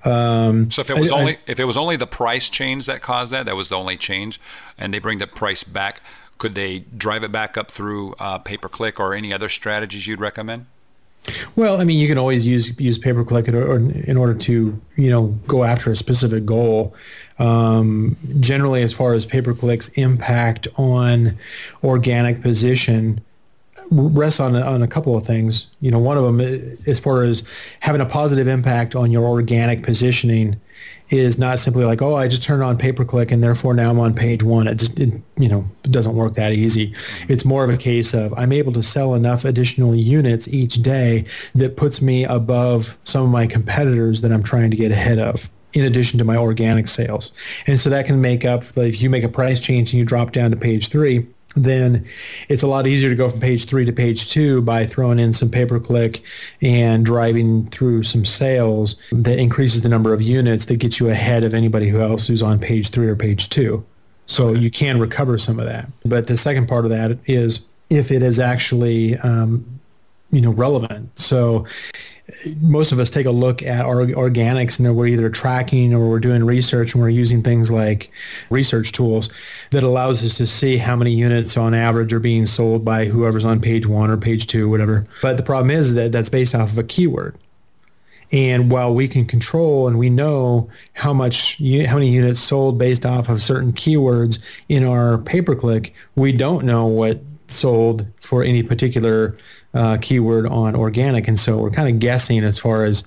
Um, 0.04 0.72
so 0.72 0.82
if 0.82 0.90
it 0.90 1.00
was 1.00 1.12
I, 1.12 1.20
only 1.20 1.34
I, 1.36 1.40
if 1.48 1.60
it 1.60 1.66
was 1.66 1.78
only 1.78 1.96
the 1.96 2.08
price 2.08 2.50
change 2.50 2.88
that 2.88 3.02
caused 3.02 3.32
that, 3.32 3.46
that 3.46 3.56
was 3.56 3.70
the 3.70 3.76
only 3.76 3.98
change, 3.98 4.42
and 4.78 4.94
they 4.94 5.00
bring 5.00 5.20
the 5.20 5.28
price 5.28 5.64
back, 5.64 6.02
could 6.40 6.56
they 6.56 6.80
drive 6.80 7.24
it 7.24 7.32
back 7.32 7.56
up 7.56 7.70
through 7.70 8.16
uh, 8.20 8.40
pay 8.40 8.58
per 8.58 8.68
click 8.68 9.00
or 9.00 9.14
any 9.14 9.32
other 9.32 9.48
strategies 9.48 10.08
you'd 10.08 10.20
recommend? 10.20 10.66
Well, 11.56 11.80
I 11.80 11.84
mean, 11.84 12.00
you 12.00 12.08
can 12.08 12.18
always 12.18 12.46
use 12.46 12.78
use 12.80 12.98
pay 12.98 13.14
per 13.14 13.24
click 13.24 13.48
in, 13.48 14.18
order 14.18 14.34
to 14.34 14.82
you 14.96 15.10
know 15.10 15.28
go 15.48 15.64
after 15.64 15.92
a 15.92 15.96
specific 15.96 16.46
goal. 16.46 16.94
Um, 17.40 18.16
generally, 18.40 18.82
as 18.82 18.94
far 18.94 19.14
as 19.14 19.26
pay 19.26 19.42
per 19.42 19.54
clicks 19.54 19.90
impact 19.90 20.68
on 20.78 21.38
organic 21.84 22.42
position, 22.42 23.22
rests 23.92 24.40
on 24.40 24.56
on 24.56 24.82
a 24.82 24.88
couple 24.88 25.16
of 25.18 25.26
things. 25.26 25.68
You 25.82 25.92
know, 25.92 26.00
one 26.00 26.18
of 26.18 26.24
them, 26.24 26.40
as 26.88 27.00
far 27.00 27.24
as 27.24 27.44
having 27.80 28.02
a 28.02 28.06
positive 28.06 28.48
impact 28.48 28.96
on 28.96 29.12
your 29.12 29.24
organic 29.24 29.84
positioning, 29.84 30.60
is 31.10 31.38
not 31.38 31.60
simply 31.60 31.86
like, 31.86 32.02
oh, 32.02 32.16
I 32.16 32.28
just 32.28 32.44
turned 32.44 32.64
on 32.64 32.78
pay 32.78 32.92
per 32.92 33.06
click 33.06 33.32
and 33.32 33.44
therefore 33.44 33.74
now 33.74 33.90
I'm 33.90 34.00
on 34.00 34.14
page 34.14 34.44
one. 34.44 34.68
It 34.68 34.76
just, 34.76 35.00
it, 35.00 35.14
you 35.38 35.50
know, 35.50 35.66
it 35.84 35.92
doesn't 35.92 36.16
work 36.16 36.34
that 36.36 36.54
easy. 36.54 36.94
It's 37.28 37.46
more 37.46 37.64
of 37.64 37.70
a 37.70 37.78
case 37.78 38.14
of 38.14 38.34
I'm 38.38 38.52
able 38.52 38.74
to 38.74 38.84
sell 38.84 39.14
enough 39.16 39.46
additional 39.46 39.96
units 39.96 40.48
each 40.48 40.76
day 40.76 41.26
that 41.54 41.78
puts 41.78 42.02
me 42.02 42.26
above 42.26 42.98
some 43.04 43.24
of 43.24 43.30
my 43.30 43.48
competitors 43.48 44.22
that 44.22 44.32
I'm 44.32 44.44
trying 44.44 44.72
to 44.72 44.78
get 44.78 44.92
ahead 44.92 45.20
of 45.20 45.52
in 45.74 45.84
addition 45.84 46.18
to 46.18 46.26
my 46.26 46.38
organic 46.38 46.88
sales. 46.88 47.34
And 47.68 47.80
so 47.80 47.90
that 47.90 48.06
can 48.06 48.22
make 48.22 48.46
up, 48.46 48.62
like 48.78 48.94
if 48.94 49.02
you 49.02 49.10
make 49.10 49.24
a 49.24 49.30
price 49.30 49.60
change 49.60 49.92
and 49.92 50.00
you 50.00 50.06
drop 50.06 50.32
down 50.32 50.52
to 50.52 50.58
page 50.58 50.88
three, 50.88 51.28
then 51.56 52.06
it's 52.50 52.64
a 52.64 52.68
lot 52.68 52.88
easier 52.88 53.10
to 53.10 53.16
go 53.16 53.30
from 53.30 53.40
page 53.40 53.66
three 53.66 53.86
to 53.86 53.94
page 53.94 54.30
two 54.30 54.62
by 54.62 54.86
throwing 54.86 55.20
in 55.20 55.34
some 55.34 55.50
pay 55.50 55.66
per 55.66 55.80
click 55.80 56.22
and 56.62 57.06
driving 57.06 57.66
through 57.68 58.04
some 58.04 58.26
sales 58.26 58.96
that 59.12 59.40
increases 59.40 59.82
the 59.82 59.90
number 59.90 60.14
of 60.14 60.22
units 60.22 60.66
that 60.66 60.78
gets 60.78 61.00
you 61.00 61.10
ahead 61.10 61.44
of 61.44 61.54
anybody 61.54 61.90
who 61.90 62.02
else 62.02 62.28
who's 62.28 62.42
on 62.42 62.60
page 62.60 62.90
three 62.90 63.08
or 63.08 63.16
page 63.16 63.50
two. 63.50 63.86
So 64.28 64.48
okay. 64.48 64.60
you 64.60 64.72
can 64.72 65.00
recover 65.00 65.38
some 65.38 65.60
of 65.60 65.66
that. 65.66 65.88
But 66.04 66.28
the 66.28 66.38
second 66.38 66.68
part 66.68 66.86
of 66.86 66.92
that 66.92 67.18
is 67.26 67.62
if 67.90 68.12
it 68.12 68.24
is 68.24 68.40
actually 68.40 69.18
um, 69.20 69.80
you 70.36 70.42
know 70.42 70.52
relevant. 70.52 71.18
So 71.18 71.66
most 72.60 72.92
of 72.92 73.00
us 73.00 73.10
take 73.10 73.26
a 73.26 73.32
look 73.32 73.64
at 73.64 73.86
our 73.86 74.06
organics 74.08 74.80
and 74.80 74.96
we're 74.96 75.08
either 75.08 75.30
tracking 75.30 75.94
or 75.94 76.10
we're 76.10 76.20
doing 76.20 76.44
research 76.44 76.94
and 76.94 77.02
we're 77.02 77.10
using 77.10 77.42
things 77.42 77.72
like 77.72 78.12
research 78.50 78.92
tools 78.92 79.30
that 79.72 79.84
allows 79.84 80.26
us 80.26 80.36
to 80.38 80.46
see 80.48 80.78
how 80.78 80.96
many 80.96 81.14
units 81.14 81.56
on 81.56 81.74
average 81.74 82.12
are 82.14 82.20
being 82.20 82.46
sold 82.46 82.84
by 82.84 83.06
whoever's 83.06 83.46
on 83.46 83.62
page 83.62 83.88
one 83.88 84.10
or 84.10 84.18
page 84.18 84.48
two, 84.48 84.70
whatever. 84.70 85.08
But 85.22 85.38
the 85.38 85.44
problem 85.44 85.72
is 85.72 85.94
that 85.94 86.12
that's 86.12 86.30
based 86.30 86.54
off 86.54 86.72
of 86.72 86.78
a 86.78 86.84
keyword. 86.84 87.38
And 88.32 88.70
while 88.72 88.94
we 88.94 89.08
can 89.08 89.26
control 89.26 89.88
and 89.88 89.98
we 89.98 90.10
know 90.10 90.68
how 90.94 91.14
much, 91.14 91.58
how 91.60 91.96
many 91.96 92.10
units 92.10 92.40
sold 92.42 92.78
based 92.78 93.06
off 93.06 93.30
of 93.30 93.42
certain 93.42 93.72
keywords 93.72 94.40
in 94.68 94.84
our 94.84 95.20
pay-per-click, 95.20 95.94
we 96.16 96.32
don't 96.34 96.66
know 96.66 96.88
what 96.88 97.22
sold 97.48 98.06
for 98.20 98.44
any 98.44 98.64
particular 98.64 99.38
uh, 99.74 99.98
keyword 100.02 100.48
on 100.48 100.76
organic. 100.76 101.28
And 101.28 101.40
so 101.40 101.58
we're 101.58 101.72
kind 101.72 101.90
of 101.90 102.00
guessing 102.00 102.44
as 102.44 102.58
far 102.58 102.86
as 102.86 103.04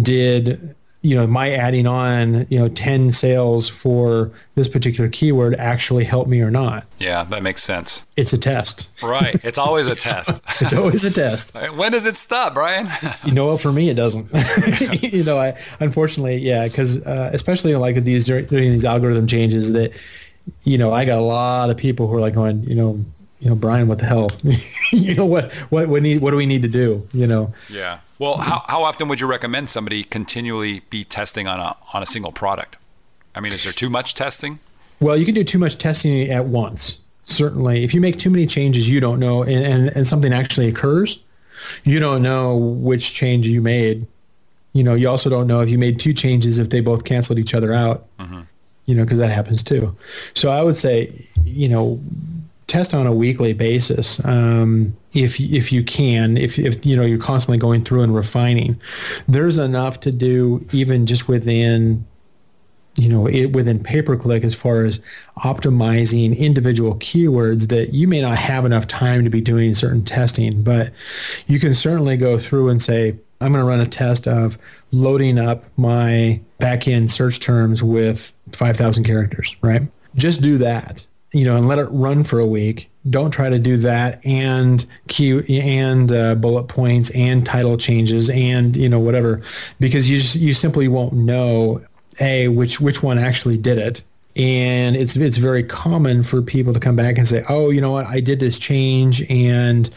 did, 0.00 0.74
you 1.02 1.14
know, 1.14 1.26
my 1.26 1.50
adding 1.50 1.86
on, 1.86 2.46
you 2.50 2.58
know, 2.58 2.68
10 2.68 3.12
sales 3.12 3.68
for 3.68 4.30
this 4.54 4.68
particular 4.68 5.08
keyword 5.08 5.54
actually 5.54 6.04
help 6.04 6.28
me 6.28 6.40
or 6.40 6.50
not? 6.50 6.86
Yeah, 6.98 7.24
that 7.24 7.42
makes 7.42 7.62
sense. 7.62 8.06
It's 8.16 8.32
a 8.32 8.38
test. 8.38 8.90
Right. 9.02 9.42
It's 9.44 9.58
always 9.58 9.86
a 9.86 9.94
test. 9.94 10.42
it's 10.60 10.74
always 10.74 11.04
a 11.04 11.10
test. 11.10 11.54
when 11.74 11.92
does 11.92 12.06
it 12.06 12.16
stop, 12.16 12.54
Brian? 12.54 12.88
you 13.24 13.32
know? 13.32 13.56
For 13.56 13.72
me, 13.72 13.88
it 13.88 13.94
doesn't. 13.94 14.30
you 15.02 15.24
know, 15.24 15.38
I 15.38 15.58
unfortunately, 15.80 16.36
yeah, 16.36 16.68
because 16.68 17.04
uh, 17.06 17.30
especially 17.32 17.74
like 17.76 18.04
these 18.04 18.26
during 18.26 18.46
these 18.48 18.84
algorithm 18.84 19.26
changes 19.26 19.72
that, 19.72 19.98
you 20.64 20.76
know, 20.76 20.92
I 20.92 21.04
got 21.06 21.18
a 21.18 21.22
lot 21.22 21.70
of 21.70 21.76
people 21.76 22.08
who 22.08 22.16
are 22.16 22.20
like 22.20 22.34
going, 22.34 22.64
you 22.64 22.74
know, 22.74 23.04
you 23.44 23.50
know, 23.50 23.56
Brian, 23.56 23.88
what 23.88 23.98
the 23.98 24.06
hell? 24.06 24.30
you 24.90 25.14
know 25.14 25.26
what 25.26 25.52
what 25.70 25.86
what 25.88 26.02
need 26.02 26.22
what 26.22 26.30
do 26.30 26.38
we 26.38 26.46
need 26.46 26.62
to 26.62 26.68
do? 26.68 27.06
You 27.12 27.26
know. 27.26 27.52
Yeah. 27.68 27.98
Well, 28.18 28.38
how 28.38 28.64
how 28.66 28.82
often 28.82 29.06
would 29.08 29.20
you 29.20 29.26
recommend 29.26 29.68
somebody 29.68 30.02
continually 30.02 30.80
be 30.88 31.04
testing 31.04 31.46
on 31.46 31.60
a 31.60 31.76
on 31.92 32.02
a 32.02 32.06
single 32.06 32.32
product? 32.32 32.78
I 33.34 33.40
mean, 33.40 33.52
is 33.52 33.64
there 33.64 33.72
too 33.72 33.90
much 33.90 34.14
testing? 34.14 34.60
Well, 34.98 35.16
you 35.16 35.26
can 35.26 35.34
do 35.34 35.44
too 35.44 35.58
much 35.58 35.76
testing 35.76 36.30
at 36.30 36.46
once. 36.46 37.00
Certainly, 37.24 37.84
if 37.84 37.92
you 37.92 38.00
make 38.00 38.18
too 38.18 38.30
many 38.30 38.46
changes, 38.46 38.88
you 38.88 39.00
don't 39.00 39.20
know, 39.20 39.42
and, 39.42 39.64
and, 39.64 39.88
and 39.96 40.06
something 40.06 40.32
actually 40.32 40.68
occurs, 40.68 41.18
you 41.82 42.00
don't 42.00 42.22
know 42.22 42.56
which 42.56 43.12
change 43.12 43.46
you 43.46 43.60
made. 43.60 44.06
You 44.72 44.84
know, 44.84 44.94
you 44.94 45.08
also 45.08 45.28
don't 45.28 45.46
know 45.46 45.60
if 45.60 45.68
you 45.68 45.76
made 45.76 46.00
two 46.00 46.14
changes 46.14 46.58
if 46.58 46.70
they 46.70 46.80
both 46.80 47.04
canceled 47.04 47.38
each 47.38 47.54
other 47.54 47.74
out. 47.74 48.06
Mm-hmm. 48.18 48.42
You 48.86 48.94
know, 48.94 49.04
because 49.04 49.18
that 49.18 49.30
happens 49.30 49.62
too. 49.62 49.96
So 50.34 50.50
I 50.50 50.62
would 50.62 50.76
say, 50.76 51.26
you 51.42 51.68
know, 51.68 52.00
test 52.74 52.92
on 52.92 53.06
a 53.06 53.12
weekly 53.12 53.52
basis 53.52 54.24
um, 54.24 54.96
if 55.12 55.38
if 55.38 55.70
you 55.70 55.84
can 55.84 56.36
if, 56.36 56.58
if 56.58 56.84
you 56.84 56.96
know 56.96 57.04
you're 57.04 57.18
constantly 57.18 57.56
going 57.56 57.84
through 57.84 58.02
and 58.02 58.12
refining. 58.12 58.80
There's 59.28 59.58
enough 59.58 60.00
to 60.00 60.10
do 60.10 60.66
even 60.72 61.06
just 61.06 61.28
within 61.28 62.04
you 62.96 63.08
know 63.08 63.28
it 63.28 63.52
within 63.52 63.80
pay 63.80 64.02
per 64.02 64.16
click 64.16 64.42
as 64.42 64.56
far 64.56 64.82
as 64.82 65.00
optimizing 65.38 66.36
individual 66.36 66.96
keywords 66.96 67.68
that 67.68 67.94
you 67.94 68.08
may 68.08 68.20
not 68.20 68.38
have 68.38 68.64
enough 68.64 68.88
time 68.88 69.22
to 69.22 69.30
be 69.30 69.40
doing 69.40 69.72
certain 69.74 70.04
testing 70.04 70.62
but 70.62 70.92
you 71.46 71.58
can 71.58 71.74
certainly 71.74 72.16
go 72.16 72.38
through 72.38 72.68
and 72.68 72.80
say 72.80 73.16
i'm 73.40 73.50
going 73.50 73.64
to 73.64 73.68
run 73.68 73.80
a 73.80 73.86
test 73.86 74.28
of 74.28 74.56
loading 74.92 75.40
up 75.40 75.64
my 75.76 76.40
back 76.58 76.86
end 76.86 77.10
search 77.10 77.40
terms 77.40 77.82
with 77.82 78.32
5000 78.52 79.02
characters 79.02 79.56
right? 79.60 79.82
Just 80.14 80.40
do 80.40 80.56
that 80.58 81.04
you 81.34 81.44
know, 81.44 81.56
and 81.56 81.68
let 81.68 81.78
it 81.78 81.88
run 81.90 82.24
for 82.24 82.38
a 82.38 82.46
week. 82.46 82.88
Don't 83.10 83.30
try 83.30 83.50
to 83.50 83.58
do 83.58 83.76
that 83.78 84.24
and 84.24 84.86
key 85.08 85.60
and 85.60 86.10
uh, 86.10 86.34
bullet 86.36 86.64
points 86.64 87.10
and 87.10 87.44
title 87.44 87.76
changes 87.76 88.30
and 88.30 88.76
you 88.76 88.88
know 88.88 88.98
whatever, 88.98 89.42
because 89.80 90.08
you 90.08 90.16
just, 90.16 90.36
you 90.36 90.54
simply 90.54 90.88
won't 90.88 91.12
know 91.12 91.82
a 92.20 92.48
which 92.48 92.80
which 92.80 93.02
one 93.02 93.18
actually 93.18 93.58
did 93.58 93.78
it. 93.78 94.02
And 94.36 94.96
it's 94.96 95.16
it's 95.16 95.36
very 95.36 95.62
common 95.62 96.22
for 96.22 96.42
people 96.42 96.72
to 96.72 96.80
come 96.80 96.96
back 96.96 97.18
and 97.18 97.28
say, 97.28 97.44
oh, 97.48 97.70
you 97.70 97.80
know 97.80 97.90
what, 97.90 98.06
I 98.06 98.20
did 98.20 98.40
this 98.40 98.58
change 98.58 99.22
and 99.30 99.90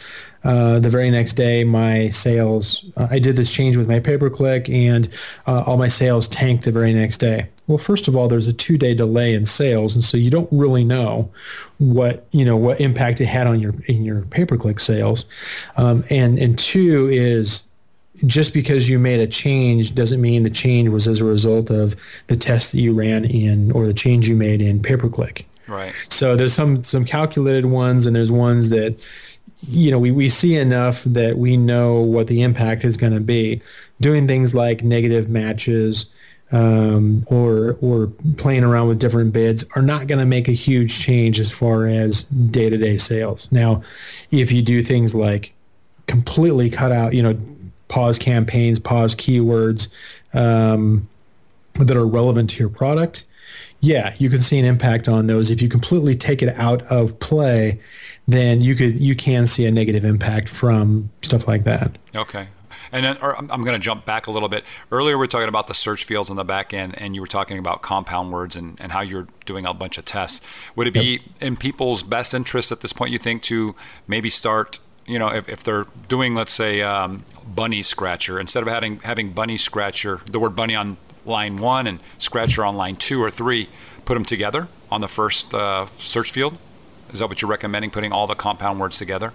uh, 0.43 0.79
the 0.79 0.89
very 0.89 1.11
next 1.11 1.33
day, 1.33 1.63
my 1.63 2.09
sales, 2.09 2.85
uh, 2.95 3.07
I 3.09 3.19
did 3.19 3.35
this 3.35 3.51
change 3.51 3.75
with 3.75 3.87
my 3.87 3.99
pay 3.99 4.17
per 4.17 4.29
click 4.29 4.69
and 4.69 5.09
uh, 5.45 5.63
all 5.65 5.77
my 5.77 5.87
sales 5.87 6.27
tanked 6.27 6.63
the 6.65 6.71
very 6.71 6.93
next 6.93 7.17
day. 7.17 7.49
Well, 7.67 7.77
first 7.77 8.07
of 8.07 8.15
all, 8.15 8.27
there's 8.27 8.47
a 8.47 8.53
two 8.53 8.77
day 8.77 8.93
delay 8.93 9.33
in 9.33 9.45
sales. 9.45 9.93
And 9.93 10.03
so 10.03 10.17
you 10.17 10.29
don't 10.29 10.49
really 10.51 10.83
know 10.83 11.29
what, 11.77 12.25
you 12.31 12.45
know, 12.45 12.55
what 12.55 12.79
impact 12.79 13.21
it 13.21 13.25
had 13.25 13.45
on 13.45 13.59
your, 13.59 13.75
in 13.85 14.03
your 14.05 14.21
pay 14.21 14.45
per 14.45 14.57
click 14.57 14.79
sales. 14.79 15.25
Um, 15.75 16.03
and, 16.09 16.39
and 16.39 16.57
two 16.57 17.07
is, 17.09 17.63
just 18.25 18.53
because 18.53 18.89
you 18.89 18.97
made 18.97 19.19
a 19.19 19.27
change 19.27 19.93
doesn't 19.93 20.21
mean 20.21 20.43
the 20.43 20.49
change 20.49 20.89
was 20.89 21.07
as 21.07 21.21
a 21.21 21.25
result 21.25 21.69
of 21.69 21.95
the 22.27 22.35
test 22.35 22.71
that 22.71 22.79
you 22.79 22.93
ran 22.93 23.25
in 23.25 23.71
or 23.73 23.85
the 23.85 23.93
change 23.93 24.27
you 24.27 24.35
made 24.35 24.61
in 24.61 24.81
pay 24.81 24.97
per 24.97 25.09
click. 25.09 25.47
Right. 25.67 25.93
So 26.09 26.35
there's 26.35 26.53
some 26.53 26.81
some 26.83 27.05
calculated 27.05 27.65
ones 27.65 28.05
and 28.05 28.15
there's 28.15 28.31
ones 28.31 28.69
that 28.69 28.97
you 29.67 29.91
know 29.91 29.99
we, 29.99 30.11
we 30.11 30.29
see 30.29 30.55
enough 30.55 31.03
that 31.03 31.37
we 31.37 31.57
know 31.57 31.99
what 31.99 32.27
the 32.27 32.41
impact 32.41 32.83
is 32.83 32.97
going 32.97 33.13
to 33.13 33.19
be. 33.19 33.61
Doing 33.99 34.27
things 34.27 34.55
like 34.55 34.83
negative 34.83 35.29
matches 35.29 36.07
um, 36.51 37.25
or 37.27 37.77
or 37.81 38.07
playing 38.37 38.63
around 38.63 38.87
with 38.87 38.99
different 38.99 39.33
bids 39.33 39.65
are 39.75 39.81
not 39.81 40.07
going 40.07 40.19
to 40.19 40.25
make 40.25 40.47
a 40.47 40.53
huge 40.53 40.99
change 40.99 41.39
as 41.39 41.51
far 41.51 41.87
as 41.87 42.23
day 42.23 42.69
to 42.69 42.77
day 42.77 42.97
sales. 42.97 43.51
Now, 43.51 43.81
if 44.31 44.51
you 44.51 44.61
do 44.61 44.81
things 44.81 45.13
like 45.13 45.53
completely 46.07 46.69
cut 46.69 46.91
out, 46.91 47.13
you 47.13 47.21
know, 47.21 47.37
pause 47.89 48.17
campaigns, 48.17 48.79
pause 48.79 49.13
keywords 49.13 49.89
um, 50.33 51.07
that 51.73 51.97
are 51.97 52.07
relevant 52.07 52.49
to 52.51 52.59
your 52.59 52.69
product, 52.69 53.25
yeah, 53.79 54.15
you 54.17 54.29
can 54.29 54.41
see 54.41 54.57
an 54.57 54.65
impact 54.65 55.07
on 55.07 55.27
those. 55.27 55.51
If 55.51 55.61
you 55.61 55.69
completely 55.69 56.15
take 56.15 56.41
it 56.41 56.53
out 56.57 56.81
of 56.83 57.19
play, 57.19 57.79
then 58.27 58.61
you 58.61 58.75
could 58.75 58.99
you 58.99 59.15
can 59.15 59.47
see 59.47 59.65
a 59.65 59.71
negative 59.71 60.03
impact 60.03 60.49
from 60.49 61.09
stuff 61.21 61.47
like 61.47 61.63
that. 61.65 61.97
Okay. 62.15 62.47
And 62.91 63.05
then 63.05 63.17
I'm 63.21 63.47
going 63.47 63.73
to 63.73 63.79
jump 63.79 64.05
back 64.05 64.27
a 64.27 64.31
little 64.31 64.49
bit. 64.49 64.63
Earlier, 64.91 65.17
we 65.17 65.23
were 65.23 65.27
talking 65.27 65.49
about 65.49 65.67
the 65.67 65.73
search 65.73 66.05
fields 66.05 66.29
on 66.29 66.35
the 66.35 66.43
back 66.43 66.73
end, 66.73 66.95
and 66.97 67.15
you 67.15 67.21
were 67.21 67.27
talking 67.27 67.57
about 67.57 67.81
compound 67.81 68.31
words 68.31 68.55
and, 68.55 68.79
and 68.79 68.91
how 68.91 69.01
you're 69.01 69.27
doing 69.45 69.65
a 69.65 69.73
bunch 69.73 69.97
of 69.97 70.05
tests. 70.05 70.45
Would 70.75 70.87
it 70.87 70.93
be 70.93 71.21
in 71.41 71.57
people's 71.57 72.03
best 72.03 72.33
interest 72.33 72.71
at 72.71 72.81
this 72.81 72.93
point, 72.93 73.11
you 73.11 73.19
think, 73.19 73.41
to 73.43 73.75
maybe 74.07 74.29
start 74.29 74.79
you 75.07 75.17
know, 75.17 75.29
if, 75.29 75.47
if 75.47 75.63
they're 75.63 75.85
doing, 76.09 76.35
let's 76.35 76.51
say, 76.51 76.81
um, 76.81 77.23
bunny 77.47 77.81
scratcher, 77.81 78.39
instead 78.39 78.61
of 78.61 78.67
having 78.67 78.99
having 78.99 79.31
bunny 79.31 79.57
scratcher, 79.57 80.19
the 80.29 80.37
word 80.37 80.53
bunny 80.53 80.75
on 80.75 80.97
line 81.25 81.55
one 81.57 81.87
and 81.87 81.99
scratcher 82.19 82.65
on 82.65 82.75
line 82.75 82.97
two 82.97 83.23
or 83.23 83.31
three, 83.31 83.69
put 84.05 84.15
them 84.15 84.25
together 84.25 84.67
on 84.91 85.01
the 85.01 85.07
first 85.07 85.53
uh, 85.53 85.85
search 85.97 86.31
field. 86.31 86.57
Is 87.13 87.19
that 87.19 87.29
what 87.29 87.41
you're 87.41 87.49
recommending? 87.49 87.89
Putting 87.89 88.11
all 88.11 88.27
the 88.27 88.35
compound 88.35 88.81
words 88.81 88.97
together? 88.97 89.33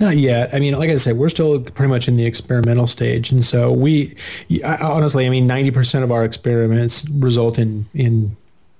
Not 0.00 0.16
yet. 0.16 0.54
I 0.54 0.60
mean, 0.60 0.78
like 0.78 0.90
I 0.90 0.96
said, 0.96 1.16
we're 1.16 1.28
still 1.28 1.60
pretty 1.60 1.88
much 1.88 2.08
in 2.08 2.16
the 2.16 2.26
experimental 2.26 2.86
stage, 2.86 3.30
and 3.30 3.44
so 3.44 3.72
we, 3.72 4.14
honestly, 4.64 5.26
I 5.26 5.28
mean, 5.28 5.46
ninety 5.46 5.70
percent 5.70 6.04
of 6.04 6.10
our 6.10 6.24
experiments 6.24 7.08
result 7.10 7.58
in 7.58 7.86
in 7.94 8.36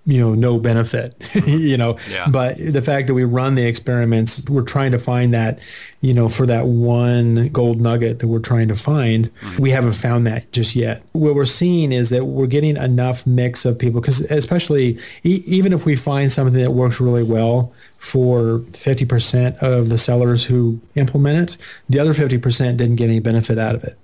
you 0.08 0.18
know 0.18 0.34
no 0.34 0.58
benefit 0.58 1.14
you 1.46 1.76
know 1.76 1.98
yeah. 2.10 2.26
but 2.28 2.56
the 2.56 2.80
fact 2.80 3.06
that 3.06 3.14
we 3.14 3.24
run 3.24 3.54
the 3.56 3.66
experiments 3.66 4.42
we're 4.48 4.62
trying 4.62 4.90
to 4.90 4.98
find 4.98 5.34
that 5.34 5.60
you 6.00 6.14
know 6.14 6.28
for 6.28 6.46
that 6.46 6.64
one 6.64 7.48
gold 7.48 7.78
nugget 7.78 8.18
that 8.18 8.26
we're 8.26 8.38
trying 8.38 8.68
to 8.68 8.74
find 8.74 9.32
mm-hmm. 9.34 9.62
we 9.62 9.70
haven't 9.70 9.92
found 9.92 10.26
that 10.26 10.50
just 10.50 10.74
yet 10.74 11.02
what 11.12 11.34
we're 11.34 11.44
seeing 11.44 11.92
is 11.92 12.08
that 12.08 12.24
we're 12.24 12.46
getting 12.46 12.76
enough 12.78 13.26
mix 13.26 13.66
of 13.66 13.78
people 13.78 14.00
because 14.00 14.20
especially 14.30 14.98
e- 15.24 15.42
even 15.44 15.74
if 15.74 15.84
we 15.84 15.94
find 15.94 16.32
something 16.32 16.58
that 16.58 16.72
works 16.72 17.02
really 17.02 17.22
well 17.22 17.70
for 17.98 18.60
50% 18.72 19.58
of 19.58 19.88
the 19.88 19.98
sellers 19.98 20.44
who 20.44 20.80
implement 20.94 21.50
it. 21.50 21.56
The 21.88 21.98
other 21.98 22.14
50% 22.14 22.76
didn't 22.76 22.96
get 22.96 23.04
any 23.04 23.20
benefit 23.20 23.58
out 23.58 23.74
of 23.74 23.84
it. 23.84 23.98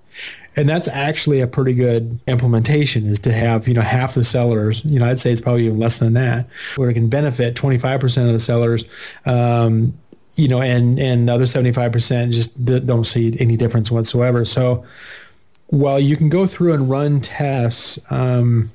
And 0.56 0.68
that's 0.68 0.86
actually 0.86 1.40
a 1.40 1.46
pretty 1.48 1.74
good 1.74 2.20
implementation 2.28 3.06
is 3.06 3.18
to 3.20 3.32
have 3.32 3.66
you 3.66 3.74
know 3.74 3.80
half 3.80 4.14
the 4.14 4.24
sellers 4.24 4.84
you 4.84 5.00
know 5.00 5.06
i'd 5.06 5.18
say 5.18 5.32
it's 5.32 5.40
probably 5.40 5.66
even 5.66 5.80
less 5.80 5.98
than 5.98 6.12
that 6.12 6.46
where 6.76 6.88
it 6.88 6.94
can 6.94 7.08
benefit 7.08 7.56
25% 7.56 8.26
of 8.28 8.32
the 8.32 8.38
sellers 8.38 8.84
um, 9.26 9.92
you 10.36 10.48
know 10.48 10.60
and 10.60 10.98
and 10.98 11.28
the 11.28 11.32
other 11.32 11.44
75% 11.44 12.32
just 12.32 12.64
don't 12.86 13.04
see 13.04 13.36
any 13.38 13.56
difference 13.56 13.90
whatsoever. 13.90 14.44
So 14.44 14.84
while 15.68 15.98
you 15.98 16.16
can 16.16 16.28
go 16.28 16.46
through 16.46 16.72
and 16.74 16.90
run 16.90 17.20
tests 17.20 17.98
um, 18.10 18.70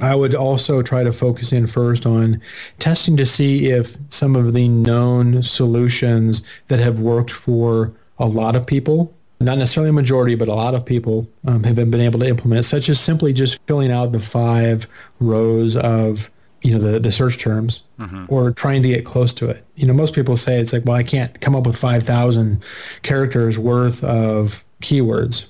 I 0.00 0.14
would 0.14 0.34
also 0.34 0.82
try 0.82 1.04
to 1.04 1.12
focus 1.12 1.52
in 1.52 1.66
first 1.66 2.06
on 2.06 2.40
testing 2.78 3.16
to 3.16 3.26
see 3.26 3.68
if 3.68 3.96
some 4.08 4.36
of 4.36 4.52
the 4.52 4.68
known 4.68 5.42
solutions 5.42 6.42
that 6.68 6.78
have 6.78 7.00
worked 7.00 7.30
for 7.30 7.92
a 8.18 8.26
lot 8.26 8.56
of 8.56 8.66
people 8.66 9.14
not 9.40 9.56
necessarily 9.56 9.88
a 9.88 9.92
majority, 9.94 10.34
but 10.34 10.48
a 10.48 10.54
lot 10.54 10.74
of 10.74 10.84
people 10.84 11.26
um, 11.46 11.64
have 11.64 11.74
been 11.74 11.94
able 12.00 12.20
to 12.20 12.26
implement, 12.26 12.64
such 12.66 12.90
as 12.90 13.00
simply 13.00 13.32
just 13.32 13.60
filling 13.66 13.90
out 13.90 14.12
the 14.12 14.20
five 14.20 14.86
rows 15.18 15.76
of 15.76 16.30
you 16.62 16.74
know 16.74 16.78
the, 16.78 17.00
the 17.00 17.10
search 17.10 17.38
terms 17.38 17.82
mm-hmm. 17.98 18.26
or 18.28 18.50
trying 18.50 18.82
to 18.82 18.88
get 18.90 19.06
close 19.06 19.32
to 19.32 19.48
it. 19.48 19.64
You 19.76 19.86
know, 19.86 19.94
most 19.94 20.14
people 20.14 20.36
say 20.36 20.60
it's 20.60 20.74
like, 20.74 20.84
well, 20.84 20.96
I 20.96 21.02
can't 21.02 21.40
come 21.40 21.56
up 21.56 21.66
with 21.66 21.76
five 21.76 22.04
thousand 22.04 22.62
characters 23.02 23.58
worth 23.58 24.04
of 24.04 24.62
keywords. 24.82 25.46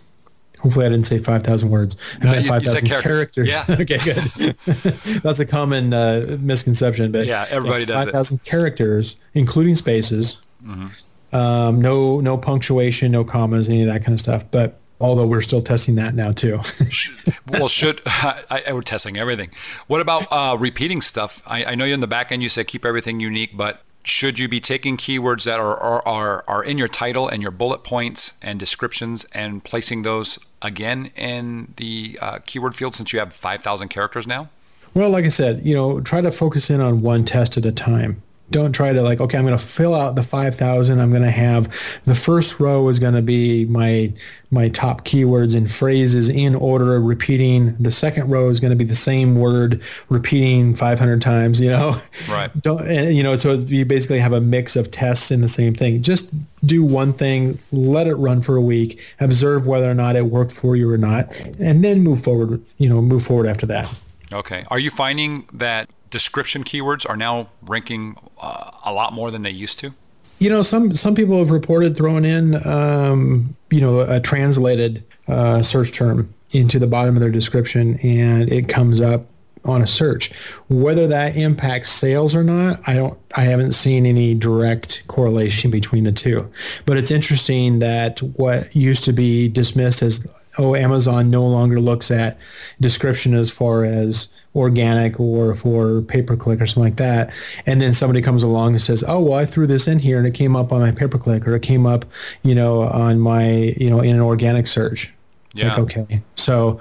Hopefully, 0.61 0.87
I 0.87 0.89
didn't 0.89 1.07
say 1.07 1.19
five 1.19 1.43
thousand 1.43 1.71
words. 1.71 1.97
I 2.21 2.25
no, 2.25 2.31
meant 2.33 2.47
five 2.47 2.65
thousand 2.65 2.89
characters. 2.89 3.49
Yeah. 3.49 3.65
okay, 3.71 3.99
good. 3.99 4.17
That's 5.23 5.41
a 5.41 5.47
common 5.47 5.93
uh, 5.93 6.37
misconception, 6.41 7.13
but 7.13 7.27
yeah, 7.27 7.47
everybody 7.51 7.85
does 7.85 8.05
five 8.05 8.13
thousand 8.13 8.45
characters, 8.45 9.17
including 9.35 9.77
spaces. 9.77 10.43
Mm-hmm 10.65 10.89
um, 11.33 11.81
no, 11.81 12.21
no 12.21 12.37
punctuation, 12.37 13.13
no 13.13 13.25
commas, 13.25 13.69
any 13.69 13.83
of 13.83 13.89
that 13.89 14.05
kind 14.05 14.13
of 14.13 14.21
stuff. 14.21 14.51
But 14.51 14.79
although 15.01 15.27
we're 15.27 15.41
still 15.41 15.63
testing 15.63 15.95
that 15.97 16.15
now 16.15 16.33
too. 16.33 16.61
well, 17.53 17.69
should 17.69 18.03
I, 18.07 18.63
I, 18.67 18.73
we're 18.73 18.83
testing 18.83 19.17
everything. 19.17 19.51
What 19.87 20.01
about 20.01 20.27
uh, 20.31 20.57
repeating 20.59 21.01
stuff? 21.01 21.43
I, 21.47 21.65
I 21.65 21.75
know 21.75 21.85
you're 21.85 21.95
in 21.95 22.01
the 22.01 22.07
back 22.07 22.33
end. 22.33 22.43
You 22.43 22.49
said 22.49 22.67
keep 22.67 22.85
everything 22.85 23.21
unique, 23.21 23.57
but 23.57 23.83
should 24.03 24.39
you 24.39 24.49
be 24.49 24.61
taking 24.61 24.97
keywords 24.97 25.45
that 25.45 25.59
are, 25.59 25.77
are, 25.77 26.03
are, 26.07 26.45
are 26.49 26.65
in 26.65 26.79
your 26.79 26.89
title 26.89 27.29
and 27.29 27.43
your 27.43 27.51
bullet 27.51 27.85
points 27.85 28.35
and 28.43 28.59
descriptions 28.59 29.25
and 29.33 29.63
placing 29.63 30.03
those 30.03 30.39
again 30.63 31.11
in 31.17 31.75
the 31.77 32.19
uh, 32.21 32.39
keyword 32.47 32.75
field 32.75 32.95
since 32.95 33.13
you 33.13 33.19
have 33.19 33.33
5,000 33.33 33.89
characters 33.89 34.27
now? 34.27 34.49
Well, 34.95 35.11
like 35.11 35.25
I 35.25 35.29
said, 35.29 35.65
you 35.65 35.75
know, 35.75 36.01
try 36.01 36.21
to 36.21 36.33
focus 36.33 36.71
in 36.71 36.81
on 36.81 37.03
one 37.03 37.25
test 37.25 37.57
at 37.57 37.65
a 37.65 37.73
time 37.73 38.23
don't 38.51 38.73
try 38.73 38.93
to 38.93 39.03
like 39.03 39.21
okay 39.21 39.39
i'm 39.39 39.47
going 39.47 39.57
to 39.57 39.65
fill 39.65 39.95
out 39.95 40.15
the 40.15 40.23
5000 40.23 41.01
i'm 41.01 41.11
going 41.11 41.23
to 41.23 41.31
have 41.31 41.69
the 42.05 42.15
first 42.15 42.61
row 42.61 42.89
is 42.89 42.99
going 42.99 43.15
to 43.15 43.23
be 43.23 43.65
my 43.67 44.13
my 44.51 44.69
top 44.69 45.05
keywords 45.05 45.55
and 45.55 45.71
phrases 45.71 46.29
in 46.29 46.55
order 46.55 47.01
repeating. 47.01 47.77
The 47.79 47.91
second 47.91 48.31
row 48.31 48.51
is 48.51 48.59
going 48.59 48.71
to 48.71 48.77
be 48.77 48.85
the 48.85 48.97
same 48.97 49.37
word 49.37 49.83
repeating 50.09 50.75
500 50.75 51.23
times 51.23 51.61
you 51.61 51.69
know? 51.69 52.01
Right. 52.29 52.51
Don't 52.63 52.87
and, 52.87 53.15
you 53.17 53.23
know 53.23 53.37
so 53.37 53.55
you 53.55 53.85
basically 53.85 54.19
have 54.19 54.33
a 54.33 54.41
mix 54.41 54.77
of 54.77 54.91
tests 54.91 55.31
in 55.31 55.41
the 55.41 55.49
same 55.49 55.75
thing. 55.75 56.03
Just 56.03 56.31
do 56.65 56.85
one 56.85 57.13
thing 57.13 57.59
let 57.71 58.07
it 58.07 58.15
run 58.15 58.43
for 58.43 58.57
a 58.57 58.61
week 58.61 59.01
observe 59.21 59.67
whether 59.67 59.91
or 59.91 59.95
not 59.95 60.17
it 60.17 60.27
worked 60.27 60.53
for 60.53 60.77
you 60.77 60.91
or 60.91 60.99
not 60.99 61.33
and 61.59 61.85
then 61.85 62.03
move 62.03 62.23
forward 62.23 62.61
you 62.79 62.89
know 62.89 63.01
move 63.01 63.23
forward 63.23 63.47
after 63.47 63.67
that. 63.67 63.93
Okay. 64.33 64.65
Are 64.69 64.79
you 64.79 64.91
finding 64.91 65.49
that 65.53 65.91
description 66.11 66.65
keywords 66.65 67.09
are 67.09 67.17
now 67.17 67.49
ranking 67.63 68.17
uh, 68.41 68.71
a 68.85 68.93
lot 68.93 69.13
more 69.13 69.31
than 69.31 69.43
they 69.43 69.51
used 69.51 69.79
to? 69.81 69.95
You 70.39 70.49
know, 70.51 70.63
some 70.63 70.95
some 70.95 71.15
people 71.15 71.39
have 71.39 71.51
reported 71.51 71.97
throwing 71.97 72.25
in, 72.25 72.67
um, 72.67 73.55
you 73.71 73.81
know, 73.81 74.01
a 74.01 74.21
translated 74.21 75.05
uh, 75.29 75.63
search 75.63 75.93
term 75.93 76.35
into 76.53 76.79
the 76.79 76.87
bottom 76.87 77.15
of 77.15 77.21
their 77.21 77.31
description, 77.31 77.99
and 78.01 78.51
it 78.51 78.69
comes 78.69 79.01
up 79.01 79.27
on 79.65 79.83
a 79.83 79.87
search. 79.87 80.33
Whether 80.69 81.07
that 81.09 81.37
impacts 81.37 81.91
sales 81.91 82.35
or 82.35 82.43
not, 82.43 82.81
I 82.87 82.95
don't. 82.95 83.19
I 83.37 83.43
haven't 83.43 83.73
seen 83.73 84.07
any 84.07 84.35
direct 84.35 85.07
correlation 85.07 85.71
between 85.71 86.05
the 86.05 86.13
two. 86.13 86.51
But 86.87 86.97
it's 86.97 87.11
interesting 87.11 87.79
that 87.81 88.21
what 88.21 88.75
used 88.75 89.05
to 89.05 89.13
be 89.13 89.49
dismissed 89.49 90.03
as 90.03 90.27
oh, 90.61 90.75
Amazon 90.75 91.31
no 91.31 91.47
longer 91.47 91.81
looks 91.81 92.11
at 92.11 92.37
description 92.81 93.35
as 93.35 93.51
far 93.51 93.85
as 93.85 94.29
organic 94.55 95.19
or 95.19 95.55
for 95.55 96.03
pay 96.03 96.23
per 96.23 96.37
click 96.37 96.61
or 96.61 96.67
something 96.67 96.83
like 96.83 96.97
that. 96.97 97.33
And 97.67 97.81
then 97.81 97.95
somebody 97.95 98.21
comes 98.21 98.43
along 98.43 98.73
and 98.73 98.81
says, 98.81 99.03
oh, 99.07 99.21
well, 99.21 99.39
I 99.39 99.47
threw 99.47 99.67
this 99.67 99.89
in 99.89 100.01
here 100.01 100.19
and 100.19 100.27
it 100.27 100.35
came 100.35 100.55
up 100.57 100.71
on 100.73 100.81
my 100.81 100.93
pay 100.93 101.07
per 101.07 101.19
click 101.19 101.47
or 101.47 101.55
it 101.55 101.63
came 101.63 101.87
up, 101.87 102.05
you 102.43 102.55
know, 102.55 102.83
on 102.83 103.21
my, 103.21 103.75
you 103.79 103.89
know, 103.89 104.01
in 104.01 104.17
an 104.17 104.21
organic 104.21 104.67
search. 104.67 105.13
It's 105.53 105.63
yeah. 105.63 105.71
like, 105.71 105.79
okay. 105.79 106.23
So, 106.35 106.79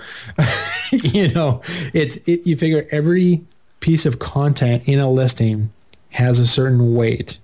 you 0.91 1.30
know, 1.30 1.61
it's, 1.93 2.17
it, 2.27 2.45
you 2.45 2.57
figure 2.57 2.86
every 2.91 3.41
piece 3.80 4.05
of 4.05 4.19
content 4.19 4.88
in 4.88 4.99
a 4.99 5.09
listing 5.09 5.71
has 6.09 6.39
a 6.39 6.47
certain 6.47 6.95
weight. 6.95 7.39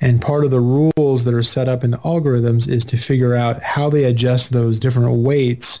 And 0.00 0.20
part 0.20 0.44
of 0.44 0.50
the 0.50 0.60
rules 0.60 1.24
that 1.24 1.32
are 1.32 1.42
set 1.42 1.68
up 1.68 1.82
in 1.82 1.92
the 1.92 1.98
algorithms 1.98 2.68
is 2.68 2.84
to 2.86 2.96
figure 2.96 3.34
out 3.34 3.62
how 3.62 3.88
they 3.88 4.04
adjust 4.04 4.52
those 4.52 4.78
different 4.78 5.10
weights 5.22 5.80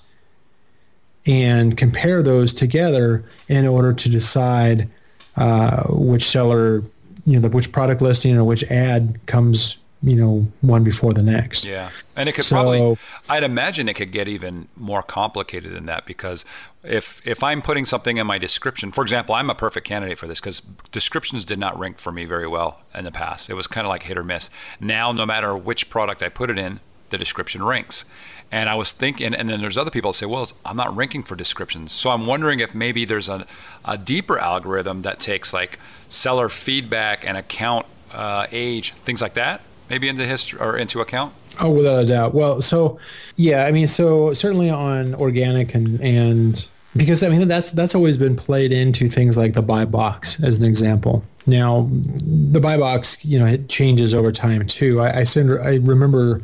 and 1.26 1.76
compare 1.76 2.22
those 2.22 2.54
together 2.54 3.24
in 3.48 3.66
order 3.66 3.92
to 3.92 4.08
decide 4.08 4.88
uh, 5.36 5.84
which 5.88 6.24
seller, 6.24 6.82
you 7.26 7.38
know, 7.38 7.48
which 7.48 7.72
product 7.72 8.00
listing 8.00 8.36
or 8.36 8.44
which 8.44 8.62
ad 8.70 9.18
comes, 9.26 9.76
you 10.02 10.16
know, 10.16 10.46
one 10.60 10.84
before 10.84 11.12
the 11.12 11.22
next. 11.22 11.64
Yeah. 11.64 11.90
And 12.16 12.28
it 12.28 12.34
could 12.34 12.44
so, 12.44 12.56
probably, 12.56 12.98
I'd 13.28 13.42
imagine 13.42 13.88
it 13.88 13.94
could 13.94 14.10
get 14.10 14.26
even 14.26 14.68
more 14.74 15.02
complicated 15.02 15.72
than 15.72 15.86
that 15.86 16.06
because 16.06 16.44
if 16.82 17.20
if 17.26 17.42
I'm 17.44 17.60
putting 17.60 17.84
something 17.84 18.16
in 18.16 18.26
my 18.26 18.38
description, 18.38 18.90
for 18.90 19.02
example, 19.02 19.34
I'm 19.34 19.50
a 19.50 19.54
perfect 19.54 19.86
candidate 19.86 20.18
for 20.18 20.26
this 20.26 20.40
because 20.40 20.60
descriptions 20.90 21.44
did 21.44 21.58
not 21.58 21.78
rank 21.78 21.98
for 21.98 22.12
me 22.12 22.24
very 22.24 22.48
well 22.48 22.80
in 22.94 23.04
the 23.04 23.12
past. 23.12 23.50
It 23.50 23.54
was 23.54 23.66
kind 23.66 23.86
of 23.86 23.90
like 23.90 24.04
hit 24.04 24.16
or 24.16 24.24
miss. 24.24 24.48
Now, 24.80 25.12
no 25.12 25.26
matter 25.26 25.56
which 25.56 25.90
product 25.90 26.22
I 26.22 26.30
put 26.30 26.48
it 26.48 26.58
in, 26.58 26.80
the 27.10 27.18
description 27.18 27.62
ranks. 27.62 28.04
And 28.50 28.68
I 28.68 28.76
was 28.76 28.92
thinking, 28.92 29.34
and 29.34 29.48
then 29.48 29.60
there's 29.60 29.76
other 29.76 29.90
people 29.90 30.12
that 30.12 30.18
say, 30.18 30.26
well, 30.26 30.48
I'm 30.64 30.76
not 30.76 30.94
ranking 30.96 31.24
for 31.24 31.34
descriptions. 31.34 31.92
So 31.92 32.10
I'm 32.10 32.26
wondering 32.26 32.60
if 32.60 32.74
maybe 32.74 33.04
there's 33.04 33.28
a, 33.28 33.44
a 33.84 33.98
deeper 33.98 34.38
algorithm 34.38 35.02
that 35.02 35.18
takes 35.18 35.52
like 35.52 35.80
seller 36.08 36.48
feedback 36.48 37.26
and 37.26 37.36
account 37.36 37.86
uh, 38.12 38.46
age, 38.52 38.92
things 38.92 39.20
like 39.20 39.34
that, 39.34 39.62
maybe 39.88 40.08
into 40.08 40.26
history 40.26 40.60
or 40.60 40.76
into 40.76 41.00
account. 41.00 41.34
Oh, 41.60 41.70
without 41.70 42.02
a 42.02 42.06
doubt. 42.06 42.34
Well, 42.34 42.60
so 42.60 42.98
yeah, 43.36 43.64
I 43.64 43.72
mean, 43.72 43.86
so 43.86 44.32
certainly 44.32 44.70
on 44.70 45.14
organic 45.14 45.74
and 45.74 46.00
and 46.00 46.66
because 46.94 47.22
I 47.22 47.28
mean 47.28 47.46
that's 47.48 47.70
that's 47.70 47.94
always 47.94 48.16
been 48.16 48.36
played 48.36 48.72
into 48.72 49.08
things 49.08 49.36
like 49.36 49.54
the 49.54 49.62
buy 49.62 49.84
box 49.84 50.42
as 50.42 50.58
an 50.58 50.64
example. 50.64 51.24
Now, 51.46 51.88
the 51.90 52.60
buy 52.60 52.76
box, 52.76 53.24
you 53.24 53.38
know, 53.38 53.46
it 53.46 53.68
changes 53.68 54.14
over 54.14 54.32
time 54.32 54.66
too. 54.66 55.00
I 55.00 55.20
I, 55.20 55.24
send, 55.24 55.50
I 55.60 55.76
remember 55.76 56.42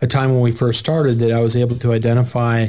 a 0.00 0.06
time 0.06 0.32
when 0.32 0.40
we 0.40 0.52
first 0.52 0.78
started 0.78 1.18
that 1.18 1.32
I 1.32 1.40
was 1.40 1.56
able 1.56 1.76
to 1.76 1.92
identify 1.92 2.68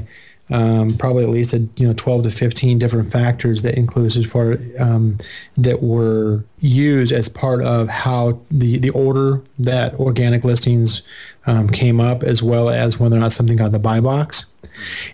um, 0.51 0.95
probably 0.97 1.23
at 1.23 1.29
least 1.29 1.53
a, 1.53 1.59
you 1.75 1.87
know 1.87 1.93
12 1.93 2.23
to 2.23 2.31
15 2.31 2.77
different 2.77 3.11
factors 3.11 3.63
that 3.63 3.75
includes 3.75 4.15
as 4.15 4.25
far 4.25 4.57
um, 4.79 5.17
that 5.55 5.81
were 5.81 6.43
used 6.59 7.11
as 7.11 7.27
part 7.27 7.63
of 7.63 7.87
how 7.87 8.39
the 8.51 8.77
the 8.77 8.91
order 8.91 9.41
that 9.57 9.95
organic 9.95 10.43
listings 10.43 11.01
um, 11.47 11.67
came 11.67 11.99
up 11.99 12.23
as 12.23 12.43
well 12.43 12.69
as 12.69 12.99
whether 12.99 13.15
or 13.15 13.19
not 13.19 13.31
something 13.31 13.57
got 13.57 13.71
the 13.71 13.79
buy 13.79 13.99
box. 13.99 14.45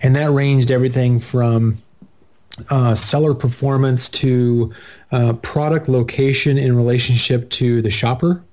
And 0.01 0.15
that 0.15 0.32
ranged 0.32 0.71
everything 0.71 1.19
from 1.19 1.77
uh, 2.69 2.95
seller 2.95 3.34
performance 3.34 4.09
to 4.09 4.73
uh, 5.11 5.34
product 5.34 5.88
location 5.88 6.57
in 6.57 6.75
relationship 6.75 7.49
to 7.51 7.82
the 7.82 7.91
shopper. 7.91 8.43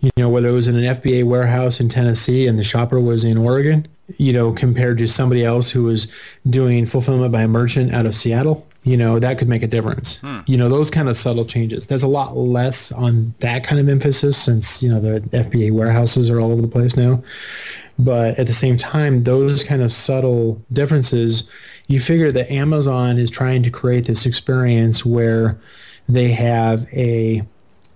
You 0.00 0.10
know 0.16 0.28
whether 0.28 0.48
it 0.48 0.52
was 0.52 0.68
in 0.68 0.76
an 0.76 0.84
fba 0.94 1.24
warehouse 1.24 1.80
in 1.80 1.88
tennessee 1.88 2.46
and 2.46 2.56
the 2.56 2.62
shopper 2.62 3.00
was 3.00 3.24
in 3.24 3.36
oregon 3.36 3.88
you 4.16 4.32
know, 4.32 4.52
compared 4.52 4.98
to 4.98 5.06
somebody 5.06 5.44
else 5.44 5.70
who 5.70 5.84
was 5.84 6.08
doing 6.48 6.86
fulfillment 6.86 7.32
by 7.32 7.42
a 7.42 7.48
merchant 7.48 7.94
out 7.94 8.06
of 8.06 8.14
Seattle, 8.14 8.66
you 8.84 8.96
know, 8.96 9.18
that 9.18 9.38
could 9.38 9.48
make 9.48 9.62
a 9.62 9.66
difference. 9.66 10.16
Hmm. 10.18 10.40
You 10.46 10.56
know, 10.56 10.68
those 10.68 10.90
kind 10.90 11.08
of 11.08 11.16
subtle 11.16 11.44
changes. 11.44 11.86
There's 11.86 12.02
a 12.02 12.08
lot 12.08 12.36
less 12.36 12.90
on 12.92 13.34
that 13.40 13.64
kind 13.64 13.80
of 13.80 13.88
emphasis 13.88 14.42
since, 14.42 14.82
you 14.82 14.88
know, 14.88 15.00
the 15.00 15.20
FBA 15.36 15.72
warehouses 15.72 16.30
are 16.30 16.40
all 16.40 16.52
over 16.52 16.62
the 16.62 16.68
place 16.68 16.96
now. 16.96 17.22
But 17.98 18.38
at 18.38 18.46
the 18.46 18.52
same 18.52 18.76
time, 18.76 19.24
those 19.24 19.64
kind 19.64 19.82
of 19.82 19.92
subtle 19.92 20.62
differences, 20.72 21.44
you 21.88 22.00
figure 22.00 22.30
that 22.32 22.50
Amazon 22.50 23.18
is 23.18 23.30
trying 23.30 23.62
to 23.64 23.70
create 23.70 24.06
this 24.06 24.24
experience 24.24 25.04
where 25.04 25.58
they 26.08 26.30
have 26.30 26.88
a 26.94 27.42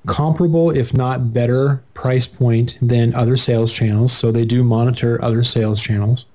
comparable, 0.06 0.70
if 0.70 0.94
not 0.94 1.32
better, 1.32 1.82
price 1.94 2.26
point 2.26 2.76
than 2.80 3.14
other 3.14 3.36
sales 3.36 3.72
channels. 3.72 4.12
So 4.12 4.32
they 4.32 4.44
do 4.44 4.64
monitor 4.64 5.22
other 5.22 5.42
sales 5.42 5.82
channels. 5.82 6.26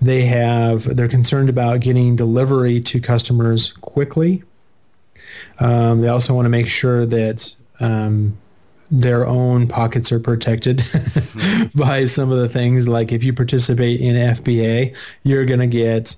They 0.00 0.22
have 0.26 0.96
they're 0.96 1.08
concerned 1.08 1.48
about 1.48 1.80
getting 1.80 2.16
delivery 2.16 2.80
to 2.82 3.00
customers 3.00 3.72
quickly. 3.80 4.42
Um, 5.58 6.02
they 6.02 6.08
also 6.08 6.34
want 6.34 6.46
to 6.46 6.50
make 6.50 6.68
sure 6.68 7.06
that 7.06 7.54
um, 7.80 8.36
their 8.90 9.26
own 9.26 9.66
pockets 9.66 10.12
are 10.12 10.20
protected 10.20 10.82
by 11.74 12.06
some 12.06 12.30
of 12.30 12.38
the 12.38 12.48
things 12.48 12.88
like 12.88 13.12
if 13.12 13.24
you 13.24 13.32
participate 13.32 14.00
in 14.00 14.14
FBA, 14.14 14.94
you're 15.24 15.44
going 15.44 15.60
to 15.60 15.66
get 15.66 16.16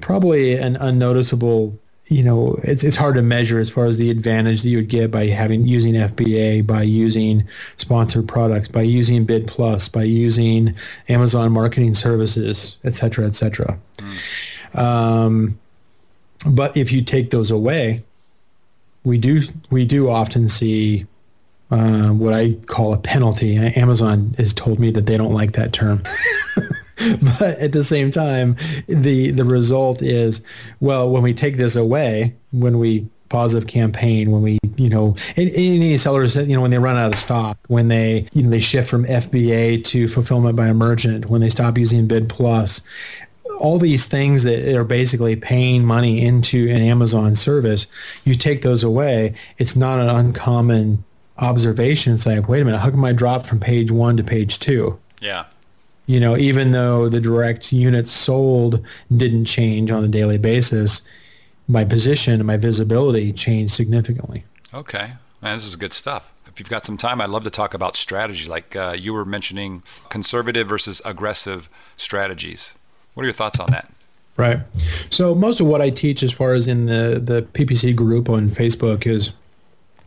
probably 0.00 0.56
an 0.56 0.76
unnoticeable 0.76 1.78
you 2.10 2.22
know, 2.22 2.58
it's 2.62 2.84
it's 2.84 2.96
hard 2.96 3.14
to 3.16 3.22
measure 3.22 3.58
as 3.58 3.70
far 3.70 3.86
as 3.86 3.98
the 3.98 4.10
advantage 4.10 4.62
that 4.62 4.68
you 4.68 4.78
would 4.78 4.88
get 4.88 5.10
by 5.10 5.26
having 5.26 5.66
using 5.66 5.94
FBA, 5.94 6.66
by 6.66 6.82
using 6.82 7.46
sponsored 7.76 8.26
products, 8.26 8.68
by 8.68 8.82
using 8.82 9.24
Bid 9.24 9.46
Plus, 9.46 9.88
by 9.88 10.04
using 10.04 10.74
Amazon 11.08 11.52
Marketing 11.52 11.94
Services, 11.94 12.78
et 12.84 12.94
cetera, 12.94 13.26
et 13.26 13.34
cetera. 13.34 13.78
Mm. 13.98 14.78
Um, 14.78 15.58
but 16.46 16.76
if 16.76 16.92
you 16.92 17.02
take 17.02 17.30
those 17.30 17.50
away, 17.50 18.04
we 19.04 19.18
do 19.18 19.42
we 19.70 19.84
do 19.84 20.08
often 20.08 20.48
see 20.48 21.06
uh, 21.70 22.08
what 22.08 22.32
I 22.32 22.52
call 22.66 22.94
a 22.94 22.98
penalty. 22.98 23.56
Amazon 23.56 24.34
has 24.38 24.54
told 24.54 24.78
me 24.78 24.90
that 24.92 25.06
they 25.06 25.16
don't 25.16 25.32
like 25.32 25.52
that 25.52 25.72
term. 25.72 26.02
but 27.38 27.58
at 27.58 27.72
the 27.72 27.84
same 27.84 28.10
time, 28.10 28.56
the 28.86 29.30
the 29.30 29.44
result 29.44 30.02
is 30.02 30.42
well 30.80 31.10
when 31.10 31.22
we 31.22 31.34
take 31.34 31.56
this 31.56 31.76
away, 31.76 32.34
when 32.50 32.78
we 32.78 33.08
pause 33.28 33.54
a 33.54 33.62
campaign, 33.62 34.30
when 34.30 34.42
we 34.42 34.58
you 34.76 34.88
know 34.88 35.14
any 35.36 35.96
sellers 35.96 36.34
you 36.34 36.56
know 36.56 36.60
when 36.60 36.70
they 36.70 36.78
run 36.78 36.96
out 36.96 37.12
of 37.12 37.18
stock, 37.18 37.58
when 37.68 37.88
they 37.88 38.26
you 38.32 38.42
know 38.42 38.50
they 38.50 38.60
shift 38.60 38.88
from 38.88 39.04
FBA 39.04 39.84
to 39.84 40.08
fulfillment 40.08 40.56
by 40.56 40.72
merchant, 40.72 41.26
when 41.26 41.40
they 41.40 41.50
stop 41.50 41.78
using 41.78 42.06
Bid 42.08 42.28
Plus, 42.28 42.80
all 43.58 43.78
these 43.78 44.06
things 44.06 44.42
that 44.42 44.74
are 44.74 44.84
basically 44.84 45.36
paying 45.36 45.84
money 45.84 46.20
into 46.20 46.68
an 46.68 46.82
Amazon 46.82 47.34
service, 47.36 47.86
you 48.24 48.34
take 48.34 48.62
those 48.62 48.82
away, 48.82 49.34
it's 49.58 49.76
not 49.76 50.00
an 50.00 50.08
uncommon 50.08 51.04
observation. 51.38 52.14
It's 52.14 52.26
like, 52.26 52.48
wait 52.48 52.62
a 52.62 52.64
minute, 52.64 52.78
how 52.78 52.90
come 52.90 53.04
I 53.04 53.12
dropped 53.12 53.46
from 53.46 53.60
page 53.60 53.92
one 53.92 54.16
to 54.16 54.24
page 54.24 54.58
two? 54.58 54.98
Yeah 55.20 55.44
you 56.08 56.18
know, 56.18 56.38
even 56.38 56.72
though 56.72 57.08
the 57.08 57.20
direct 57.20 57.70
units 57.70 58.10
sold 58.10 58.84
didn't 59.14 59.44
change 59.44 59.90
on 59.90 60.02
a 60.02 60.08
daily 60.08 60.38
basis, 60.38 61.02
my 61.68 61.84
position 61.84 62.32
and 62.32 62.46
my 62.46 62.56
visibility 62.56 63.30
changed 63.30 63.74
significantly. 63.74 64.44
Okay. 64.72 65.12
Man, 65.42 65.56
this 65.58 65.66
is 65.66 65.76
good 65.76 65.92
stuff. 65.92 66.32
If 66.46 66.58
you've 66.58 66.70
got 66.70 66.86
some 66.86 66.96
time, 66.96 67.20
I'd 67.20 67.28
love 67.28 67.44
to 67.44 67.50
talk 67.50 67.74
about 67.74 67.94
strategy. 67.94 68.48
Like 68.48 68.74
uh, 68.74 68.96
you 68.98 69.12
were 69.12 69.26
mentioning 69.26 69.82
conservative 70.08 70.66
versus 70.66 71.02
aggressive 71.04 71.68
strategies. 71.98 72.74
What 73.12 73.24
are 73.24 73.26
your 73.26 73.34
thoughts 73.34 73.60
on 73.60 73.70
that? 73.72 73.92
Right. 74.38 74.60
So 75.10 75.34
most 75.34 75.60
of 75.60 75.66
what 75.66 75.82
I 75.82 75.90
teach 75.90 76.22
as 76.22 76.32
far 76.32 76.54
as 76.54 76.66
in 76.66 76.86
the, 76.86 77.20
the 77.22 77.42
PPC 77.52 77.94
group 77.94 78.30
on 78.30 78.48
Facebook 78.48 79.06
is 79.06 79.32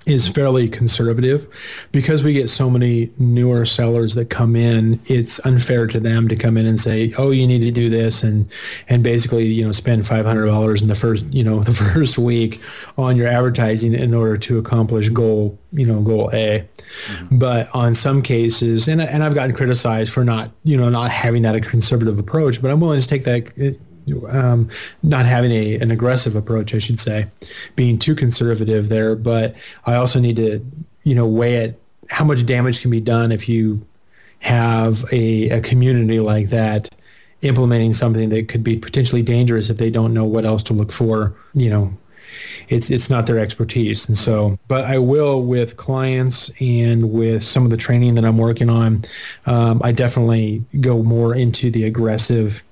is 0.08 0.28
fairly 0.28 0.68
conservative 0.68 1.48
because 1.92 2.24
we 2.24 2.34
get 2.34 2.50
so 2.50 2.70
many 2.70 3.12
newer 3.20 3.66
sellers 3.66 4.16
that 4.16 4.30
come 4.30 4.56
in 4.56 5.00
it's 5.06 5.40
unfair 5.46 5.86
to 5.86 6.00
them 6.00 6.28
to 6.28 6.36
come 6.36 6.58
in 6.58 6.66
and 6.66 6.80
say 6.80 7.14
oh 7.18 7.30
you 7.30 7.46
need 7.46 7.62
to 7.62 7.70
do 7.70 7.90
this 7.90 8.24
and 8.24 8.50
and 8.90 9.04
basically 9.04 9.46
you 9.46 9.64
know 9.64 9.72
spend 9.72 10.02
$500 10.02 10.82
in 10.82 10.88
the 10.88 10.96
first 10.96 11.26
you 11.32 11.44
know 11.44 11.60
the 11.64 11.74
first 11.74 12.18
week 12.18 12.60
on 12.98 13.16
your 13.16 13.28
advertising 13.28 13.94
in 13.94 14.14
order 14.14 14.38
to 14.38 14.58
accomplish 14.58 15.10
goal 15.10 15.58
you 15.72 15.86
know 15.86 16.02
goal 16.02 16.30
a 16.34 16.68
mm-hmm. 17.06 17.38
but 17.38 17.70
on 17.74 17.94
some 17.94 18.22
cases 18.22 18.88
and, 18.88 19.02
and 19.02 19.24
i've 19.24 19.36
gotten 19.36 19.56
criticized 19.56 20.12
for 20.12 20.24
not 20.24 20.52
you 20.64 20.76
know 20.78 20.90
not 20.90 21.12
having 21.12 21.44
that 21.44 21.56
a 21.56 21.62
conservative 21.62 22.18
approach 22.18 22.62
but 22.62 22.72
i'm 22.72 22.80
willing 22.80 23.00
to 23.00 23.08
take 23.08 23.24
that 23.24 23.80
um, 24.30 24.70
not 25.04 25.26
having 25.26 25.52
a, 25.52 25.76
an 25.76 25.92
aggressive 25.92 26.36
approach, 26.36 26.74
I 26.74 26.80
should 26.80 27.00
say, 27.00 27.28
being 27.76 27.98
too 27.98 28.16
conservative 28.16 28.90
there. 28.90 29.16
But 29.16 29.56
I 29.86 29.96
also 29.96 30.20
need 30.20 30.36
to, 30.38 30.66
you 31.04 31.16
know, 31.16 31.28
weigh 31.28 31.56
it 31.56 31.82
how 32.10 32.26
much 32.26 32.46
damage 32.46 32.82
can 32.82 32.92
be 32.92 33.00
done 33.00 33.32
if 33.32 33.48
you 33.48 33.86
have 34.40 35.06
a, 35.14 35.50
a 35.50 35.62
community 35.62 36.20
like 36.20 36.50
that 36.50 36.90
implementing 37.42 37.94
something 37.94 38.30
that 38.30 38.48
could 38.48 38.64
be 38.64 38.78
potentially 38.78 39.22
dangerous 39.22 39.70
if 39.70 39.78
they 39.78 39.90
don't 39.90 40.14
know 40.14 40.26
what 40.26 40.46
else 40.46 40.64
to 40.64 40.74
look 40.74 40.92
for. 40.92 41.36
You 41.54 41.70
know, 41.70 41.98
it's 42.70 42.90
it's 42.90 43.10
not 43.10 43.26
their 43.26 43.40
expertise, 43.40 44.08
and 44.08 44.18
so. 44.18 44.58
But 44.68 44.86
I 44.86 44.98
will 44.98 45.44
with 45.44 45.78
clients 45.78 46.52
and 46.60 47.12
with 47.12 47.44
some 47.44 47.64
of 47.64 47.72
the 47.72 47.78
training 47.78 48.16
that 48.16 48.26
I'm 48.26 48.38
working 48.38 48.70
on. 48.70 49.04
Um, 49.46 49.82
I 49.84 49.92
definitely 49.92 50.64
go 50.80 51.04
more 51.04 51.36
into 51.36 51.72
the 51.72 51.86
aggressive 51.86 52.64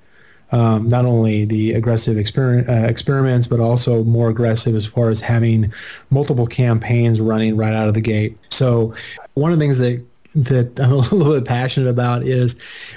um, 0.51 0.87
not 0.87 1.05
only 1.05 1.45
the 1.45 1.73
aggressive 1.73 2.17
exper- 2.17 2.67
uh, 2.67 2.87
experiments, 2.87 3.47
but 3.47 3.59
also 3.59 4.03
more 4.03 4.29
aggressive 4.29 4.75
as 4.75 4.85
far 4.85 5.09
as 5.09 5.21
having 5.21 5.71
multiple 6.09 6.47
campaigns 6.47 7.21
running 7.21 7.55
right 7.55 7.73
out 7.73 7.87
of 7.87 7.93
the 7.93 8.01
gate. 8.01 8.37
So 8.49 8.93
one 9.35 9.51
of 9.51 9.59
the 9.59 9.63
things 9.63 9.77
that 9.77 10.05
that 10.35 10.79
I'm 10.83 10.91
a 10.91 10.97
little 10.97 11.33
bit 11.33 11.45
passionate 11.45 11.89
about 11.89 12.23
is, 12.23 12.55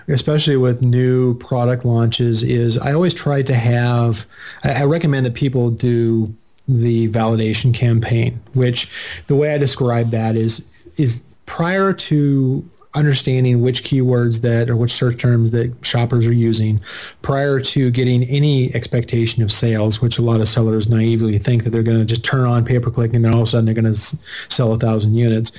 especially 0.08 0.56
with 0.56 0.82
new 0.82 1.34
product 1.38 1.84
launches, 1.84 2.42
is 2.42 2.78
I 2.78 2.92
always 2.92 3.14
try 3.14 3.42
to 3.42 3.54
have. 3.54 4.26
I, 4.64 4.72
I 4.72 4.84
recommend 4.84 5.26
that 5.26 5.34
people 5.34 5.70
do 5.70 6.34
the 6.68 7.08
validation 7.08 7.74
campaign, 7.74 8.40
which 8.54 8.90
the 9.26 9.34
way 9.34 9.54
I 9.54 9.58
describe 9.58 10.10
that 10.10 10.36
is 10.36 10.64
is 10.96 11.22
prior 11.46 11.92
to 11.92 12.68
understanding 12.94 13.62
which 13.62 13.84
keywords 13.84 14.42
that 14.42 14.68
or 14.68 14.76
which 14.76 14.92
search 14.92 15.18
terms 15.18 15.50
that 15.50 15.72
shoppers 15.82 16.26
are 16.26 16.32
using 16.32 16.80
prior 17.22 17.58
to 17.58 17.90
getting 17.90 18.22
any 18.24 18.74
expectation 18.74 19.42
of 19.42 19.50
sales, 19.50 20.02
which 20.02 20.18
a 20.18 20.22
lot 20.22 20.40
of 20.40 20.48
sellers 20.48 20.88
naively 20.88 21.38
think 21.38 21.64
that 21.64 21.70
they're 21.70 21.82
going 21.82 21.98
to 21.98 22.04
just 22.04 22.24
turn 22.24 22.46
on 22.46 22.64
pay 22.64 22.78
per 22.78 22.90
click 22.90 23.14
and 23.14 23.24
then 23.24 23.32
all 23.32 23.40
of 23.40 23.48
a 23.48 23.50
sudden 23.50 23.64
they're 23.64 23.74
going 23.74 23.92
to 23.92 24.18
sell 24.48 24.72
a 24.72 24.78
thousand 24.78 25.14
units. 25.14 25.52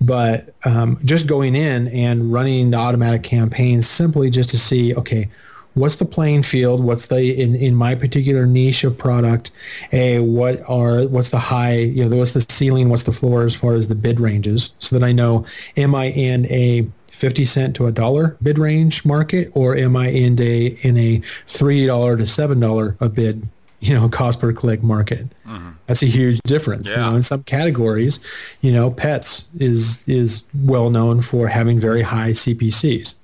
But 0.00 0.52
um, 0.64 0.98
just 1.04 1.26
going 1.26 1.54
in 1.54 1.88
and 1.88 2.32
running 2.32 2.70
the 2.70 2.76
automatic 2.78 3.22
campaigns 3.22 3.88
simply 3.88 4.30
just 4.30 4.50
to 4.50 4.58
see, 4.58 4.94
okay, 4.94 5.30
what's 5.74 5.96
the 5.96 6.04
playing 6.04 6.42
field 6.42 6.82
what's 6.82 7.06
the 7.06 7.40
in, 7.40 7.54
in 7.54 7.74
my 7.74 7.94
particular 7.94 8.46
niche 8.46 8.84
of 8.84 8.96
product 8.98 9.50
a 9.92 10.18
what 10.20 10.60
are 10.68 11.06
what's 11.08 11.30
the 11.30 11.38
high 11.38 11.76
you 11.76 12.06
know 12.08 12.16
what's 12.16 12.32
the 12.32 12.44
ceiling 12.48 12.88
what's 12.88 13.04
the 13.04 13.12
floor 13.12 13.44
as 13.44 13.54
far 13.54 13.74
as 13.74 13.88
the 13.88 13.94
bid 13.94 14.18
ranges 14.18 14.74
so 14.78 14.98
that 14.98 15.04
i 15.04 15.12
know 15.12 15.44
am 15.76 15.94
i 15.94 16.06
in 16.06 16.46
a 16.46 16.86
50 17.12 17.44
cent 17.44 17.76
to 17.76 17.86
a 17.86 17.92
dollar 17.92 18.36
bid 18.42 18.58
range 18.58 19.04
market 19.04 19.50
or 19.54 19.76
am 19.76 19.96
i 19.96 20.08
in 20.08 20.40
a 20.40 20.66
in 20.82 20.96
a 20.96 21.22
three 21.46 21.86
dollar 21.86 22.16
to 22.16 22.26
seven 22.26 22.58
dollar 22.58 22.96
a 23.00 23.08
bid 23.08 23.48
you 23.80 23.94
know 23.94 24.08
cost 24.08 24.40
per 24.40 24.52
click 24.52 24.82
market 24.82 25.26
mm-hmm. 25.46 25.70
that's 25.86 26.02
a 26.02 26.06
huge 26.06 26.40
difference 26.42 26.88
yeah. 26.88 26.96
you 26.96 27.02
know 27.02 27.16
in 27.16 27.22
some 27.22 27.42
categories 27.44 28.20
you 28.60 28.72
know 28.72 28.90
pets 28.90 29.48
is 29.58 30.06
is 30.08 30.44
well 30.64 30.90
known 30.90 31.20
for 31.20 31.48
having 31.48 31.78
very 31.78 32.02
high 32.02 32.30
cpcs 32.30 33.14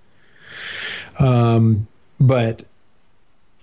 um, 1.18 1.86
but 2.20 2.64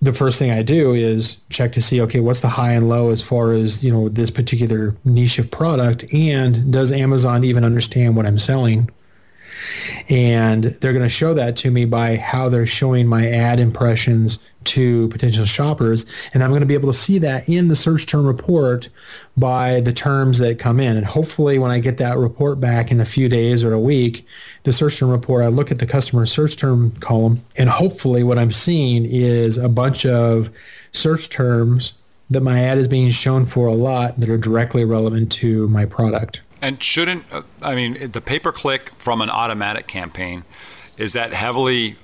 the 0.02 0.14
first 0.14 0.38
thing 0.38 0.52
I 0.52 0.64
do 0.64 0.94
is 0.94 1.38
check 1.50 1.72
to 1.74 1.82
see, 1.82 2.02
okay, 2.02 2.20
what's 2.20 2.42
the 2.42 2.50
high 2.50 2.74
and 2.74 2.90
low 2.90 3.10
as 3.10 3.22
far 3.22 3.54
as, 3.54 3.84
you 3.84 3.92
know, 3.92 4.10
this 4.10 4.30
particular 4.30 4.96
niche 5.06 5.40
of 5.40 5.50
product 5.50 6.06
and 6.14 6.74
does 6.74 6.92
Amazon 6.92 7.44
even 7.46 7.64
understand 7.64 8.16
what 8.16 8.26
I'm 8.26 8.40
selling? 8.40 8.90
And 10.10 10.66
they're 10.66 10.92
going 10.92 11.04
to 11.04 11.10
show 11.10 11.34
that 11.36 11.56
to 11.58 11.72
me 11.72 11.86
by 11.86 12.18
how 12.18 12.50
they're 12.50 12.66
showing 12.66 13.08
my 13.08 13.30
ad 13.30 13.60
impressions 13.62 14.40
to 14.66 15.08
potential 15.10 15.46
shoppers. 15.46 16.06
And 16.34 16.44
I'm 16.44 16.50
going 16.50 16.62
to 16.62 16.68
be 16.68 16.74
able 16.74 16.92
to 16.92 16.98
see 16.98 17.18
that 17.20 17.48
in 17.48 17.68
the 17.68 17.76
search 17.76 18.06
term 18.06 18.26
report 18.26 18.90
by 19.36 19.82
the 19.82 19.94
terms 19.94 20.40
that 20.40 20.60
come 20.60 20.80
in. 20.80 20.98
And 20.98 21.06
hopefully 21.06 21.60
when 21.60 21.72
I 21.72 21.80
get 21.80 21.98
that 21.98 22.18
report 22.18 22.60
back 22.60 22.92
in 22.92 23.00
a 23.00 23.06
few 23.06 23.30
days 23.30 23.64
or 23.64 23.74
a 23.74 23.80
week, 23.80 24.26
the 24.64 24.74
search 24.74 25.00
term 25.00 25.10
report, 25.10 25.44
I 25.44 25.48
look 25.48 25.72
at 25.72 25.80
the 25.80 25.88
customer 25.88 26.26
search 26.26 26.58
term 26.58 26.92
column 27.00 27.42
and 27.56 27.70
hopefully 27.70 28.24
what 28.24 28.38
I'm 28.38 28.52
seeing 28.52 29.06
is 29.06 29.58
a 29.58 29.70
bunch 29.70 30.06
of 30.06 30.50
search 30.92 31.30
terms 31.30 31.94
that 32.30 32.42
my 32.42 32.64
ad 32.64 32.78
is 32.78 32.88
being 32.88 33.10
shown 33.10 33.46
for 33.46 33.68
a 33.68 33.74
lot 33.74 34.20
that 34.20 34.30
are 34.30 34.38
directly 34.38 34.86
relevant 34.86 35.32
to 35.34 35.68
my 35.68 35.86
product. 35.86 36.42
And 36.62 36.82
shouldn't, 36.82 37.26
uh, 37.32 37.42
I 37.62 37.76
mean, 37.76 38.12
the 38.12 38.22
pay 38.22 38.40
per 38.40 38.52
click 38.52 38.90
from 38.98 39.22
an 39.22 39.30
automatic 39.30 39.88
campaign, 39.88 40.44
is 40.98 41.14
that 41.14 41.34
heavily 41.34 41.98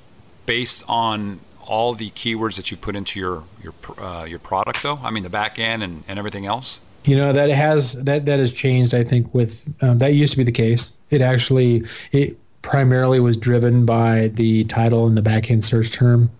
based 0.45 0.83
on 0.87 1.39
all 1.69 1.93
the 1.93 2.09
keywords 2.09 2.55
that 2.57 2.71
you 2.71 2.77
put 2.77 2.95
into 2.95 3.19
your 3.19 3.43
your 3.63 3.73
uh, 3.99 4.25
your 4.25 4.39
product 4.39 4.83
though? 4.83 4.99
I 5.01 5.11
mean 5.11 5.23
the 5.23 5.29
back 5.29 5.59
end 5.59 5.83
and, 5.83 6.03
and 6.07 6.19
everything 6.19 6.45
else. 6.45 6.81
You 7.05 7.15
know 7.15 7.31
that 7.31 7.49
has 7.49 7.93
that 8.03 8.25
that 8.25 8.39
has 8.39 8.51
changed. 8.51 8.93
I 8.93 9.03
think 9.03 9.33
with 9.33 9.63
um, 9.81 9.99
that 9.99 10.13
used 10.13 10.31
to 10.31 10.37
be 10.37 10.43
the 10.43 10.51
case. 10.51 10.91
It 11.09 11.21
actually 11.21 11.85
it 12.11 12.37
primarily 12.61 13.19
was 13.19 13.37
driven 13.37 13.85
by 13.85 14.29
the 14.33 14.65
title 14.65 15.07
and 15.07 15.15
the 15.15 15.21
back 15.21 15.49
end 15.49 15.63
search 15.63 15.91
term. 15.91 16.31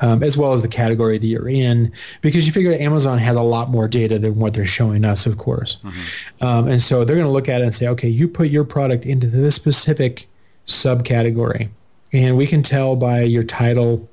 Um, 0.00 0.22
as 0.22 0.36
well 0.38 0.52
as 0.52 0.62
the 0.62 0.68
category 0.68 1.18
that 1.18 1.26
you're 1.26 1.48
in, 1.48 1.92
because 2.22 2.46
you 2.46 2.52
figure 2.52 2.72
Amazon 2.72 3.18
has 3.18 3.34
a 3.34 3.42
lot 3.42 3.68
more 3.68 3.88
data 3.88 4.18
than 4.18 4.36
what 4.36 4.54
they're 4.54 4.64
showing 4.64 5.04
us, 5.04 5.26
of 5.26 5.38
course. 5.38 5.78
Mm-hmm. 5.82 6.44
Um, 6.44 6.68
and 6.68 6.80
so 6.80 7.04
they're 7.04 7.16
going 7.16 7.26
to 7.26 7.32
look 7.32 7.48
at 7.48 7.60
it 7.60 7.64
and 7.64 7.74
say, 7.74 7.88
okay, 7.88 8.08
you 8.08 8.28
put 8.28 8.48
your 8.48 8.64
product 8.64 9.06
into 9.06 9.26
this 9.26 9.56
specific 9.56 10.28
subcategory, 10.66 11.68
and 12.12 12.36
we 12.36 12.46
can 12.46 12.62
tell 12.62 12.94
by 12.94 13.22
your 13.22 13.42
title 13.42 14.08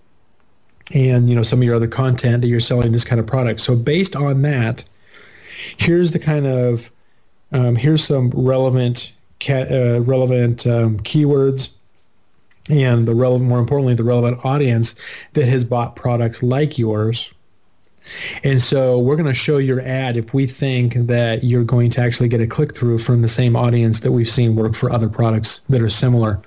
and 0.93 1.29
you 1.29 1.35
know 1.35 1.43
some 1.43 1.59
of 1.59 1.63
your 1.63 1.75
other 1.75 1.87
content 1.87 2.41
that 2.41 2.47
you're 2.47 2.59
selling 2.59 2.91
this 2.91 3.03
kind 3.03 3.19
of 3.19 3.27
product. 3.27 3.61
So 3.61 3.75
based 3.75 4.15
on 4.15 4.41
that, 4.43 4.83
here's 5.77 6.11
the 6.11 6.19
kind 6.19 6.47
of 6.47 6.91
um, 7.51 7.75
here's 7.75 8.03
some 8.03 8.29
relevant 8.31 9.11
uh, 9.49 10.01
relevant 10.01 10.67
um, 10.67 10.97
keywords 10.99 11.71
and 12.69 13.07
the 13.07 13.15
relevant 13.15 13.49
more 13.49 13.59
importantly 13.59 13.93
the 13.93 14.03
relevant 14.03 14.43
audience 14.45 14.95
that 15.33 15.47
has 15.47 15.63
bought 15.63 15.95
products 15.95 16.43
like 16.43 16.77
yours. 16.77 17.31
And 18.43 18.61
so 18.61 18.97
we're 18.97 19.15
going 19.15 19.27
to 19.27 19.33
show 19.33 19.57
your 19.57 19.81
ad 19.81 20.17
if 20.17 20.33
we 20.33 20.47
think 20.47 20.95
that 20.95 21.43
you're 21.43 21.63
going 21.63 21.91
to 21.91 22.01
actually 22.01 22.27
get 22.27 22.41
a 22.41 22.47
click 22.47 22.75
through 22.75 22.99
from 22.99 23.21
the 23.21 23.27
same 23.27 23.55
audience 23.55 23.99
that 23.99 24.11
we've 24.11 24.29
seen 24.29 24.55
work 24.55 24.73
for 24.73 24.91
other 24.91 25.09
products 25.09 25.61
that 25.69 25.81
are 25.81 25.89
similar, 25.89 26.41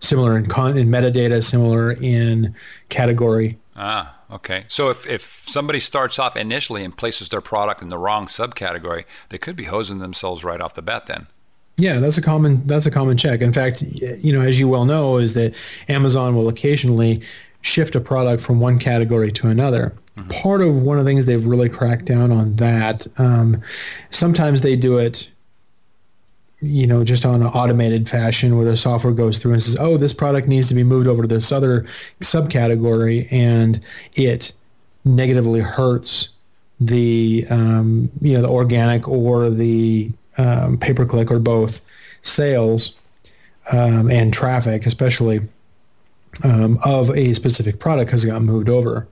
similar 0.00 0.36
in 0.36 0.46
con- 0.46 0.76
in 0.76 0.88
metadata, 0.88 1.42
similar 1.44 1.92
in 1.92 2.54
category. 2.88 3.58
Ah, 3.80 4.16
okay. 4.28 4.64
So 4.66 4.90
if, 4.90 5.06
if 5.06 5.22
somebody 5.22 5.78
starts 5.78 6.18
off 6.18 6.36
initially 6.36 6.84
and 6.84 6.96
places 6.96 7.28
their 7.28 7.40
product 7.40 7.80
in 7.80 7.90
the 7.90 7.98
wrong 7.98 8.26
subcategory, 8.26 9.04
they 9.28 9.38
could 9.38 9.54
be 9.54 9.64
hosing 9.64 10.00
themselves 10.00 10.44
right 10.44 10.60
off 10.60 10.74
the 10.74 10.82
bat 10.82 11.06
then. 11.06 11.28
Yeah, 11.76 12.00
that's 12.00 12.18
a 12.18 12.22
common 12.22 12.66
that's 12.66 12.86
a 12.86 12.90
common 12.90 13.16
check. 13.16 13.40
In 13.40 13.52
fact, 13.52 13.82
you 13.82 14.32
know, 14.32 14.40
as 14.40 14.58
you 14.58 14.66
well 14.66 14.84
know, 14.84 15.18
is 15.18 15.34
that 15.34 15.54
Amazon 15.88 16.34
will 16.34 16.48
occasionally 16.48 17.22
shift 17.60 17.94
a 17.94 18.00
product 18.00 18.42
from 18.42 18.58
one 18.58 18.80
category 18.80 19.30
to 19.30 19.46
another. 19.46 19.94
Mm-hmm. 20.16 20.28
Part 20.30 20.60
of 20.60 20.76
one 20.76 20.98
of 20.98 21.04
the 21.04 21.10
things 21.10 21.26
they've 21.26 21.46
really 21.46 21.68
cracked 21.68 22.04
down 22.04 22.32
on 22.32 22.56
that. 22.56 23.06
Um, 23.16 23.62
sometimes 24.10 24.62
they 24.62 24.74
do 24.74 24.98
it 24.98 25.28
you 26.60 26.86
know, 26.86 27.04
just 27.04 27.24
on 27.24 27.42
an 27.42 27.48
automated 27.48 28.08
fashion 28.08 28.56
where 28.56 28.64
the 28.64 28.76
software 28.76 29.12
goes 29.12 29.38
through 29.38 29.52
and 29.52 29.62
says, 29.62 29.76
oh, 29.78 29.96
this 29.96 30.12
product 30.12 30.48
needs 30.48 30.68
to 30.68 30.74
be 30.74 30.82
moved 30.82 31.06
over 31.06 31.22
to 31.22 31.28
this 31.28 31.52
other 31.52 31.86
subcategory, 32.20 33.30
and 33.32 33.80
it 34.14 34.52
negatively 35.04 35.60
hurts 35.60 36.30
the, 36.80 37.46
um, 37.50 38.10
you 38.20 38.34
know, 38.34 38.42
the 38.42 38.48
organic 38.48 39.08
or 39.08 39.50
the 39.50 40.10
um, 40.36 40.78
pay 40.78 40.92
per 40.92 41.06
click 41.06 41.30
or 41.30 41.38
both 41.38 41.80
sales 42.22 42.94
um, 43.72 44.10
and 44.10 44.32
traffic, 44.32 44.86
especially 44.86 45.40
um, 46.44 46.78
of 46.84 47.10
a 47.16 47.34
specific 47.34 47.78
product 47.78 48.12
it 48.12 48.26
got 48.26 48.42
moved 48.42 48.68
over. 48.68 49.06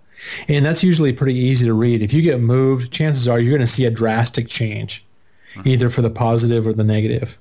And 0.48 0.64
that's 0.64 0.82
usually 0.82 1.12
pretty 1.12 1.34
easy 1.34 1.66
to 1.66 1.74
read. 1.74 2.02
If 2.02 2.12
you 2.12 2.22
get 2.22 2.40
moved, 2.40 2.92
chances 2.92 3.28
are 3.28 3.38
you're 3.38 3.50
going 3.50 3.60
to 3.60 3.66
see 3.66 3.84
a 3.84 3.90
drastic 3.90 4.48
change 4.48 5.04
Mm-hmm. 5.56 5.68
either 5.68 5.90
for 5.90 6.02
the 6.02 6.10
positive 6.10 6.66
or 6.66 6.72
the 6.72 6.84
negative. 6.84 7.38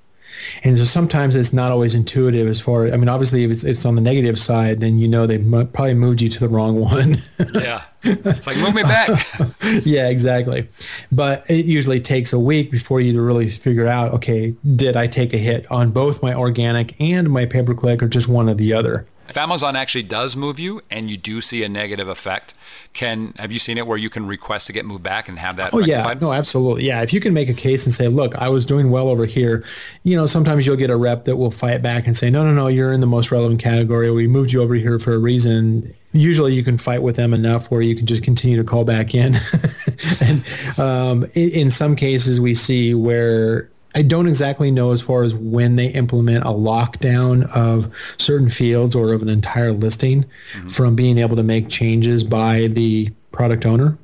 And 0.64 0.78
so 0.78 0.84
sometimes 0.84 1.36
it's 1.36 1.54
not 1.54 1.72
always 1.72 1.96
intuitive 1.96 2.48
as 2.48 2.60
far. 2.60 2.88
I 2.88 2.98
mean, 2.98 3.10
obviously, 3.10 3.44
if 3.44 3.52
it's, 3.52 3.64
if 3.64 3.72
it's 3.72 3.86
on 3.86 3.96
the 3.96 4.02
negative 4.02 4.40
side, 4.40 4.80
then 4.80 5.00
you 5.00 5.08
know 5.08 5.26
they 5.26 5.38
probably 5.38 5.94
moved 5.94 6.22
you 6.22 6.30
to 6.30 6.40
the 6.40 6.50
wrong 6.50 6.80
one. 6.80 7.18
yeah, 7.54 7.84
it's 8.04 8.48
like 8.48 8.58
move 8.58 8.74
me 8.74 8.84
back. 8.84 9.10
yeah, 9.86 10.10
exactly. 10.10 10.68
But 11.12 11.50
it 11.50 11.66
usually 11.66 12.00
takes 12.00 12.34
a 12.34 12.40
week 12.40 12.72
before 12.72 13.02
you 13.02 13.14
to 13.14 13.22
really 13.22 13.50
figure 13.50 13.88
out. 13.88 14.14
Okay, 14.14 14.56
did 14.76 14.98
I 14.98 15.08
take 15.08 15.34
a 15.34 15.38
hit 15.38 15.70
on 15.72 15.92
both 15.92 16.22
my 16.22 16.34
organic 16.34 17.00
and 17.00 17.30
my 17.30 17.46
pay 17.46 17.64
per 17.64 17.74
click, 17.74 18.04
or 18.04 18.08
just 18.08 18.28
one 18.28 18.50
or 18.50 18.56
the 18.56 18.74
other? 18.74 19.08
If 19.28 19.38
Amazon 19.38 19.76
actually 19.76 20.04
does 20.04 20.36
move 20.36 20.60
you 20.60 20.82
and 20.92 21.10
you 21.10 21.18
do 21.18 21.42
see 21.42 21.64
a 21.64 21.70
negative 21.70 22.08
effect, 22.08 22.54
can 22.94 23.34
have 23.38 23.52
you 23.52 23.60
seen 23.60 23.78
it 23.78 23.88
where 23.88 23.98
you 23.98 24.10
can 24.10 24.26
request 24.28 24.68
to 24.68 24.74
get 24.74 24.86
moved 24.86 25.04
back 25.04 25.28
and 25.28 25.40
have 25.40 25.56
that? 25.56 25.74
Oh 25.74 25.80
rectified? 25.80 26.18
yeah, 26.18 26.28
no, 26.28 26.34
absolutely. 26.34 26.86
Yeah, 26.86 27.02
if 27.02 27.12
you 27.12 27.20
can 27.20 27.34
make 27.34 27.50
a 27.50 27.54
case 27.54 27.86
and 27.86 27.94
say, 27.94 28.08
look, 28.08 28.36
I 28.36 28.50
was 28.50 28.66
doing 28.66 28.92
well 28.92 29.08
over 29.08 29.26
here, 29.26 29.64
you 30.04 30.16
know, 30.16 30.26
sometimes 30.26 30.68
you'll 30.68 30.76
get 30.76 30.90
a 30.90 30.96
rep 30.96 31.26
that 31.26 31.38
will 31.38 31.52
fight 31.52 31.82
back 31.82 32.06
and 32.06 32.16
say, 32.16 32.30
no, 32.30 32.44
no, 32.44 32.54
no, 32.54 32.68
you're 32.68 32.94
in 32.94 33.00
the 33.00 33.08
most 33.08 33.32
relevant 33.32 33.62
category. 33.62 34.12
We 34.12 34.28
moved 34.28 34.52
you 34.52 34.62
over 34.62 34.76
here 34.76 35.00
for 35.00 35.14
a 35.14 35.20
reason. 35.20 35.94
Usually, 36.14 36.54
you 36.54 36.64
can 36.64 36.78
fight 36.78 37.02
with 37.02 37.16
them 37.16 37.34
enough 37.34 37.72
where 37.72 37.82
you 37.82 37.96
can 37.96 38.06
just 38.06 38.24
continue 38.24 38.58
to 38.58 38.64
call 38.64 38.86
back 38.86 39.14
in. 39.16 39.40
and 40.22 40.44
um, 40.78 41.24
in, 41.34 41.50
in 41.50 41.70
some 41.72 41.96
cases, 41.96 42.40
we 42.40 42.56
see 42.56 42.94
where 42.94 43.70
I 43.96 44.02
don't 44.02 44.28
exactly 44.28 44.72
know 44.72 44.92
as 44.92 45.02
far 45.02 45.24
as 45.24 45.34
when 45.34 45.78
they 45.78 45.88
implement 45.88 46.44
a 46.44 46.50
lockdown 46.50 47.50
of 47.56 47.94
certain 48.18 48.50
fields 48.50 48.94
or 48.94 49.14
of 49.14 49.22
an 49.22 49.30
entire 49.30 49.72
listing 49.72 50.26
mm-hmm. 50.54 50.68
from 50.68 50.96
being 50.96 51.18
able 51.18 51.38
to 51.38 51.44
make 51.44 51.70
changes 51.70 52.24
by 52.24 52.68
the 52.68 53.12
product 53.32 53.66
owner. 53.66 53.98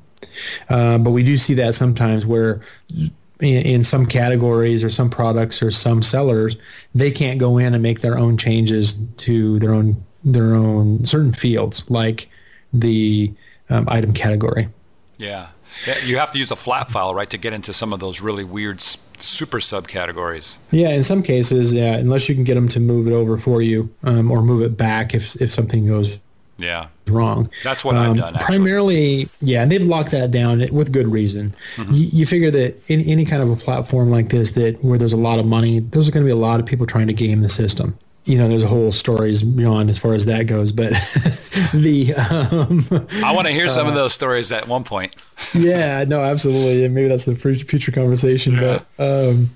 Uh, 0.70 0.96
but 0.96 1.10
we 1.10 1.22
do 1.22 1.36
see 1.36 1.52
that 1.54 1.74
sometimes 1.74 2.24
where 2.24 2.62
in, 3.40 3.66
in, 3.66 3.82
some 3.82 4.06
categories 4.06 4.82
or 4.82 4.88
some 4.88 5.10
products 5.10 5.62
or 5.62 5.70
some 5.70 6.02
sellers, 6.02 6.56
they 6.94 7.10
can't 7.10 7.38
go 7.38 7.58
in 7.58 7.74
and 7.74 7.82
make 7.82 8.00
their 8.00 8.16
own 8.16 8.38
changes 8.38 8.96
to 9.18 9.58
their 9.58 9.74
own 9.74 10.02
their 10.24 10.54
own 10.54 11.04
certain 11.04 11.32
fields 11.32 11.88
like 11.90 12.30
the 12.72 13.32
um, 13.68 13.86
item 13.88 14.14
category. 14.14 14.68
Yeah. 15.18 15.48
You 16.04 16.18
have 16.18 16.30
to 16.32 16.38
use 16.38 16.50
a 16.50 16.56
flat 16.56 16.90
file, 16.90 17.14
right, 17.14 17.28
to 17.30 17.38
get 17.38 17.52
into 17.52 17.72
some 17.72 17.92
of 17.92 18.00
those 18.00 18.20
really 18.20 18.44
weird 18.44 18.80
super 19.22 19.58
subcategories. 19.58 20.58
Yeah, 20.70 20.90
in 20.90 21.02
some 21.02 21.22
cases, 21.22 21.72
yeah, 21.72 21.94
unless 21.94 22.28
you 22.28 22.34
can 22.34 22.44
get 22.44 22.54
them 22.54 22.68
to 22.70 22.80
move 22.80 23.06
it 23.06 23.12
over 23.12 23.36
for 23.36 23.62
you 23.62 23.92
um, 24.02 24.30
or 24.30 24.42
move 24.42 24.62
it 24.62 24.76
back 24.76 25.14
if 25.14 25.40
if 25.40 25.50
something 25.50 25.86
goes 25.86 26.18
yeah 26.58 26.88
wrong. 27.08 27.50
That's 27.64 27.84
what 27.84 27.96
um, 27.96 28.10
I've 28.10 28.16
done. 28.16 28.36
Actually. 28.36 28.56
Primarily, 28.56 29.28
yeah, 29.40 29.62
and 29.62 29.72
they've 29.72 29.82
locked 29.82 30.12
that 30.12 30.30
down 30.30 30.66
with 30.72 30.92
good 30.92 31.08
reason. 31.08 31.54
Mm-hmm. 31.76 31.92
You, 31.92 32.00
you, 32.12 32.26
figure 32.26 32.50
that 32.50 32.90
in 32.90 33.00
any 33.02 33.24
kind 33.24 33.42
of 33.42 33.50
a 33.50 33.56
platform 33.56 34.10
like 34.10 34.28
this, 34.28 34.52
that 34.52 34.82
where 34.84 34.98
there's 34.98 35.12
a 35.12 35.18
lot 35.18 35.38
of 35.38 35.46
money, 35.46 35.80
there's 35.80 36.08
going 36.10 36.24
to 36.24 36.26
be 36.26 36.32
a 36.32 36.36
lot 36.36 36.60
of 36.60 36.66
people 36.66 36.86
trying 36.86 37.08
to 37.08 37.12
game 37.12 37.40
the 37.40 37.48
system. 37.48 37.98
You 38.24 38.38
know, 38.38 38.48
there's 38.48 38.62
a 38.62 38.68
whole 38.68 38.92
stories 38.92 39.42
beyond 39.42 39.90
as 39.90 39.98
far 39.98 40.14
as 40.14 40.26
that 40.26 40.46
goes, 40.46 40.70
but 40.70 40.90
the 41.74 42.14
um, 42.14 42.86
I 43.24 43.32
want 43.32 43.48
to 43.48 43.52
hear 43.52 43.68
some 43.68 43.86
uh, 43.86 43.90
of 43.90 43.96
those 43.96 44.14
stories 44.14 44.52
at 44.52 44.68
one 44.68 44.84
point. 44.84 45.16
yeah, 45.54 46.04
no, 46.04 46.20
absolutely, 46.20 46.84
and 46.84 46.94
maybe 46.94 47.08
that's 47.08 47.26
a 47.26 47.34
future 47.34 47.90
conversation. 47.90 48.54
Yeah. 48.54 48.80
But 48.96 49.30
um, 49.30 49.50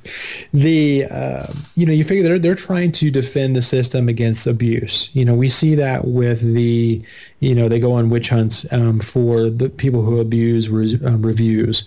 the 0.53 1.05
uh, 1.05 1.47
you 1.77 1.87
know, 1.87 1.93
you 1.93 2.03
figure 2.03 2.25
they're 2.25 2.41
they're 2.41 2.55
trying 2.57 2.91
to 2.93 3.11
defend 3.11 3.55
the 3.55 3.62
system 3.62 4.09
against 4.09 4.49
abuse. 4.49 5.11
You 5.12 5.25
know, 5.25 5.35
we 5.35 5.49
see 5.49 5.77
that 5.77 6.05
with 6.05 6.41
the 6.41 7.01
you 7.39 7.55
know 7.55 7.69
they 7.69 7.79
go 7.79 7.93
on 7.93 8.11
witch 8.11 8.31
hunts 8.31 8.71
um, 8.73 8.99
for 8.99 9.49
the 9.49 9.69
people 9.69 10.03
who 10.03 10.19
abuse 10.19 10.69
re- 10.69 10.99
um, 11.05 11.23
reviews 11.23 11.85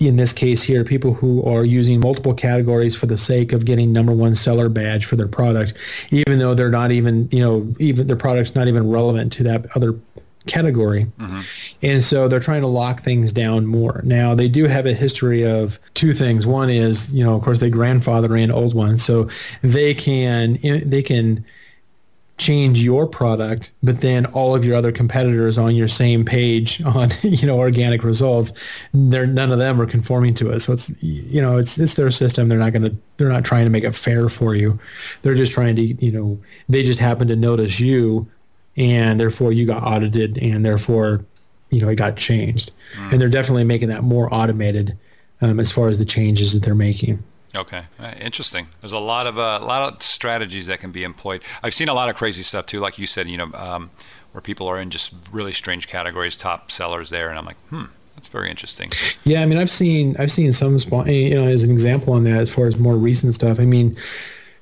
in 0.00 0.16
this 0.16 0.32
case 0.32 0.62
here, 0.62 0.84
people 0.84 1.14
who 1.14 1.42
are 1.44 1.64
using 1.64 2.00
multiple 2.00 2.34
categories 2.34 2.94
for 2.94 3.06
the 3.06 3.18
sake 3.18 3.52
of 3.52 3.64
getting 3.64 3.92
number 3.92 4.12
one 4.12 4.34
seller 4.34 4.68
badge 4.68 5.04
for 5.04 5.16
their 5.16 5.28
product, 5.28 5.74
even 6.10 6.38
though 6.38 6.54
they're 6.54 6.70
not 6.70 6.92
even, 6.92 7.28
you 7.32 7.40
know, 7.40 7.72
even 7.78 8.06
their 8.06 8.16
product's 8.16 8.54
not 8.54 8.68
even 8.68 8.88
relevant 8.90 9.32
to 9.32 9.42
that 9.42 9.66
other 9.74 9.98
category. 10.46 11.06
Mm-hmm. 11.18 11.40
And 11.82 12.02
so 12.02 12.26
they're 12.28 12.40
trying 12.40 12.62
to 12.62 12.68
lock 12.68 13.00
things 13.00 13.32
down 13.32 13.66
more. 13.66 14.00
Now 14.04 14.34
they 14.34 14.48
do 14.48 14.64
have 14.64 14.86
a 14.86 14.94
history 14.94 15.44
of 15.44 15.78
two 15.94 16.14
things. 16.14 16.46
One 16.46 16.70
is, 16.70 17.12
you 17.14 17.24
know, 17.24 17.34
of 17.34 17.42
course 17.42 17.60
they 17.60 17.70
grandfather 17.70 18.36
in 18.36 18.50
old 18.50 18.74
ones. 18.74 19.04
So 19.04 19.28
they 19.62 19.94
can, 19.94 20.58
they 20.62 21.02
can, 21.02 21.44
change 22.38 22.80
your 22.82 23.06
product, 23.06 23.72
but 23.82 24.00
then 24.00 24.24
all 24.26 24.54
of 24.54 24.64
your 24.64 24.76
other 24.76 24.92
competitors 24.92 25.58
on 25.58 25.74
your 25.74 25.88
same 25.88 26.24
page 26.24 26.82
on 26.84 27.10
you 27.22 27.46
know 27.46 27.58
organic 27.58 28.02
results, 28.02 28.52
they're 28.94 29.26
none 29.26 29.52
of 29.52 29.58
them 29.58 29.80
are 29.80 29.86
conforming 29.86 30.34
to 30.34 30.50
it. 30.50 30.60
So 30.60 30.72
it's 30.72 31.02
you 31.02 31.42
know 31.42 31.58
it's 31.58 31.78
it's 31.78 31.94
their 31.94 32.10
system. 32.10 32.48
They're 32.48 32.58
not 32.58 32.72
going 32.72 32.90
to 32.90 32.96
they're 33.16 33.28
not 33.28 33.44
trying 33.44 33.64
to 33.64 33.70
make 33.70 33.84
it 33.84 33.94
fair 33.94 34.28
for 34.28 34.54
you. 34.54 34.78
They're 35.22 35.34
just 35.34 35.52
trying 35.52 35.76
to 35.76 35.82
you 35.82 36.12
know 36.12 36.38
they 36.68 36.82
just 36.82 37.00
happen 37.00 37.28
to 37.28 37.36
notice 37.36 37.80
you, 37.80 38.26
and 38.76 39.18
therefore 39.18 39.52
you 39.52 39.66
got 39.66 39.82
audited, 39.82 40.38
and 40.38 40.64
therefore 40.64 41.24
you 41.70 41.80
know 41.80 41.88
it 41.88 41.96
got 41.96 42.16
changed. 42.16 42.70
Mm. 42.96 43.12
And 43.12 43.20
they're 43.20 43.28
definitely 43.28 43.64
making 43.64 43.88
that 43.88 44.04
more 44.04 44.32
automated 44.32 44.96
um, 45.40 45.60
as 45.60 45.70
far 45.70 45.88
as 45.88 45.98
the 45.98 46.04
changes 46.04 46.52
that 46.52 46.62
they're 46.62 46.74
making. 46.74 47.22
Okay, 47.56 47.84
interesting. 48.20 48.68
There's 48.80 48.92
a 48.92 48.98
lot 48.98 49.26
of 49.26 49.38
uh, 49.38 49.58
a 49.60 49.64
lot 49.64 49.92
of 49.92 50.02
strategies 50.02 50.66
that 50.66 50.80
can 50.80 50.92
be 50.92 51.02
employed. 51.02 51.42
I've 51.62 51.74
seen 51.74 51.88
a 51.88 51.94
lot 51.94 52.10
of 52.10 52.16
crazy 52.16 52.42
stuff 52.42 52.66
too, 52.66 52.80
like 52.80 52.98
you 52.98 53.06
said. 53.06 53.28
You 53.28 53.38
know, 53.38 53.50
um, 53.54 53.90
where 54.32 54.42
people 54.42 54.66
are 54.66 54.78
in 54.78 54.90
just 54.90 55.14
really 55.32 55.52
strange 55.52 55.88
categories, 55.88 56.36
top 56.36 56.70
sellers 56.70 57.10
there, 57.10 57.28
and 57.30 57.38
I'm 57.38 57.46
like, 57.46 57.58
hmm, 57.68 57.84
that's 58.14 58.28
very 58.28 58.50
interesting. 58.50 58.90
Yeah, 59.24 59.42
I 59.42 59.46
mean, 59.46 59.58
I've 59.58 59.70
seen 59.70 60.14
I've 60.18 60.32
seen 60.32 60.52
some, 60.52 60.76
you 61.06 61.34
know, 61.34 61.44
as 61.44 61.64
an 61.64 61.70
example 61.70 62.12
on 62.12 62.24
that, 62.24 62.40
as 62.40 62.50
far 62.52 62.66
as 62.66 62.78
more 62.78 62.96
recent 62.96 63.34
stuff. 63.34 63.58
I 63.58 63.64
mean, 63.64 63.96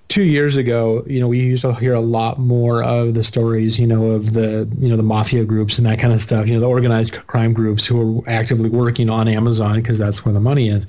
two 0.08 0.22
years 0.22 0.56
ago, 0.56 1.04
you 1.06 1.20
know, 1.20 1.28
we 1.28 1.40
used 1.40 1.62
to 1.62 1.74
hear 1.74 1.94
a 1.94 2.00
lot 2.00 2.38
more 2.38 2.82
of 2.82 3.14
the 3.14 3.24
stories, 3.24 3.78
you 3.78 3.86
know, 3.86 4.12
of 4.12 4.34
the, 4.34 4.68
you 4.78 4.88
know, 4.88 4.96
the 4.96 5.02
mafia 5.02 5.44
groups 5.44 5.78
and 5.78 5.86
that 5.86 5.98
kind 5.98 6.12
of 6.12 6.20
stuff, 6.20 6.46
you 6.46 6.54
know, 6.54 6.60
the 6.60 6.68
organized 6.68 7.12
crime 7.26 7.52
groups 7.52 7.84
who 7.84 8.20
are 8.20 8.30
actively 8.30 8.68
working 8.68 9.10
on 9.10 9.26
Amazon 9.26 9.74
because 9.76 9.98
that's 9.98 10.24
where 10.24 10.32
the 10.32 10.40
money 10.40 10.68
is. 10.68 10.86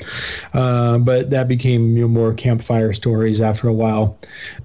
Uh, 0.53 0.99
but 0.99 1.31
that 1.31 1.47
became 1.47 1.97
you 1.97 2.03
know, 2.03 2.07
more 2.07 2.33
campfire 2.33 2.93
stories 2.93 3.41
after 3.41 3.67
a 3.67 3.73
while. 3.73 4.17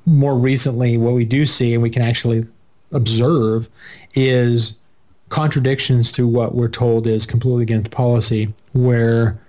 More 0.05 0.37
recently, 0.37 0.99
what 0.99 1.15
we 1.15 1.25
do 1.25 1.47
see 1.47 1.73
and 1.73 1.83
we 1.83 1.91
can 1.91 2.03
actually 2.03 2.47
observe 2.93 3.69
is 4.15 4.75
contradictions 5.31 6.13
to 6.13 6.29
what 6.29 6.55
we're 6.55 6.69
told 6.69 7.07
is 7.07 7.25
completely 7.25 7.63
against 7.63 7.91
policy, 7.91 8.53
where 8.73 9.41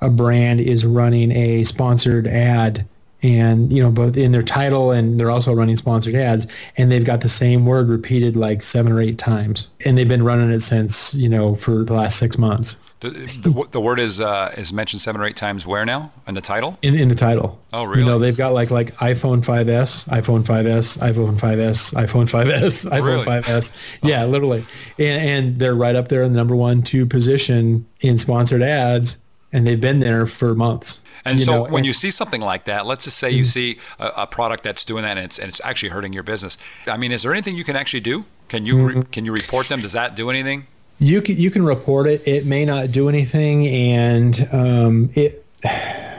a 0.00 0.08
brand 0.08 0.60
is 0.60 0.86
running 0.86 1.30
a 1.30 1.62
sponsored 1.64 2.26
ad 2.26 2.86
and 3.26 3.72
you 3.72 3.82
know 3.82 3.90
both 3.90 4.16
in 4.16 4.32
their 4.32 4.42
title 4.42 4.90
and 4.90 5.18
they're 5.18 5.30
also 5.30 5.52
running 5.52 5.76
sponsored 5.76 6.14
ads 6.14 6.46
and 6.76 6.90
they've 6.90 7.04
got 7.04 7.20
the 7.20 7.28
same 7.28 7.66
word 7.66 7.88
repeated 7.88 8.36
like 8.36 8.62
seven 8.62 8.92
or 8.92 9.00
eight 9.00 9.18
times. 9.18 9.68
And 9.84 9.98
they've 9.98 10.08
been 10.08 10.24
running 10.24 10.50
it 10.50 10.60
since 10.60 11.14
you 11.14 11.28
know 11.28 11.54
for 11.54 11.84
the 11.84 11.94
last 11.94 12.18
six 12.18 12.38
months. 12.38 12.76
The, 13.00 13.10
the, 13.10 13.68
the 13.72 13.80
word 13.80 13.98
is 13.98 14.22
uh, 14.22 14.54
is 14.56 14.72
mentioned 14.72 15.02
seven 15.02 15.20
or 15.20 15.26
eight 15.26 15.36
times 15.36 15.66
where 15.66 15.84
now? 15.84 16.12
In 16.26 16.34
the 16.34 16.40
title? 16.40 16.78
In, 16.80 16.94
in 16.94 17.08
the 17.08 17.14
title. 17.14 17.60
Oh 17.72 17.84
really 17.84 18.00
you 18.00 18.06
know 18.06 18.18
they've 18.18 18.36
got 18.36 18.54
like 18.54 18.70
like 18.70 18.94
iphone 18.96 19.44
5s 19.44 20.08
iphone 20.08 20.42
5s 20.42 20.98
iphone 20.98 21.38
5s 21.38 21.94
iphone 21.94 22.30
5s 22.30 22.90
iphone 22.90 23.04
really? 23.04 23.24
5s 23.26 23.76
yeah 24.02 24.24
oh. 24.24 24.28
literally. 24.28 24.64
And, 24.98 25.22
and 25.22 25.56
they're 25.56 25.74
right 25.74 25.96
up 25.96 26.08
there 26.08 26.22
in 26.22 26.32
the 26.32 26.38
number 26.38 26.56
one 26.56 26.82
two 26.82 27.04
position 27.04 27.86
in 28.00 28.16
sponsored 28.16 28.62
ads 28.62 29.18
and 29.56 29.66
they've 29.66 29.80
been 29.80 30.00
there 30.00 30.26
for 30.26 30.54
months 30.54 31.00
and 31.26 31.40
so 31.40 31.52
know, 31.52 31.62
when 31.64 31.76
and, 31.76 31.86
you 31.86 31.92
see 31.92 32.10
something 32.10 32.40
like 32.40 32.64
that, 32.64 32.86
let's 32.86 33.04
just 33.04 33.18
say 33.18 33.30
mm-hmm. 33.30 33.38
you 33.38 33.44
see 33.44 33.78
a, 33.98 34.06
a, 34.18 34.26
product 34.26 34.62
that's 34.62 34.84
doing 34.84 35.02
that 35.02 35.16
and 35.16 35.24
it's, 35.24 35.38
and 35.38 35.48
it's 35.48 35.60
actually 35.64 35.88
hurting 35.88 36.12
your 36.12 36.22
business. 36.22 36.56
I 36.86 36.96
mean, 36.96 37.10
is 37.10 37.22
there 37.22 37.32
anything 37.32 37.56
you 37.56 37.64
can 37.64 37.74
actually 37.74 38.00
do? 38.00 38.24
Can 38.48 38.64
you 38.64 38.74
mm-hmm. 38.76 39.00
re, 39.00 39.04
can 39.10 39.24
you 39.24 39.32
report 39.32 39.68
them? 39.68 39.80
Does 39.80 39.92
that 39.92 40.14
do 40.14 40.30
anything? 40.30 40.66
You 40.98 41.20
can 41.20 41.36
you 41.36 41.50
can 41.50 41.64
report 41.64 42.06
it. 42.06 42.26
It 42.26 42.46
may 42.46 42.64
not 42.64 42.90
do 42.90 43.08
anything, 43.08 43.66
and 43.66 44.48
um, 44.52 45.10
it. 45.14 45.44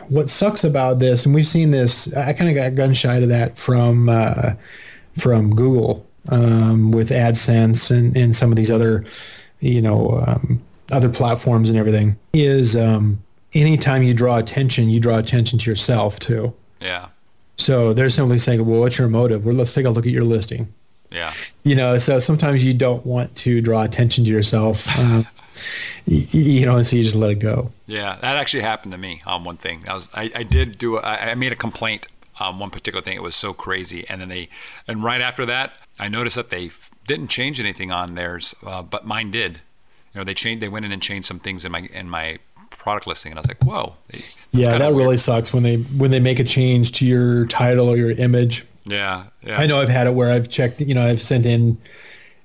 What 0.09 0.29
sucks 0.29 0.63
about 0.63 0.99
this, 0.99 1.25
and 1.25 1.35
we've 1.35 1.47
seen 1.47 1.71
this, 1.71 2.13
I 2.15 2.31
kind 2.31 2.49
of 2.49 2.55
got 2.55 2.75
gun 2.75 2.93
shy 2.93 3.19
to 3.19 3.27
that 3.27 3.57
from 3.57 4.07
uh, 4.07 4.51
from 5.17 5.53
Google 5.53 6.05
um, 6.29 6.91
with 6.91 7.09
AdSense 7.09 7.91
and, 7.91 8.15
and 8.15 8.33
some 8.33 8.49
of 8.49 8.55
these 8.55 8.71
other, 8.71 9.03
you 9.59 9.81
know, 9.81 10.23
um, 10.25 10.61
other 10.93 11.09
platforms 11.09 11.69
and 11.69 11.77
everything. 11.77 12.17
Is 12.33 12.75
um, 12.75 13.21
anytime 13.53 14.03
you 14.03 14.13
draw 14.13 14.37
attention, 14.37 14.89
you 14.89 14.99
draw 14.99 15.17
attention 15.17 15.59
to 15.59 15.69
yourself 15.69 16.19
too. 16.19 16.53
Yeah. 16.81 17.07
So 17.57 17.93
they're 17.93 18.09
simply 18.09 18.37
saying, 18.37 18.65
well, 18.65 18.79
what's 18.81 18.97
your 18.97 19.07
motive? 19.07 19.45
Well, 19.45 19.55
let's 19.55 19.73
take 19.73 19.85
a 19.85 19.89
look 19.89 20.05
at 20.05 20.11
your 20.11 20.23
listing. 20.23 20.73
Yeah. 21.11 21.33
You 21.63 21.75
know, 21.75 21.97
so 21.97 22.19
sometimes 22.19 22.63
you 22.63 22.73
don't 22.73 23.05
want 23.05 23.35
to 23.37 23.61
draw 23.61 23.83
attention 23.83 24.23
to 24.25 24.29
yourself. 24.29 24.87
Um, 24.99 25.27
you, 26.05 26.65
know, 26.65 26.77
and 26.77 26.85
so 26.85 26.95
you 26.95 27.03
just 27.03 27.15
let 27.15 27.31
it 27.31 27.39
go. 27.39 27.71
Yeah, 27.87 28.17
that 28.21 28.37
actually 28.37 28.61
happened 28.61 28.91
to 28.91 28.97
me 28.97 29.21
on 29.25 29.37
um, 29.37 29.43
one 29.43 29.57
thing. 29.57 29.83
I 29.87 29.93
was, 29.95 30.09
I, 30.13 30.29
I 30.35 30.43
did 30.43 30.77
do, 30.77 30.97
a, 30.97 31.01
I 31.01 31.35
made 31.35 31.51
a 31.51 31.55
complaint 31.55 32.07
on 32.39 32.49
um, 32.49 32.59
one 32.59 32.69
particular 32.69 33.01
thing. 33.01 33.15
It 33.15 33.23
was 33.23 33.35
so 33.35 33.53
crazy, 33.53 34.07
and 34.07 34.21
then 34.21 34.29
they, 34.29 34.49
and 34.87 35.03
right 35.03 35.19
after 35.19 35.45
that, 35.47 35.77
I 35.99 36.07
noticed 36.07 36.35
that 36.35 36.49
they 36.49 36.69
didn't 37.07 37.27
change 37.27 37.59
anything 37.59 37.91
on 37.91 38.15
theirs, 38.15 38.55
uh, 38.65 38.83
but 38.83 39.05
mine 39.05 39.31
did. 39.31 39.61
You 40.13 40.21
know, 40.21 40.23
they 40.23 40.33
changed, 40.33 40.61
they 40.61 40.69
went 40.69 40.85
in 40.85 40.91
and 40.91 41.01
changed 41.01 41.27
some 41.27 41.39
things 41.39 41.65
in 41.65 41.71
my 41.71 41.79
in 41.93 42.09
my 42.09 42.39
product 42.87 43.05
listing, 43.05 43.33
and 43.33 43.39
I 43.39 43.41
was 43.41 43.49
like, 43.49 43.61
whoa. 43.65 43.95
Yeah, 44.51 44.77
that 44.77 44.93
weird. 44.93 44.95
really 44.95 45.17
sucks 45.17 45.53
when 45.53 45.61
they 45.61 45.75
when 45.75 46.09
they 46.09 46.21
make 46.21 46.39
a 46.39 46.45
change 46.45 46.93
to 46.93 47.05
your 47.05 47.45
title 47.47 47.89
or 47.89 47.97
your 47.97 48.11
image. 48.11 48.65
Yeah, 48.85 49.25
yeah. 49.43 49.59
I 49.59 49.65
know 49.65 49.81
I've 49.81 49.89
had 49.89 50.07
it 50.07 50.13
where 50.13 50.31
I've 50.31 50.47
checked, 50.47 50.79
you 50.79 50.93
know, 50.93 51.05
I've 51.05 51.21
sent 51.21 51.45
in, 51.45 51.77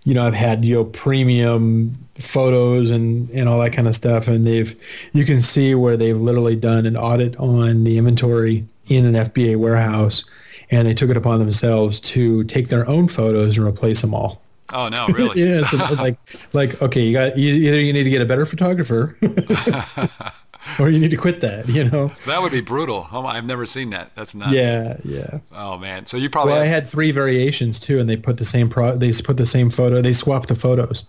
you 0.03 0.15
know, 0.15 0.27
I've 0.27 0.35
had 0.35 0.65
you 0.65 0.75
know 0.75 0.85
premium 0.87 1.97
photos 2.15 2.91
and 2.91 3.31
and 3.31 3.49
all 3.49 3.61
that 3.61 3.73
kind 3.73 3.87
of 3.87 3.95
stuff, 3.95 4.27
and 4.27 4.45
they've 4.45 4.75
you 5.13 5.25
can 5.25 5.41
see 5.41 5.77
where 5.77 5.97
they've 5.97 6.21
literally 6.21 6.57
done 6.57 6.87
an 6.87 6.97
audit 6.97 7.37
on 7.37 7.85
the 7.85 7.97
inventory 7.97 8.67
in 8.89 9.07
an 9.07 9.15
FBA 9.15 9.57
warehouse, 9.59 10.25
and 10.73 10.89
they 10.89 10.95
took 10.95 11.09
it 11.09 11.17
upon 11.17 11.39
themselves 11.39 12.01
to 12.01 12.43
take 12.45 12.67
their 12.67 12.89
own 12.89 13.07
photos 13.07 13.57
and 13.57 13.65
replace 13.65 14.01
them 14.01 14.13
all. 14.13 14.42
Oh 14.73 14.89
no, 14.89 15.07
really? 15.09 15.41
yeah, 15.45 15.63
so 15.63 15.77
like 15.95 16.19
like 16.53 16.81
okay, 16.83 17.03
you 17.03 17.13
got 17.13 17.37
either 17.37 17.81
you 17.81 17.93
need 17.93 18.05
to 18.05 18.11
get 18.11 18.23
a 18.23 18.27
better 18.27 18.47
photographer 18.47 19.17
or 20.79 20.89
you 20.89 20.99
need 20.99 21.11
to 21.11 21.17
quit 21.17 21.41
that, 21.41 21.69
you 21.69 21.85
know. 21.85 22.11
That 22.27 22.41
would 22.43 22.53
be 22.53 22.61
brutal. 22.61 23.07
Oh, 23.13 23.27
I've 23.27 23.47
never 23.47 23.67
seen 23.67 23.91
that. 23.91 24.15
That's 24.15 24.35
nuts. 24.35 24.53
Yeah, 24.53 24.97
yeah. 25.05 25.41
Oh 25.53 25.79
man. 25.79 26.07
So 26.07 26.17
you 26.17 26.31
probably 26.31 26.53
Well, 26.53 26.63
have... 26.63 26.69
I 26.69 26.75
had 26.75 26.87
three 26.87 27.11
variations 27.11 27.79
too 27.79 27.99
and 27.99 28.09
they 28.09 28.17
put 28.17 28.39
the 28.39 28.45
same 28.45 28.69
pro 28.69 28.97
they 28.97 29.13
put 29.13 29.37
the 29.37 29.47
same 29.47 29.71
photo, 29.71 30.01
they 30.01 30.13
swapped 30.13 30.49
the 30.49 30.55
photos. 30.55 31.05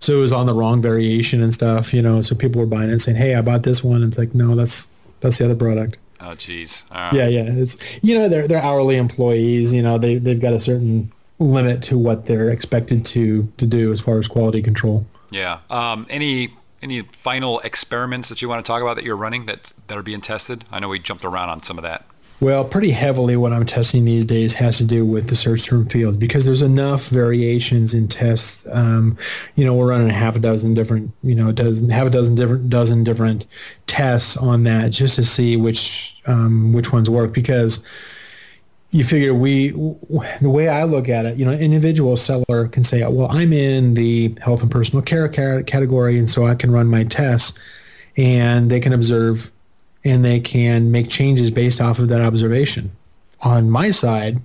So 0.00 0.18
it 0.18 0.20
was 0.20 0.32
on 0.32 0.46
the 0.46 0.54
wrong 0.54 0.82
variation 0.82 1.42
and 1.42 1.54
stuff, 1.54 1.94
you 1.94 2.02
know. 2.02 2.20
So 2.20 2.34
people 2.34 2.60
were 2.60 2.66
buying 2.66 2.90
it 2.90 2.92
and 2.92 3.00
saying, 3.00 3.16
"Hey, 3.16 3.36
I 3.36 3.40
bought 3.40 3.62
this 3.62 3.82
one." 3.82 4.02
And 4.02 4.12
it's 4.12 4.18
like, 4.18 4.34
"No, 4.34 4.54
that's 4.54 4.86
that's 5.20 5.38
the 5.38 5.46
other 5.46 5.54
product." 5.54 5.96
Oh, 6.20 6.34
geez. 6.34 6.84
Yeah, 6.92 7.28
yeah. 7.28 7.44
It's 7.46 7.78
you 8.02 8.18
know 8.18 8.28
they're 8.28 8.46
they're 8.46 8.62
hourly 8.62 8.96
employees. 8.96 9.72
You 9.72 9.80
know 9.80 9.96
they 9.96 10.18
they've 10.18 10.40
got 10.40 10.52
a 10.52 10.60
certain 10.60 11.10
limit 11.38 11.82
to 11.82 11.98
what 11.98 12.26
they're 12.26 12.50
expected 12.50 13.04
to 13.04 13.52
to 13.56 13.66
do 13.66 13.92
as 13.92 14.00
far 14.00 14.18
as 14.18 14.28
quality 14.28 14.62
control. 14.62 15.06
Yeah. 15.30 15.60
Um, 15.70 16.06
any 16.10 16.54
any 16.82 17.02
final 17.02 17.60
experiments 17.60 18.28
that 18.28 18.42
you 18.42 18.48
want 18.48 18.64
to 18.64 18.68
talk 18.68 18.82
about 18.82 18.96
that 18.96 19.04
you're 19.04 19.16
running 19.16 19.46
that 19.46 19.72
that 19.88 19.98
are 19.98 20.02
being 20.02 20.20
tested? 20.20 20.64
I 20.70 20.80
know 20.80 20.88
we 20.88 20.98
jumped 20.98 21.24
around 21.24 21.48
on 21.48 21.62
some 21.62 21.78
of 21.78 21.82
that. 21.82 22.06
Well, 22.40 22.64
pretty 22.64 22.90
heavily 22.90 23.36
what 23.36 23.52
I'm 23.52 23.64
testing 23.64 24.04
these 24.04 24.26
days 24.26 24.54
has 24.54 24.76
to 24.78 24.84
do 24.84 25.06
with 25.06 25.28
the 25.28 25.36
search 25.36 25.66
term 25.66 25.88
field 25.88 26.18
because 26.18 26.44
there's 26.44 26.62
enough 26.62 27.08
variations 27.08 27.94
in 27.94 28.08
tests. 28.08 28.66
Um, 28.70 29.16
you 29.54 29.64
know, 29.64 29.74
we're 29.74 29.88
running 29.88 30.10
half 30.10 30.36
a 30.36 30.40
dozen 30.40 30.74
different, 30.74 31.12
you 31.22 31.34
know, 31.34 31.52
dozen 31.52 31.90
half 31.90 32.06
a 32.08 32.10
dozen 32.10 32.34
different 32.34 32.68
dozen 32.68 33.04
different 33.04 33.46
tests 33.86 34.36
on 34.36 34.64
that 34.64 34.90
just 34.90 35.14
to 35.16 35.24
see 35.24 35.56
which 35.56 36.16
um, 36.26 36.72
which 36.72 36.92
ones 36.92 37.08
work 37.08 37.32
because 37.32 37.84
you 38.94 39.02
figure 39.02 39.34
we 39.34 39.70
the 39.70 40.48
way 40.48 40.68
I 40.68 40.84
look 40.84 41.08
at 41.08 41.26
it, 41.26 41.36
you 41.36 41.44
know, 41.44 41.50
an 41.50 41.58
individual 41.58 42.16
seller 42.16 42.68
can 42.68 42.84
say, 42.84 43.04
well, 43.04 43.28
I'm 43.28 43.52
in 43.52 43.94
the 43.94 44.36
health 44.40 44.62
and 44.62 44.70
personal 44.70 45.02
care 45.02 45.28
category, 45.28 46.16
and 46.16 46.30
so 46.30 46.46
I 46.46 46.54
can 46.54 46.70
run 46.70 46.86
my 46.86 47.02
tests, 47.02 47.58
and 48.16 48.70
they 48.70 48.78
can 48.78 48.92
observe, 48.92 49.50
and 50.04 50.24
they 50.24 50.38
can 50.38 50.92
make 50.92 51.10
changes 51.10 51.50
based 51.50 51.80
off 51.80 51.98
of 51.98 52.08
that 52.08 52.20
observation. 52.20 52.92
On 53.40 53.68
my 53.68 53.90
side, 53.90 54.40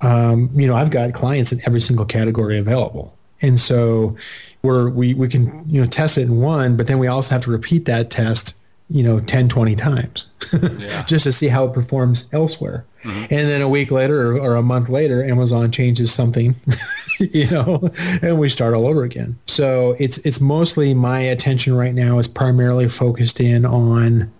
um, 0.00 0.50
you 0.52 0.66
know, 0.66 0.74
I've 0.74 0.90
got 0.90 1.14
clients 1.14 1.52
in 1.52 1.60
every 1.64 1.80
single 1.80 2.06
category 2.06 2.58
available. 2.58 3.16
And 3.40 3.58
so 3.58 4.16
we're, 4.62 4.90
we, 4.90 5.14
we 5.14 5.28
can, 5.28 5.62
you 5.68 5.80
know, 5.80 5.86
test 5.86 6.18
it 6.18 6.22
in 6.22 6.40
one, 6.40 6.76
but 6.76 6.88
then 6.88 6.98
we 6.98 7.06
also 7.06 7.30
have 7.30 7.42
to 7.44 7.50
repeat 7.50 7.84
that 7.84 8.10
test, 8.10 8.54
you 8.90 9.04
know, 9.04 9.20
10, 9.20 9.48
20 9.48 9.76
times 9.76 10.26
yeah. 10.78 11.02
just 11.04 11.22
to 11.22 11.32
see 11.32 11.46
how 11.46 11.64
it 11.64 11.72
performs 11.72 12.28
elsewhere. 12.32 12.84
Mm-hmm. 13.04 13.32
And 13.32 13.48
then 13.48 13.62
a 13.62 13.68
week 13.68 13.92
later 13.92 14.32
or, 14.32 14.40
or, 14.40 14.56
a 14.56 14.62
month 14.62 14.88
later, 14.88 15.24
Amazon 15.24 15.70
changes 15.70 16.12
something, 16.12 16.56
you 17.20 17.48
know, 17.50 17.90
and 18.20 18.38
we 18.38 18.48
start 18.48 18.74
all 18.74 18.86
over 18.86 19.04
again. 19.04 19.38
So 19.46 19.96
it's, 20.00 20.18
it's 20.18 20.40
mostly 20.40 20.92
my 20.92 21.20
attention 21.20 21.76
right 21.76 21.94
now 21.94 22.18
is 22.18 22.26
primarily 22.26 22.88
focused 22.88 23.40
in 23.40 23.64
on 23.64 24.30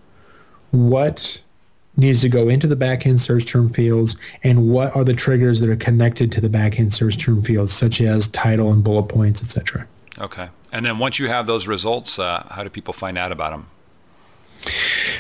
what 0.73 1.41
needs 1.97 2.21
to 2.23 2.29
go 2.29 2.49
into 2.49 2.67
the 2.67 2.77
backend 2.77 3.21
search 3.21 3.47
term 3.47 3.69
fields 3.69 4.17
and 4.43 4.69
what 4.69 4.95
are 4.97 5.05
the 5.05 5.15
triggers 5.15 5.61
that 5.61 5.71
are 5.71 5.77
connected 5.77 6.33
to 6.33 6.41
the 6.41 6.49
backend 6.49 6.93
search 6.93 7.19
term 7.19 7.43
fields, 7.43 7.73
such 7.73 8.01
as 8.01 8.27
title 8.29 8.73
and 8.73 8.83
bullet 8.83 9.05
points, 9.05 9.43
etc. 9.43 9.87
Okay. 10.19 10.49
And 10.73 10.85
then 10.85 10.99
once 10.99 11.19
you 11.19 11.29
have 11.29 11.47
those 11.47 11.67
results, 11.67 12.19
uh, 12.19 12.47
how 12.51 12.65
do 12.65 12.69
people 12.69 12.93
find 12.93 13.17
out 13.17 13.33
about 13.33 13.53
them? 13.53 13.69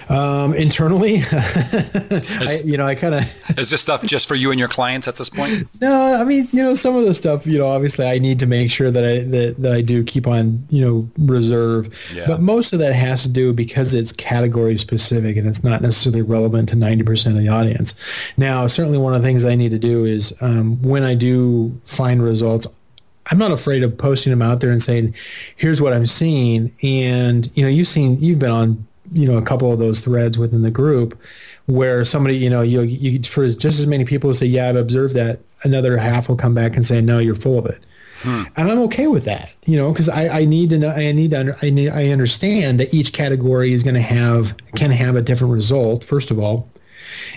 Um, 0.09 0.55
internally, 0.55 1.22
I, 1.32 2.59
you 2.64 2.76
know, 2.76 2.86
I 2.86 2.94
kind 2.94 3.14
of 3.14 3.59
is 3.59 3.70
this 3.70 3.82
stuff 3.82 4.03
just 4.03 4.26
for 4.26 4.34
you 4.34 4.51
and 4.51 4.59
your 4.59 4.68
clients 4.68 5.09
at 5.09 5.16
this 5.16 5.30
point? 5.30 5.68
No, 5.80 6.14
I 6.14 6.24
mean, 6.24 6.46
you 6.53 6.62
know, 6.62 6.74
some 6.74 6.96
of 6.96 7.05
the 7.05 7.14
stuff, 7.14 7.46
you 7.46 7.59
know, 7.59 7.66
obviously 7.66 8.07
I 8.07 8.18
need 8.18 8.38
to 8.40 8.46
make 8.46 8.70
sure 8.70 8.90
that 8.90 9.05
I 9.05 9.18
that, 9.24 9.57
that 9.59 9.72
I 9.72 9.82
do 9.82 10.03
keep 10.05 10.26
on, 10.26 10.66
you 10.70 10.84
know, 10.84 11.11
reserve. 11.18 11.94
Yeah. 12.14 12.26
But 12.26 12.40
most 12.40 12.72
of 12.72 12.78
that 12.80 12.94
has 12.94 13.22
to 13.24 13.28
do 13.28 13.53
because 13.53 13.94
it's 13.94 14.12
category 14.12 14.78
specific 14.78 15.36
and 15.36 15.48
it's 15.48 15.62
not 15.62 15.82
necessarily 15.82 16.22
relevant 16.22 16.68
to 16.70 16.76
ninety 16.76 17.03
percent 17.03 17.36
of 17.36 17.42
the 17.42 17.48
audience. 17.48 17.94
Now, 18.36 18.66
certainly 18.66 18.98
one 18.98 19.14
of 19.14 19.22
the 19.22 19.28
things 19.28 19.44
I 19.44 19.55
need 19.55 19.70
to 19.70 19.78
do 19.78 20.05
is 20.05 20.34
um, 20.40 20.80
when 20.82 21.05
I 21.05 21.14
do 21.14 21.80
find 21.84 22.22
results, 22.22 22.66
I'm 23.30 23.38
not 23.38 23.53
afraid 23.53 23.82
of 23.82 23.96
posting 23.96 24.30
them 24.30 24.42
out 24.42 24.61
there 24.61 24.70
and 24.70 24.82
saying, 24.82 25.14
"Here's 25.57 25.80
what 25.80 25.92
I'm 25.92 26.07
seeing." 26.07 26.72
And 26.82 27.51
you 27.55 27.62
know, 27.62 27.68
you've 27.68 27.88
seen, 27.88 28.18
you've 28.18 28.38
been 28.38 28.51
on 28.51 28.86
you 29.12 29.26
know 29.26 29.38
a 29.38 29.42
couple 29.42 29.72
of 29.72 29.78
those 29.78 30.00
threads 30.00 30.38
within 30.38 30.62
the 30.62 30.70
group 30.70 31.20
where 31.66 32.04
somebody 32.04 32.36
you 32.36 32.50
know 32.50 32.62
you, 32.62 32.82
you 32.82 33.22
for 33.22 33.48
just 33.48 33.78
as 33.78 33.86
many 33.86 34.04
people 34.04 34.28
will 34.28 34.34
say 34.34 34.46
yeah 34.46 34.68
i've 34.68 34.76
observed 34.76 35.14
that 35.14 35.40
another 35.64 35.96
half 35.96 36.28
will 36.28 36.36
come 36.36 36.54
back 36.54 36.76
and 36.76 36.86
say 36.86 37.00
no 37.00 37.18
you're 37.18 37.34
full 37.34 37.58
of 37.58 37.66
it. 37.66 37.80
Hmm. 38.22 38.44
and 38.56 38.70
i'm 38.70 38.78
okay 38.80 39.06
with 39.06 39.24
that 39.24 39.52
you 39.64 39.76
know 39.76 39.92
because 39.92 40.08
I, 40.08 40.40
I 40.40 40.44
need 40.44 40.70
to 40.70 40.78
know 40.78 40.90
i 40.90 41.11
need 41.12 41.30
to 41.30 41.40
under, 41.40 41.56
I, 41.62 41.70
need, 41.70 41.88
I 41.88 42.08
understand 42.11 42.78
that 42.78 42.92
each 42.92 43.12
category 43.12 43.72
is 43.72 43.82
going 43.82 43.94
to 43.94 44.00
have 44.00 44.54
can 44.74 44.90
have 44.90 45.16
a 45.16 45.22
different 45.22 45.52
result 45.52 46.04
first 46.04 46.30
of 46.30 46.38
all. 46.38 46.68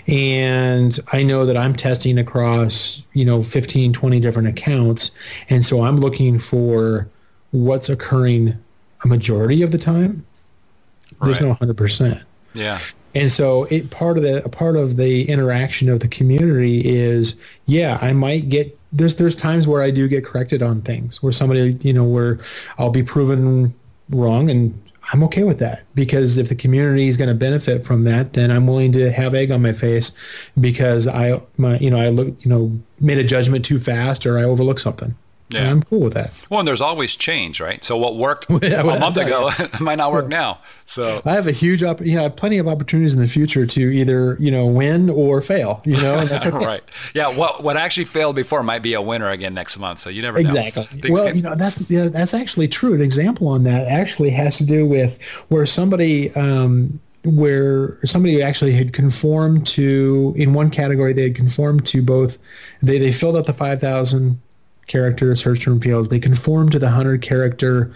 And 0.06 0.98
i 1.12 1.22
know 1.22 1.46
that 1.46 1.56
i'm 1.56 1.74
testing 1.74 2.18
across 2.18 3.02
you 3.14 3.24
know 3.24 3.42
15 3.42 3.92
20 3.92 4.20
different 4.20 4.48
accounts. 4.48 5.10
And 5.48 5.64
so 5.64 5.82
i'm 5.84 5.96
looking 5.96 6.38
for 6.38 7.08
what's 7.50 7.88
occurring 7.88 8.58
a 9.04 9.08
majority 9.08 9.62
of 9.62 9.70
the 9.70 9.78
time 9.78 10.26
there's 11.22 11.40
right. 11.40 11.48
no 11.48 11.54
hundred 11.54 11.76
percent. 11.76 12.22
Yeah. 12.54 12.80
And 13.14 13.30
so 13.30 13.64
it 13.64 13.90
part 13.90 14.16
of 14.16 14.22
the 14.22 14.48
part 14.50 14.76
of 14.76 14.96
the 14.96 15.28
interaction 15.28 15.88
of 15.88 16.00
the 16.00 16.08
community 16.08 16.82
is 16.84 17.36
yeah, 17.66 17.98
I 18.00 18.12
might 18.12 18.48
get 18.48 18.78
there's 18.92 19.16
there's 19.16 19.36
times 19.36 19.66
where 19.66 19.82
I 19.82 19.90
do 19.90 20.08
get 20.08 20.24
corrected 20.24 20.62
on 20.62 20.82
things 20.82 21.22
where 21.22 21.32
somebody, 21.32 21.76
you 21.82 21.92
know, 21.92 22.04
where 22.04 22.40
I'll 22.78 22.90
be 22.90 23.02
proven 23.02 23.74
wrong 24.10 24.50
and 24.50 24.80
I'm 25.12 25.22
okay 25.24 25.44
with 25.44 25.58
that 25.58 25.82
because 25.94 26.38
if 26.38 26.48
the 26.48 26.54
community 26.54 27.08
is 27.08 27.16
going 27.16 27.28
to 27.28 27.34
benefit 27.34 27.84
from 27.84 28.04
that, 28.04 28.32
then 28.32 28.50
I'm 28.50 28.66
willing 28.66 28.92
to 28.92 29.12
have 29.12 29.34
egg 29.34 29.50
on 29.50 29.60
my 29.60 29.72
face 29.72 30.12
because 30.58 31.06
I, 31.06 31.40
my, 31.58 31.78
you 31.78 31.90
know, 31.90 31.98
I 31.98 32.08
look, 32.08 32.28
you 32.42 32.48
know, 32.48 32.80
made 33.00 33.18
a 33.18 33.24
judgment 33.24 33.64
too 33.64 33.78
fast 33.78 34.24
or 34.24 34.38
I 34.38 34.44
overlooked 34.44 34.80
something. 34.80 35.14
Yeah. 35.54 35.62
And 35.62 35.70
I'm 35.70 35.82
cool 35.82 36.00
with 36.00 36.14
that. 36.14 36.32
Well, 36.50 36.60
and 36.60 36.68
there's 36.68 36.80
always 36.80 37.16
change, 37.16 37.60
right? 37.60 37.82
So 37.82 37.96
what 37.96 38.16
worked 38.16 38.46
yeah, 38.62 38.80
a 38.80 38.84
month 38.84 39.16
ago 39.16 39.50
might 39.80 39.96
not 39.96 40.12
work 40.12 40.28
now. 40.28 40.58
So 40.84 41.22
I 41.24 41.32
have 41.32 41.46
a 41.46 41.52
huge, 41.52 41.82
op- 41.82 42.00
you 42.00 42.14
know, 42.14 42.20
I 42.20 42.22
have 42.24 42.36
plenty 42.36 42.58
of 42.58 42.68
opportunities 42.68 43.14
in 43.14 43.20
the 43.20 43.28
future 43.28 43.66
to 43.66 43.80
either, 43.80 44.36
you 44.40 44.50
know, 44.50 44.66
win 44.66 45.10
or 45.10 45.40
fail, 45.40 45.80
you 45.84 45.96
know, 45.96 46.18
okay. 46.32 46.50
right. 46.50 46.82
Yeah. 47.14 47.28
What, 47.28 47.62
what 47.62 47.76
actually 47.76 48.04
failed 48.04 48.36
before 48.36 48.62
might 48.62 48.82
be 48.82 48.94
a 48.94 49.02
winner 49.02 49.30
again 49.30 49.54
next 49.54 49.78
month. 49.78 49.98
So 50.00 50.10
you 50.10 50.22
never. 50.22 50.38
Exactly. 50.38 50.88
Well, 51.08 51.26
can- 51.28 51.36
you 51.36 51.42
know, 51.42 51.54
that's, 51.54 51.80
yeah, 51.90 52.08
that's 52.08 52.34
actually 52.34 52.68
true. 52.68 52.94
An 52.94 53.00
example 53.00 53.48
on 53.48 53.64
that 53.64 53.88
actually 53.88 54.30
has 54.30 54.58
to 54.58 54.66
do 54.66 54.86
with 54.86 55.20
where 55.48 55.66
somebody, 55.66 56.34
um, 56.34 57.00
where 57.24 57.98
somebody 58.04 58.42
actually 58.42 58.72
had 58.72 58.92
conformed 58.92 59.66
to 59.66 60.34
in 60.36 60.52
one 60.52 60.70
category 60.70 61.12
they 61.12 61.22
had 61.22 61.34
conformed 61.34 61.86
to 61.86 62.02
both 62.02 62.36
they, 62.82 62.98
they 62.98 63.12
filled 63.12 63.36
out 63.36 63.46
the 63.46 63.54
5000 63.54 64.40
character 64.86 65.34
search 65.36 65.64
term 65.64 65.80
fields. 65.80 66.08
They 66.08 66.20
conform 66.20 66.70
to 66.70 66.78
the 66.78 66.86
100 66.86 67.22
character 67.22 67.94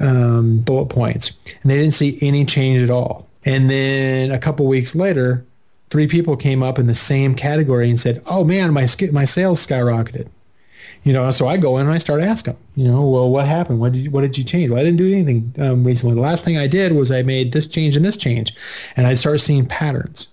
um, 0.00 0.58
bullet 0.58 0.86
points, 0.86 1.32
and 1.62 1.70
they 1.70 1.76
didn't 1.76 1.94
see 1.94 2.18
any 2.20 2.44
change 2.44 2.82
at 2.82 2.90
all. 2.90 3.28
And 3.44 3.70
then 3.70 4.30
a 4.30 4.38
couple 4.38 4.66
weeks 4.66 4.94
later, 4.94 5.44
three 5.90 6.08
people 6.08 6.36
came 6.36 6.62
up 6.62 6.78
in 6.78 6.86
the 6.86 6.94
same 6.94 7.34
category 7.34 7.88
and 7.88 8.00
said, 8.00 8.22
"Oh 8.26 8.44
man, 8.44 8.72
my 8.72 8.86
my 9.12 9.24
sales 9.24 9.64
skyrocketed." 9.64 10.28
You 11.04 11.12
know, 11.12 11.30
so 11.30 11.46
I 11.46 11.58
go 11.58 11.76
in 11.76 11.84
and 11.86 11.94
I 11.94 11.98
start 11.98 12.22
asking, 12.22 12.56
you 12.76 12.88
know, 12.88 13.06
well, 13.06 13.28
what 13.28 13.46
happened? 13.46 13.78
What 13.78 13.92
did 13.92 14.04
you, 14.04 14.10
what 14.10 14.22
did 14.22 14.38
you 14.38 14.44
change? 14.44 14.70
Well, 14.70 14.80
I 14.80 14.82
didn't 14.82 14.96
do 14.96 15.12
anything 15.12 15.54
um, 15.58 15.84
recently. 15.84 16.14
The 16.14 16.22
last 16.22 16.46
thing 16.46 16.56
I 16.56 16.66
did 16.66 16.92
was 16.92 17.10
I 17.10 17.20
made 17.20 17.52
this 17.52 17.66
change 17.66 17.94
and 17.94 18.02
this 18.02 18.16
change, 18.16 18.54
and 18.96 19.06
I 19.06 19.12
start 19.12 19.42
seeing 19.42 19.66
patterns. 19.66 20.28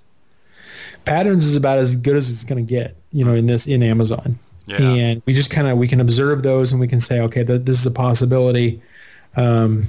Patterns 1.03 1.45
is 1.45 1.57
about 1.57 1.79
as 1.79 1.97
good 1.97 2.15
as 2.15 2.29
it's 2.29 2.45
going 2.45 2.65
to 2.65 2.69
get, 2.69 2.95
you 3.11 3.25
know, 3.25 3.33
in 3.33 3.47
this 3.47 3.67
in 3.67 3.83
Amazon. 3.83 4.39
Yeah. 4.67 4.81
And 4.81 5.21
we 5.25 5.33
just 5.33 5.49
kind 5.49 5.67
of 5.67 5.77
we 5.77 5.87
can 5.87 5.99
observe 5.99 6.43
those 6.43 6.71
and 6.71 6.79
we 6.79 6.87
can 6.87 6.99
say, 6.99 7.19
okay, 7.21 7.43
th- 7.43 7.63
this 7.63 7.79
is 7.79 7.85
a 7.85 7.91
possibility. 7.91 8.81
Um, 9.35 9.85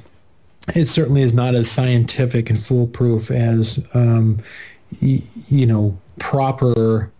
it 0.74 0.86
certainly 0.86 1.22
is 1.22 1.34
not 1.34 1.54
as 1.54 1.70
scientific 1.70 2.48
and 2.50 2.58
foolproof 2.58 3.30
as 3.30 3.84
um, 3.94 4.38
y- 5.00 5.22
you 5.48 5.66
know 5.66 5.98
proper 6.18 7.10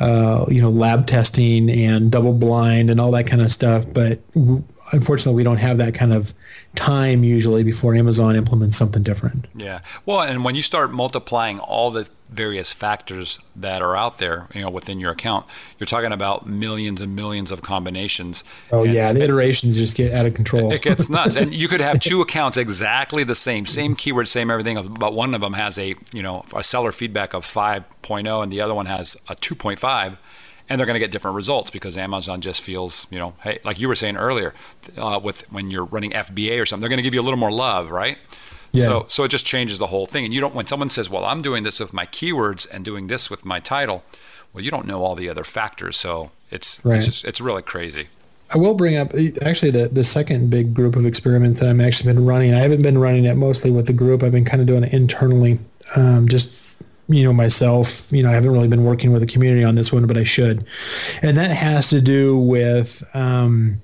uh, 0.00 0.44
you 0.48 0.60
know 0.60 0.70
lab 0.70 1.06
testing 1.06 1.70
and 1.70 2.10
double 2.10 2.32
blind 2.32 2.90
and 2.90 3.00
all 3.00 3.10
that 3.12 3.26
kind 3.26 3.42
of 3.42 3.52
stuff. 3.52 3.86
But 3.92 4.20
w- 4.32 4.64
unfortunately, 4.90 5.36
we 5.36 5.44
don't 5.44 5.58
have 5.58 5.78
that 5.78 5.94
kind 5.94 6.12
of 6.12 6.34
time 6.74 7.22
usually 7.22 7.62
before 7.62 7.94
Amazon 7.94 8.36
implements 8.36 8.76
something 8.76 9.02
different. 9.02 9.46
Yeah. 9.54 9.80
Well, 10.06 10.22
and 10.22 10.44
when 10.44 10.54
you 10.54 10.62
start 10.62 10.92
multiplying 10.92 11.58
all 11.58 11.90
the 11.90 12.08
various 12.30 12.72
factors 12.72 13.38
that 13.54 13.82
are 13.82 13.96
out 13.96 14.18
there, 14.18 14.48
you 14.54 14.62
know, 14.62 14.70
within 14.70 14.98
your 14.98 15.12
account, 15.12 15.44
you're 15.78 15.86
talking 15.86 16.12
about 16.12 16.46
millions 16.46 17.00
and 17.00 17.14
millions 17.14 17.52
of 17.52 17.62
combinations. 17.62 18.42
Oh 18.70 18.84
yeah, 18.84 19.12
the 19.12 19.20
it, 19.20 19.24
iterations 19.24 19.76
just 19.76 19.96
get 19.96 20.12
out 20.12 20.26
of 20.26 20.34
control. 20.34 20.72
It 20.72 20.82
gets 20.82 21.10
nuts, 21.10 21.36
and 21.36 21.54
you 21.54 21.68
could 21.68 21.80
have 21.80 22.00
two 22.00 22.20
accounts 22.22 22.56
exactly 22.56 23.22
the 23.24 23.34
same, 23.34 23.66
same 23.66 23.94
keyword, 23.94 24.28
same 24.28 24.50
everything, 24.50 24.94
but 24.94 25.12
one 25.14 25.34
of 25.34 25.42
them 25.42 25.52
has 25.54 25.78
a 25.78 25.94
you 26.12 26.22
know 26.22 26.44
a 26.56 26.64
seller 26.64 26.92
feedback 26.92 27.34
of 27.34 27.44
5.0, 27.44 28.42
and 28.42 28.50
the 28.50 28.60
other 28.60 28.74
one 28.74 28.86
has 28.86 29.16
a 29.28 29.34
2.5 29.36 30.16
and 30.72 30.78
they're 30.78 30.86
going 30.86 30.94
to 30.94 31.00
get 31.00 31.10
different 31.10 31.34
results 31.34 31.70
because 31.70 31.98
Amazon 31.98 32.40
just 32.40 32.62
feels, 32.62 33.06
you 33.10 33.18
know, 33.18 33.34
hey, 33.42 33.58
like 33.62 33.78
you 33.78 33.88
were 33.88 33.94
saying 33.94 34.16
earlier, 34.16 34.54
uh, 34.96 35.20
with 35.22 35.42
when 35.52 35.70
you're 35.70 35.84
running 35.84 36.12
FBA 36.12 36.58
or 36.58 36.64
something, 36.64 36.80
they're 36.80 36.88
going 36.88 36.96
to 36.96 37.02
give 37.02 37.12
you 37.12 37.20
a 37.20 37.22
little 37.22 37.38
more 37.38 37.52
love, 37.52 37.90
right? 37.90 38.16
Yeah. 38.72 38.86
So 38.86 39.06
so 39.10 39.24
it 39.24 39.28
just 39.28 39.44
changes 39.44 39.78
the 39.78 39.88
whole 39.88 40.06
thing. 40.06 40.24
And 40.24 40.32
you 40.32 40.40
don't 40.40 40.54
when 40.54 40.66
someone 40.66 40.88
says, 40.88 41.10
"Well, 41.10 41.26
I'm 41.26 41.42
doing 41.42 41.62
this 41.62 41.78
with 41.78 41.92
my 41.92 42.06
keywords 42.06 42.66
and 42.72 42.86
doing 42.86 43.08
this 43.08 43.28
with 43.28 43.44
my 43.44 43.60
title," 43.60 44.02
well, 44.54 44.64
you 44.64 44.70
don't 44.70 44.86
know 44.86 45.04
all 45.04 45.14
the 45.14 45.28
other 45.28 45.44
factors. 45.44 45.98
So 45.98 46.30
it's 46.50 46.82
right. 46.82 46.96
it's 46.96 47.04
just 47.04 47.26
it's 47.26 47.42
really 47.42 47.60
crazy. 47.60 48.08
I 48.54 48.56
will 48.56 48.72
bring 48.72 48.96
up 48.96 49.12
actually 49.42 49.72
the 49.72 49.88
the 49.88 50.02
second 50.02 50.48
big 50.48 50.72
group 50.72 50.96
of 50.96 51.04
experiments 51.04 51.60
that 51.60 51.68
I'm 51.68 51.82
actually 51.82 52.14
been 52.14 52.24
running. 52.24 52.54
I 52.54 52.60
haven't 52.60 52.80
been 52.80 52.96
running 52.96 53.26
it 53.26 53.34
mostly 53.34 53.70
with 53.70 53.88
the 53.88 53.92
group. 53.92 54.22
I've 54.22 54.32
been 54.32 54.46
kind 54.46 54.62
of 54.62 54.66
doing 54.66 54.84
it 54.84 54.92
internally, 54.94 55.58
um, 55.94 56.26
just 56.26 56.50
you 57.12 57.24
know 57.24 57.32
myself. 57.32 58.10
You 58.12 58.22
know, 58.22 58.30
I 58.30 58.32
haven't 58.32 58.52
really 58.52 58.68
been 58.68 58.84
working 58.84 59.12
with 59.12 59.20
the 59.20 59.26
community 59.26 59.64
on 59.64 59.74
this 59.74 59.92
one, 59.92 60.06
but 60.06 60.16
I 60.16 60.24
should. 60.24 60.66
And 61.22 61.36
that 61.38 61.50
has 61.50 61.90
to 61.90 62.00
do 62.00 62.38
with. 62.38 63.02
Um, 63.14 63.82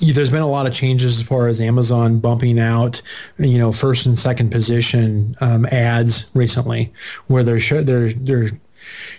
there's 0.00 0.30
been 0.30 0.42
a 0.42 0.48
lot 0.48 0.66
of 0.66 0.72
changes 0.72 1.20
as 1.20 1.26
far 1.26 1.46
as 1.46 1.60
Amazon 1.60 2.18
bumping 2.18 2.58
out, 2.58 3.00
you 3.38 3.58
know, 3.58 3.72
first 3.72 4.06
and 4.06 4.18
second 4.18 4.50
position 4.50 5.36
um, 5.40 5.66
ads 5.66 6.28
recently, 6.34 6.92
where 7.28 7.42
they're 7.42 7.60
sho- 7.60 7.82
they're 7.82 8.12
they're 8.12 8.50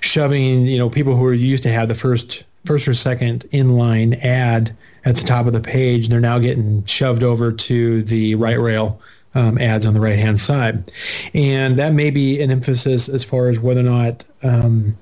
shoving 0.02 0.68
you 0.68 0.78
know 0.78 0.90
people 0.90 1.16
who 1.16 1.26
are 1.26 1.34
used 1.34 1.64
to 1.64 1.70
have 1.72 1.88
the 1.88 1.96
first 1.96 2.44
first 2.66 2.88
or 2.88 2.94
second 2.94 3.46
inline 3.52 4.22
ad 4.24 4.76
at 5.06 5.16
the 5.16 5.24
top 5.24 5.46
of 5.46 5.54
the 5.54 5.62
page, 5.62 6.10
they're 6.10 6.20
now 6.20 6.40
getting 6.40 6.84
shoved 6.86 7.24
over 7.24 7.52
to 7.52 8.02
the 8.04 8.36
right 8.36 8.60
rail 8.60 9.00
um, 9.36 9.58
ads 9.58 9.86
on 9.86 9.94
the 9.94 10.00
right 10.00 10.18
hand 10.18 10.40
side, 10.40 10.92
and 11.34 11.78
that 11.78 11.94
may 11.94 12.10
be 12.10 12.42
an 12.42 12.52
emphasis 12.52 13.08
as 13.08 13.24
far 13.24 13.50
as 13.50 13.60
whether 13.60 13.82
or 13.82 13.84
not. 13.84 14.26
Um, 14.44 14.98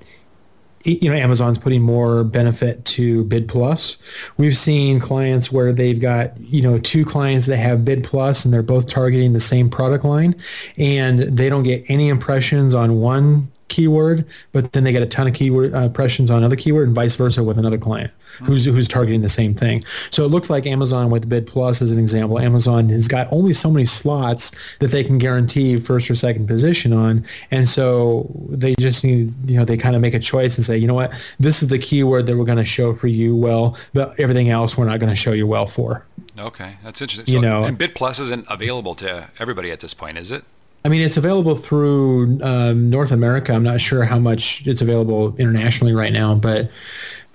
you 0.84 1.08
know 1.08 1.16
Amazon's 1.16 1.56
putting 1.56 1.80
more 1.80 2.24
benefit 2.24 2.84
to 2.84 3.24
Bid 3.24 3.48
Plus. 3.48 3.96
We've 4.36 4.56
seen 4.56 5.00
clients 5.00 5.50
where 5.50 5.72
they've 5.72 5.98
got 6.00 6.38
you 6.38 6.60
know 6.60 6.78
two 6.78 7.04
clients 7.04 7.46
that 7.46 7.56
have 7.56 7.84
Bid 7.84 8.04
Plus 8.04 8.44
and 8.44 8.52
they're 8.52 8.62
both 8.62 8.86
targeting 8.86 9.32
the 9.32 9.40
same 9.40 9.70
product 9.70 10.04
line, 10.04 10.36
and 10.76 11.20
they 11.20 11.48
don't 11.48 11.62
get 11.62 11.84
any 11.88 12.08
impressions 12.08 12.74
on 12.74 13.00
one 13.00 13.50
keyword, 13.68 14.26
but 14.52 14.72
then 14.72 14.84
they 14.84 14.92
get 14.92 15.02
a 15.02 15.06
ton 15.06 15.26
of 15.26 15.34
keyword 15.34 15.74
uh, 15.74 15.78
impressions 15.78 16.30
on 16.30 16.38
another 16.38 16.56
keyword, 16.56 16.86
and 16.88 16.94
vice 16.94 17.14
versa 17.16 17.42
with 17.42 17.58
another 17.58 17.78
client 17.78 18.10
who's 18.42 18.64
who's 18.64 18.88
targeting 18.88 19.20
the 19.20 19.28
same 19.28 19.54
thing. 19.54 19.84
So 20.10 20.24
it 20.24 20.28
looks 20.28 20.50
like 20.50 20.66
Amazon 20.66 21.08
with 21.08 21.28
Bid 21.28 21.46
Plus 21.46 21.80
as 21.80 21.92
an 21.92 21.98
example, 22.00 22.38
Amazon 22.40 22.88
has 22.88 23.06
got 23.06 23.28
only 23.32 23.52
so 23.52 23.70
many 23.70 23.86
slots 23.86 24.50
that 24.80 24.88
they 24.88 25.04
can 25.04 25.18
guarantee 25.18 25.78
first 25.78 26.10
or 26.10 26.14
second 26.16 26.46
position 26.48 26.92
on, 26.92 27.24
and 27.50 27.68
so 27.68 28.28
they 28.48 28.74
just 28.80 29.04
need 29.04 29.32
you 29.48 29.56
know 29.56 29.64
they 29.64 29.76
kind 29.76 29.94
of 29.94 30.02
make 30.02 30.14
a 30.14 30.18
choice 30.18 30.56
and 30.56 30.64
say, 30.64 30.76
you 30.76 30.86
know 30.86 30.94
what, 30.94 31.12
this 31.38 31.62
is 31.62 31.68
the 31.68 31.78
keyword 31.78 32.26
that 32.26 32.36
we're 32.36 32.44
going 32.44 32.58
to 32.58 32.64
show 32.64 32.92
for 32.92 33.06
you 33.06 33.36
well, 33.36 33.76
but 33.92 34.18
everything 34.18 34.50
else 34.50 34.76
we're 34.76 34.84
not 34.84 34.98
going 34.98 35.10
to 35.10 35.16
show 35.16 35.32
you 35.32 35.46
well 35.46 35.66
for. 35.66 36.04
Okay, 36.38 36.76
that's 36.82 37.00
interesting. 37.00 37.34
You 37.34 37.40
know- 37.40 37.64
and 37.64 37.78
Bid 37.78 37.94
Plus 37.94 38.18
isn't 38.18 38.46
available 38.50 38.96
to 38.96 39.28
everybody 39.38 39.70
at 39.70 39.78
this 39.80 39.94
point, 39.94 40.18
is 40.18 40.32
it? 40.32 40.44
I 40.84 40.90
mean, 40.90 41.00
it's 41.00 41.16
available 41.16 41.56
through 41.56 42.40
um, 42.42 42.90
North 42.90 43.10
America. 43.10 43.52
I'm 43.54 43.62
not 43.62 43.80
sure 43.80 44.04
how 44.04 44.18
much 44.18 44.66
it's 44.66 44.82
available 44.82 45.34
internationally 45.38 45.94
right 45.94 46.12
now, 46.12 46.34
but 46.34 46.70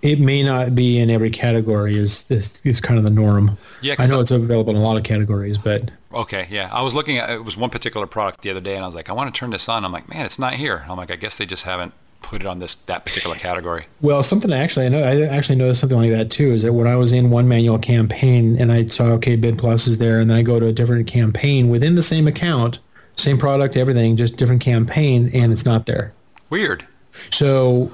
it 0.04 0.20
may 0.20 0.44
not 0.44 0.76
be 0.76 1.00
in 1.00 1.10
every 1.10 1.32
category. 1.32 1.98
Is 1.98 2.30
is, 2.30 2.62
is 2.64 2.80
kind 2.80 3.00
of 3.00 3.06
the 3.06 3.12
norm. 3.12 3.58
Yeah, 3.82 3.96
I 3.98 4.06
know 4.06 4.20
I- 4.20 4.22
it's 4.22 4.32
available 4.32 4.70
in 4.76 4.78
a 4.78 4.84
lot 4.84 4.98
of 4.98 5.04
categories, 5.04 5.58
but 5.58 5.90
Okay, 6.14 6.48
yeah. 6.50 6.70
I 6.72 6.82
was 6.84 6.94
looking 6.96 7.18
at 7.18 7.30
it 7.32 7.44
was 7.44 7.58
one 7.58 7.70
particular 7.70 8.06
product 8.08 8.42
the 8.42 8.52
other 8.52 8.62
day, 8.62 8.76
and 8.76 8.84
I 8.84 8.88
was 8.88 8.96
like, 8.96 9.10
I 9.10 9.14
want 9.14 9.34
to 9.34 9.38
turn 9.40 9.50
this 9.50 9.68
on. 9.68 9.84
I'm 9.84 9.92
like, 9.92 10.08
man, 10.10 10.26
it's 10.26 10.40
not 10.40 10.54
here. 10.56 10.86
I'm 10.90 10.98
like, 10.98 11.12
I 11.12 11.16
guess 11.16 11.38
they 11.38 11.46
just 11.46 11.66
haven't 11.66 11.94
put 12.22 12.42
it 12.42 12.48
on 12.48 12.60
this 12.60 12.76
that 12.76 13.06
particular 13.06 13.36
category. 13.36 13.88
well, 14.02 14.22
something 14.22 14.52
actually 14.54 14.86
I 14.86 14.90
know 14.90 15.02
I 15.02 15.22
actually 15.22 15.56
noticed 15.56 15.80
something 15.80 15.98
like 15.98 16.12
that 16.12 16.30
too. 16.30 16.52
Is 16.54 16.62
that 16.62 16.74
when 16.74 16.86
I 16.86 16.96
was 16.98 17.12
in 17.12 17.32
one 17.32 17.48
manual 17.48 17.80
campaign 17.80 18.58
and 18.60 18.72
I 18.72 18.86
saw 18.86 19.06
okay, 19.14 19.36
Bid 19.36 19.58
Plus 19.58 19.88
is 19.88 19.98
there, 19.98 20.20
and 20.20 20.30
then 20.30 20.38
I 20.38 20.44
go 20.44 20.60
to 20.60 20.68
a 20.68 20.72
different 20.72 21.08
campaign 21.08 21.70
within 21.70 21.96
the 21.96 22.04
same 22.04 22.28
account, 22.28 22.78
same 23.20 23.38
product, 23.38 23.78
everything, 23.78 24.16
just 24.18 24.38
different 24.38 24.62
campaign, 24.62 25.30
and 25.34 25.52
it's 25.52 25.66
not 25.66 25.86
there. 25.86 26.14
Weird. 26.50 26.86
So, 27.32 27.92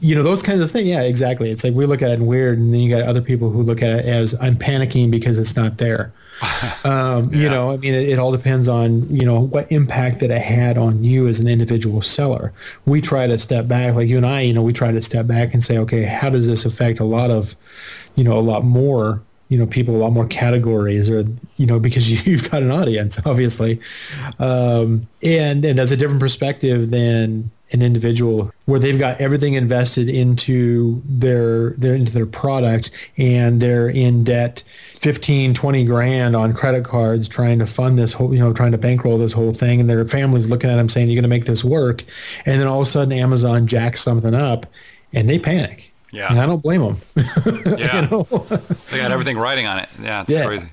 you 0.00 0.14
know, 0.14 0.22
those 0.22 0.42
kinds 0.42 0.60
of 0.60 0.70
things. 0.70 0.88
Yeah, 0.88 1.02
exactly. 1.02 1.50
It's 1.50 1.64
like 1.64 1.74
we 1.74 1.86
look 1.86 2.02
at 2.02 2.10
it 2.10 2.14
and 2.14 2.26
weird, 2.26 2.58
and 2.58 2.72
then 2.72 2.80
you 2.80 2.94
got 2.94 3.06
other 3.06 3.22
people 3.22 3.50
who 3.50 3.62
look 3.62 3.82
at 3.82 3.90
it 3.98 4.04
as 4.04 4.34
I'm 4.40 4.56
panicking 4.56 5.10
because 5.10 5.38
it's 5.38 5.56
not 5.56 5.78
there. 5.78 6.12
Um, 6.84 7.32
You 7.32 7.48
know, 7.48 7.70
I 7.70 7.76
mean, 7.76 7.94
it, 7.94 8.08
it 8.08 8.18
all 8.18 8.32
depends 8.32 8.68
on 8.68 9.08
you 9.14 9.24
know 9.24 9.40
what 9.40 9.70
impact 9.70 10.20
that 10.20 10.30
it 10.30 10.42
had 10.42 10.76
on 10.76 11.02
you 11.04 11.28
as 11.28 11.38
an 11.38 11.48
individual 11.48 12.02
seller. 12.02 12.52
We 12.84 13.00
try 13.00 13.26
to 13.26 13.38
step 13.38 13.68
back, 13.68 13.94
like 13.94 14.08
you 14.08 14.16
and 14.16 14.26
I. 14.26 14.40
You 14.42 14.52
know, 14.52 14.62
we 14.62 14.72
try 14.72 14.92
to 14.92 15.00
step 15.00 15.26
back 15.26 15.54
and 15.54 15.64
say, 15.64 15.78
okay, 15.78 16.02
how 16.02 16.30
does 16.30 16.46
this 16.46 16.64
affect 16.64 17.00
a 17.00 17.04
lot 17.04 17.30
of, 17.30 17.54
you 18.16 18.24
know, 18.24 18.38
a 18.38 18.40
lot 18.40 18.64
more 18.64 19.22
you 19.48 19.58
know 19.58 19.66
people 19.66 19.94
a 19.94 19.98
lot 19.98 20.12
more 20.12 20.26
categories 20.26 21.10
or 21.10 21.24
you 21.56 21.66
know 21.66 21.78
because 21.84 22.26
you've 22.26 22.50
got 22.50 22.62
an 22.62 22.70
audience 22.70 23.20
obviously. 23.24 23.80
Um, 24.38 25.06
and 25.22 25.64
and 25.64 25.78
that's 25.78 25.90
a 25.90 25.96
different 25.96 26.20
perspective 26.20 26.90
than 26.90 27.50
an 27.72 27.82
individual 27.82 28.52
where 28.66 28.78
they've 28.78 28.98
got 28.98 29.20
everything 29.20 29.54
invested 29.54 30.08
into 30.08 31.02
their 31.04 31.70
their 31.70 31.94
into 31.94 32.12
their 32.12 32.26
product 32.26 32.90
and 33.16 33.60
they're 33.60 33.88
in 33.88 34.22
debt 34.22 34.62
15 35.00 35.54
20 35.54 35.84
grand 35.84 36.36
on 36.36 36.52
credit 36.52 36.84
cards 36.84 37.26
trying 37.28 37.58
to 37.58 37.66
fund 37.66 37.98
this 37.98 38.12
whole 38.12 38.32
you 38.32 38.38
know 38.38 38.52
trying 38.52 38.72
to 38.72 38.78
bankroll 38.78 39.18
this 39.18 39.32
whole 39.32 39.52
thing. 39.52 39.80
And 39.80 39.90
their 39.90 40.06
family's 40.06 40.48
looking 40.48 40.70
at 40.70 40.76
them 40.76 40.88
saying 40.88 41.08
you're 41.08 41.16
going 41.16 41.22
to 41.22 41.28
make 41.28 41.46
this 41.46 41.64
work. 41.64 42.04
And 42.46 42.60
then 42.60 42.68
all 42.68 42.80
of 42.80 42.86
a 42.86 42.90
sudden 42.90 43.12
amazon 43.12 43.66
jacks 43.66 44.02
something 44.02 44.34
up 44.34 44.66
and 45.12 45.28
they 45.28 45.38
panic 45.38 45.93
Yeah. 46.14 46.30
and 46.30 46.40
i 46.40 46.46
don't 46.46 46.62
blame 46.62 46.80
them 46.82 46.96
Yeah, 47.78 48.02
you 48.02 48.08
know? 48.10 48.22
they 48.90 48.98
got 48.98 49.10
everything 49.10 49.36
writing 49.38 49.66
on 49.66 49.78
it. 49.80 49.88
Yeah, 50.00 50.22
it's 50.22 50.30
Yeah. 50.30 50.46
crazy. 50.46 50.66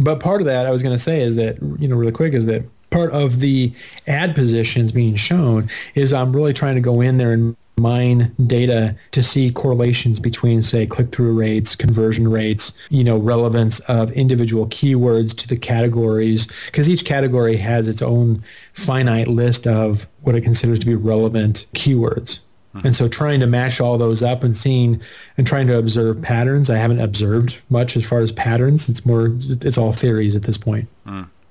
But 0.00 0.20
part 0.20 0.40
of 0.40 0.46
that 0.46 0.66
I 0.66 0.70
was 0.70 0.82
going 0.82 0.94
to 0.94 1.02
say 1.02 1.20
is 1.22 1.36
that 1.36 1.56
you 1.80 1.88
know 1.88 1.96
really 1.96 2.12
quick 2.12 2.32
is 2.32 2.46
that 2.46 2.64
part 2.90 3.10
of 3.12 3.40
the 3.40 3.72
ad 4.06 4.34
positions 4.34 4.92
being 4.92 5.16
shown 5.16 5.68
is 5.94 6.12
I'm 6.12 6.32
really 6.34 6.52
trying 6.52 6.74
to 6.76 6.80
go 6.80 7.00
in 7.00 7.16
there 7.18 7.32
and 7.32 7.56
mine 7.78 8.34
data 8.46 8.96
to 9.12 9.22
see 9.22 9.50
correlations 9.52 10.18
between 10.18 10.62
say 10.62 10.84
click-through 10.84 11.32
rates 11.38 11.76
conversion 11.76 12.26
rates 12.28 12.72
you 12.90 13.04
know 13.04 13.16
relevance 13.16 13.78
of 13.80 14.10
individual 14.12 14.66
keywords 14.66 15.32
to 15.36 15.46
the 15.46 15.56
categories 15.56 16.48
because 16.66 16.90
each 16.90 17.04
category 17.04 17.56
has 17.56 17.86
its 17.86 18.02
own 18.02 18.42
finite 18.74 19.28
list 19.28 19.64
of 19.66 20.08
what 20.22 20.34
it 20.34 20.40
considers 20.42 20.78
to 20.80 20.86
be 20.86 20.94
relevant 20.96 21.66
keywords 21.74 22.40
and 22.74 22.94
so 22.94 23.08
trying 23.08 23.40
to 23.40 23.46
match 23.46 23.80
all 23.80 23.98
those 23.98 24.22
up 24.22 24.44
and 24.44 24.56
seeing 24.56 25.00
and 25.36 25.46
trying 25.46 25.66
to 25.66 25.76
observe 25.76 26.22
patterns. 26.22 26.70
I 26.70 26.76
haven't 26.76 27.00
observed 27.00 27.60
much 27.70 27.96
as 27.96 28.06
far 28.06 28.20
as 28.20 28.30
patterns. 28.30 28.88
It's 28.88 29.04
more, 29.04 29.30
it's 29.32 29.76
all 29.76 29.90
theories 29.92 30.36
at 30.36 30.44
this 30.44 30.58
point. 30.58 30.88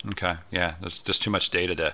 Okay, 0.10 0.36
yeah. 0.52 0.76
There's 0.80 1.04
just 1.04 1.22
too 1.22 1.30
much 1.32 1.50
data 1.50 1.76
to 1.76 1.94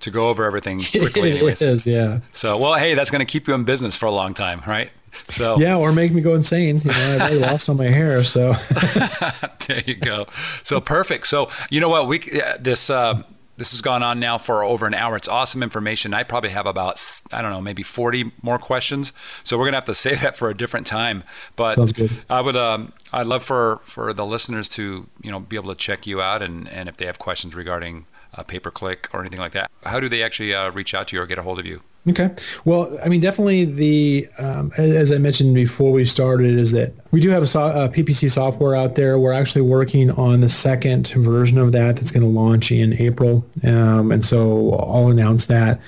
to 0.00 0.10
go 0.10 0.28
over 0.28 0.44
everything 0.44 0.80
quickly. 0.90 1.32
It 1.32 1.62
is, 1.62 1.86
yeah. 1.86 2.20
So, 2.32 2.58
well, 2.58 2.74
hey, 2.74 2.94
that's 2.94 3.10
going 3.10 3.24
to 3.24 3.30
keep 3.30 3.46
you 3.46 3.54
in 3.54 3.64
business 3.64 3.96
for 3.96 4.06
a 4.06 4.10
long 4.10 4.34
time, 4.34 4.60
right? 4.66 4.90
So, 5.28 5.56
Yeah, 5.58 5.76
or 5.76 5.92
make 5.92 6.12
me 6.12 6.20
go 6.20 6.34
insane. 6.34 6.80
You 6.84 6.90
know, 6.90 7.14
I've 7.14 7.20
already 7.20 7.38
lost 7.38 7.68
all 7.68 7.74
my 7.76 7.84
hair, 7.84 8.24
so 8.24 8.52
there 9.68 9.82
you 9.86 9.94
go. 9.94 10.26
So 10.62 10.80
perfect. 10.80 11.26
So 11.28 11.48
you 11.70 11.80
know 11.80 11.88
what? 11.88 12.08
We 12.08 12.18
this 12.58 12.90
uh, 12.90 13.22
this 13.56 13.70
has 13.70 13.80
gone 13.80 14.02
on 14.02 14.18
now 14.18 14.38
for 14.38 14.64
over 14.64 14.86
an 14.86 14.94
hour. 14.94 15.16
It's 15.16 15.28
awesome 15.28 15.62
information. 15.62 16.12
I 16.12 16.22
probably 16.22 16.50
have 16.50 16.66
about 16.66 17.00
I 17.32 17.42
don't 17.42 17.50
know 17.50 17.60
maybe 17.60 17.82
forty 17.82 18.32
more 18.42 18.58
questions. 18.58 19.12
So 19.44 19.58
we're 19.58 19.66
gonna 19.66 19.76
have 19.76 19.84
to 19.84 19.94
save 20.06 20.20
that 20.22 20.36
for 20.36 20.50
a 20.50 20.56
different 20.56 20.86
time. 20.86 21.24
But 21.56 21.76
Sounds 21.76 21.92
good. 21.92 22.10
I 22.28 22.40
would 22.40 22.56
um, 22.56 22.92
I'd 23.12 23.26
love 23.26 23.44
for 23.44 23.80
for 23.84 24.12
the 24.12 24.26
listeners 24.26 24.68
to 24.70 25.08
you 25.22 25.30
know 25.30 25.40
be 25.40 25.56
able 25.56 25.70
to 25.70 25.78
check 25.78 26.06
you 26.06 26.20
out 26.20 26.42
and 26.42 26.68
and 26.68 26.88
if 26.88 26.96
they 26.96 27.06
have 27.06 27.18
questions 27.18 27.54
regarding 27.54 28.06
uh, 28.34 28.42
pay 28.42 28.58
per 28.58 28.70
click 28.70 29.08
or 29.12 29.20
anything 29.20 29.40
like 29.40 29.52
that, 29.52 29.70
how 29.84 30.00
do 30.00 30.08
they 30.08 30.22
actually 30.22 30.54
uh, 30.54 30.70
reach 30.70 30.94
out 30.94 31.08
to 31.08 31.16
you 31.16 31.22
or 31.22 31.26
get 31.26 31.38
a 31.38 31.42
hold 31.42 31.58
of 31.58 31.66
you? 31.66 31.82
Okay. 32.06 32.30
Well, 32.66 32.98
I 33.02 33.08
mean, 33.08 33.22
definitely 33.22 33.64
the 33.64 34.28
um, 34.38 34.72
as, 34.76 35.10
I 35.10 35.16
mentioned 35.16 35.54
before 35.54 35.90
we 35.90 36.04
started, 36.04 36.58
is 36.58 36.72
that 36.72 36.92
we 37.12 37.20
do 37.20 37.30
have 37.30 37.42
a, 37.42 37.46
so, 37.46 37.64
a 37.64 37.88
PPC 37.88 38.30
software 38.30 38.74
out 38.74 38.94
there. 38.94 39.18
We're 39.18 39.32
actually 39.32 39.62
working 39.62 40.10
on 40.10 40.40
the 40.40 40.50
second 40.50 41.08
version 41.08 41.56
of 41.56 41.72
that 41.72 41.96
that's 41.96 42.10
going 42.10 42.22
to 42.22 42.28
launch 42.28 42.70
in 42.70 42.92
April, 43.00 43.46
um, 43.62 44.12
and 44.12 44.22
so 44.22 44.72
I'll 44.74 45.08
announce 45.08 45.46
that. 45.46 45.80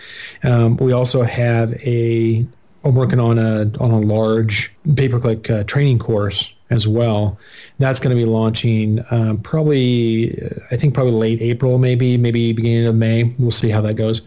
Um, 0.43 0.79
we 0.79 0.93
also 0.93 1.23
have 1.23 1.75
a. 1.85 2.47
I'm 2.83 2.95
working 2.95 3.21
on 3.21 3.39
a 3.39 3.71
on 3.79 3.91
a 3.91 4.01
large 4.01 4.73
pay 4.95 5.11
per 5.11 5.21
click 5.21 5.51
uh, 5.51 5.64
training 5.64 5.99
course 5.99 6.53
as 6.71 6.89
well. 6.89 7.39
That's 7.79 8.01
going 8.01 8.17
to 8.17 8.21
be 8.21 8.29
launching 8.29 9.05
um, 9.11 9.39
probably, 9.39 10.37
I 10.71 10.77
think 10.77 10.95
probably 10.95 11.12
late 11.12 11.43
April, 11.43 11.79
maybe 11.79 12.17
maybe 12.17 12.53
beginning 12.53 12.87
of 12.87 12.95
May. 12.95 13.35
We'll 13.39 13.51
see 13.51 13.71
how 13.71 13.81
that 13.83 13.95
goes. 13.95 14.23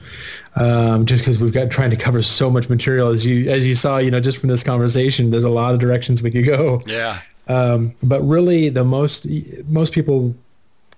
Um, 0.55 1.05
just 1.05 1.23
because 1.23 1.39
we've 1.39 1.53
got 1.53 1.69
trying 1.69 1.89
to 1.91 1.97
cover 1.97 2.21
so 2.21 2.49
much 2.49 2.69
material, 2.69 3.09
as 3.09 3.25
you 3.25 3.49
as 3.49 3.65
you 3.65 3.75
saw, 3.75 3.97
you 3.97 4.11
know, 4.11 4.19
just 4.19 4.37
from 4.37 4.49
this 4.49 4.63
conversation, 4.63 5.31
there's 5.31 5.43
a 5.43 5.49
lot 5.49 5.73
of 5.73 5.79
directions 5.79 6.21
we 6.21 6.31
could 6.31 6.45
go. 6.45 6.81
Yeah. 6.85 7.19
Um, 7.47 7.95
but 8.03 8.21
really, 8.21 8.69
the 8.69 8.85
most 8.85 9.27
most 9.67 9.93
people 9.93 10.35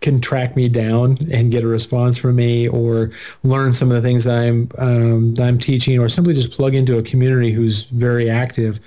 can 0.01 0.19
track 0.19 0.55
me 0.55 0.67
down 0.67 1.17
and 1.31 1.51
get 1.51 1.63
a 1.63 1.67
response 1.67 2.17
from 2.17 2.35
me, 2.35 2.67
or 2.67 3.11
learn 3.43 3.73
some 3.73 3.89
of 3.91 3.95
the 3.95 4.07
things 4.07 4.23
that 4.23 4.37
I'm 4.37 4.69
um, 4.77 5.35
that 5.35 5.47
I'm 5.47 5.59
teaching, 5.59 5.99
or 5.99 6.09
simply 6.09 6.33
just 6.33 6.51
plug 6.51 6.75
into 6.75 6.97
a 6.97 7.03
community 7.03 7.51
who's 7.51 7.83
very 7.83 8.29
active, 8.29 8.79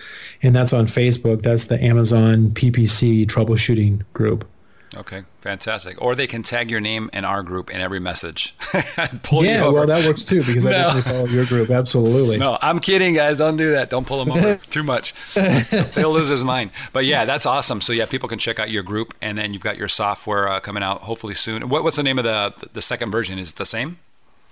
and 0.43 0.55
that's 0.55 0.73
on 0.73 0.87
Facebook. 0.87 1.43
That's 1.43 1.65
the 1.65 1.83
Amazon 1.83 2.51
PPC 2.51 3.27
troubleshooting 3.27 4.03
group. 4.13 4.47
Okay, 4.97 5.25
fantastic. 5.41 6.01
Or 6.01 6.15
they 6.15 6.27
can 6.27 6.43
tag 6.43 6.71
your 6.71 6.81
name 6.81 7.11
and 7.13 7.27
our 7.27 7.43
group 7.43 7.71
in 7.71 7.81
every 7.81 8.01
message. 8.01 8.55
Yeah, 9.33 9.69
well, 9.69 9.87
that 9.87 10.07
works 10.07 10.25
too 10.25 10.43
because 10.45 10.65
I 10.65 10.71
definitely 10.71 11.13
follow 11.13 11.27
your 11.27 11.45
group. 11.47 11.71
Absolutely. 11.71 12.39
No, 12.39 12.59
I'm 12.63 12.79
kidding, 12.79 13.15
guys. 13.15 13.39
Don't 13.39 13.57
do 13.57 13.73
that. 13.73 13.91
Don't 13.91 14.07
pull 14.07 14.25
them 14.25 14.33
over 14.33 14.57
too 14.71 14.83
much. 14.83 15.13
He'll 15.95 16.13
lose 16.13 16.29
his 16.29 16.45
mind. 16.45 16.71
But 16.93 17.05
yeah, 17.05 17.25
that's 17.25 17.47
awesome. 17.47 17.81
So 17.81 17.93
yeah, 17.93 18.07
people 18.07 18.29
can 18.29 18.39
check 18.39 18.59
out 18.59 18.71
your 18.71 18.83
group, 18.83 19.15
and 19.21 19.37
then 19.37 19.53
you've 19.53 19.63
got 19.63 19.77
your 19.77 19.89
software 19.89 20.49
uh, 20.49 20.61
coming 20.61 20.83
out 20.83 21.03
hopefully 21.03 21.35
soon. 21.35 21.69
What, 21.69 21.83
what's 21.85 21.97
the 21.97 22.03
name 22.03 22.19
of 22.19 22.25
the 22.25 22.55
the 22.73 22.83
second 22.83 23.11
version? 23.11 23.39
Is 23.39 23.53
it 23.53 23.57
the 23.57 23.67
same? 23.67 23.99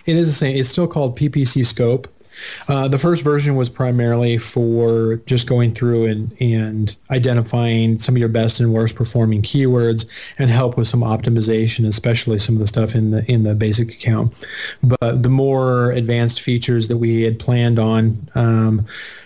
It 0.05 0.15
is 0.17 0.27
the 0.27 0.33
same. 0.33 0.57
It's 0.57 0.69
still 0.69 0.87
called 0.87 1.17
PPC 1.17 1.65
Scope. 1.65 2.07
Uh, 2.67 2.87
the 2.87 2.97
first 2.97 3.23
version 3.23 3.55
was 3.55 3.69
primarily 3.69 4.37
for 4.37 5.17
just 5.25 5.47
going 5.47 5.73
through 5.73 6.05
and, 6.05 6.35
and 6.41 6.95
identifying 7.11 7.99
some 7.99 8.15
of 8.15 8.19
your 8.19 8.29
best 8.29 8.59
and 8.59 8.73
worst 8.73 8.95
performing 8.95 9.41
keywords 9.41 10.05
and 10.37 10.49
help 10.49 10.77
with 10.77 10.87
some 10.87 11.01
optimization, 11.01 11.87
especially 11.87 12.39
some 12.39 12.55
of 12.55 12.59
the 12.59 12.67
stuff 12.67 12.95
in 12.95 13.11
the 13.11 13.29
in 13.31 13.43
the 13.43 13.55
basic 13.55 13.91
account. 13.91 14.33
But 14.81 15.23
the 15.23 15.29
more 15.29 15.91
advanced 15.91 16.41
features 16.41 16.87
that 16.87 16.97
we 16.97 17.23
had 17.23 17.39
planned 17.39 17.79
on 17.79 18.29
um, 18.35 18.85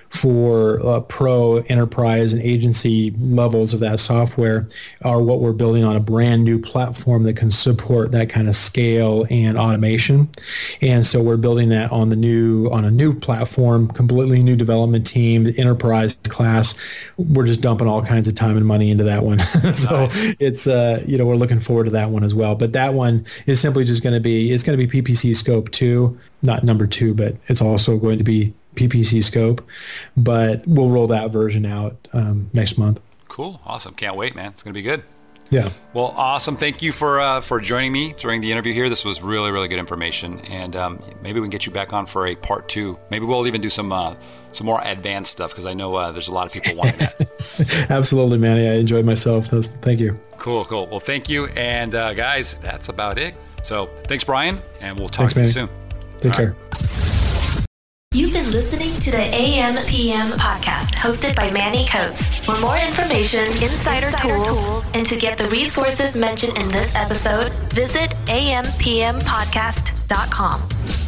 for 0.10 0.80
uh, 0.86 1.02
pro 1.02 1.58
enterprise 1.68 2.34
and 2.34 2.42
agency 2.42 3.12
levels 3.20 3.74
of 3.74 3.80
that 3.82 4.00
software 4.00 4.68
are 5.04 5.22
what 5.22 5.40
we're 5.40 5.54
building 5.54 5.84
on 5.84 5.96
a 5.96 6.00
brand 6.00 6.44
new 6.44 6.60
platform 6.60 7.24
that 7.24 7.36
can 7.36 7.52
support 7.52 8.12
that 8.12 8.30
kind 8.30 8.48
of 8.48 8.56
scale 8.56 9.26
and 9.30 9.58
automation. 9.58 10.30
And 10.82 11.06
so 11.06 11.22
we're 11.22 11.38
building 11.38 11.70
that 11.70 11.92
on 11.92 12.10
the 12.10 12.16
new 12.16 12.68
on 12.70 12.86
a 12.86 12.92
new 12.92 13.14
platform 13.18 13.88
completely 13.90 14.42
new 14.42 14.56
development 14.56 15.06
team 15.06 15.44
the 15.44 15.58
enterprise 15.58 16.18
class. 16.30 16.76
We're 17.18 17.46
just 17.46 17.62
dumping 17.62 17.88
all 17.88 18.04
kinds 18.04 18.28
of 18.28 18.36
time 18.36 18.58
and 18.58 18.66
money 18.66 18.92
into 18.92 19.04
that 19.06 19.24
one. 19.24 19.40
So 19.78 20.08
it's 20.40 20.66
uh 20.66 21.04
you 21.06 21.18
know 21.18 21.26
we're 21.26 21.36
looking 21.36 21.60
forward 21.60 21.86
to 21.86 21.90
that 21.92 22.10
one 22.10 22.24
as 22.24 22.34
well. 22.34 22.56
But 22.56 22.74
that 22.74 22.94
one 22.94 23.26
is 23.46 23.60
simply 23.60 23.84
just 23.84 24.02
going 24.02 24.16
to 24.16 24.20
be 24.20 24.52
it's 24.52 24.64
going 24.64 24.78
to 24.78 24.88
be 24.88 25.02
ppc 25.02 25.36
scope 25.36 25.70
2 25.72 26.18
not 26.42 26.64
number 26.64 26.88
2 26.88 27.14
but 27.14 27.36
it's 27.48 27.62
also 27.62 27.98
going 27.98 28.18
to 28.18 28.24
be 28.24 28.54
PPC 28.78 29.24
scope, 29.24 29.66
but 30.16 30.66
we'll 30.68 30.90
roll 30.90 31.08
that 31.08 31.32
version 31.32 31.66
out 31.66 32.08
um, 32.14 32.50
next 32.54 32.78
month. 32.78 33.02
Cool. 33.28 33.60
Awesome. 33.66 33.94
Can't 33.94 34.16
wait, 34.16 34.36
man. 34.36 34.52
It's 34.52 34.64
going 34.64 34.74
to 34.74 34.78
be 34.78 34.84
good. 34.84 35.04
Yeah. 35.50 35.70
Well, 35.94 36.14
awesome. 36.18 36.58
Thank 36.58 36.82
you 36.82 36.92
for 36.92 37.22
uh, 37.22 37.42
for 37.42 37.60
joining 37.62 37.92
me 37.92 38.14
during 38.18 38.42
the 38.42 38.52
interview 38.52 38.74
here. 38.74 38.90
This 38.90 39.06
was 39.06 39.22
really, 39.22 39.52
really 39.52 39.68
good 39.68 39.80
information, 39.80 40.40
and 40.42 40.76
um, 40.76 41.02
maybe 41.22 41.40
we 41.40 41.46
can 41.46 41.50
get 41.50 41.66
you 41.66 41.72
back 41.72 41.94
on 41.94 42.06
for 42.06 42.28
a 42.28 42.36
part 42.36 42.68
two. 42.68 43.00
Maybe 43.10 43.26
we'll 43.26 43.48
even 43.48 43.62
do 43.62 43.70
some 43.70 43.92
uh, 43.92 44.16
some 44.52 44.66
more 44.66 44.82
advanced 44.84 45.32
stuff 45.32 45.52
because 45.52 45.66
I 45.66 45.74
know 45.74 45.96
uh, 45.96 46.12
there's 46.12 46.28
a 46.28 46.34
lot 46.34 46.48
of 46.48 46.54
people 46.54 46.78
wanting 46.78 47.00
that. 47.00 47.88
Absolutely, 47.90 48.38
Manny. 48.38 48.68
I 48.68 48.74
enjoyed 48.74 49.06
myself. 49.06 49.48
Thank 49.48 50.00
you. 50.00 50.20
Cool, 50.38 50.66
cool. 50.66 50.88
Well, 50.88 51.00
thank 51.00 51.30
you, 51.30 51.46
and 51.48 51.96
uh, 51.96 52.14
guys, 52.14 52.56
that's 52.56 52.90
about 52.90 53.18
it. 53.18 53.36
So, 53.64 53.88
thanks, 54.08 54.24
Brian, 54.24 54.62
and 54.82 55.00
we'll 55.00 55.10
talk 55.10 55.32
thanks, 55.32 55.54
to 55.54 55.62
you 55.62 55.68
soon. 55.68 55.70
Take 56.20 56.32
All 56.34 56.38
care. 56.38 56.56
Right. 56.72 57.17
You've 58.18 58.34
been 58.34 58.50
listening 58.50 58.90
to 59.02 59.12
the 59.12 59.22
AM 59.22 59.78
PM 59.86 60.32
podcast 60.40 60.96
hosted 60.96 61.36
by 61.36 61.52
Manny 61.52 61.86
Coats. 61.86 62.34
For 62.40 62.60
more 62.60 62.76
information, 62.76 63.44
insider, 63.62 64.08
insider 64.08 64.18
tools, 64.18 64.48
tools, 64.48 64.90
and 64.96 65.06
to 65.06 65.20
get 65.20 65.38
the 65.38 65.48
resources 65.50 66.16
mentioned 66.16 66.58
in 66.58 66.68
this 66.70 66.96
episode, 66.96 67.54
visit 67.70 68.10
ampmpodcast.com. 68.26 71.07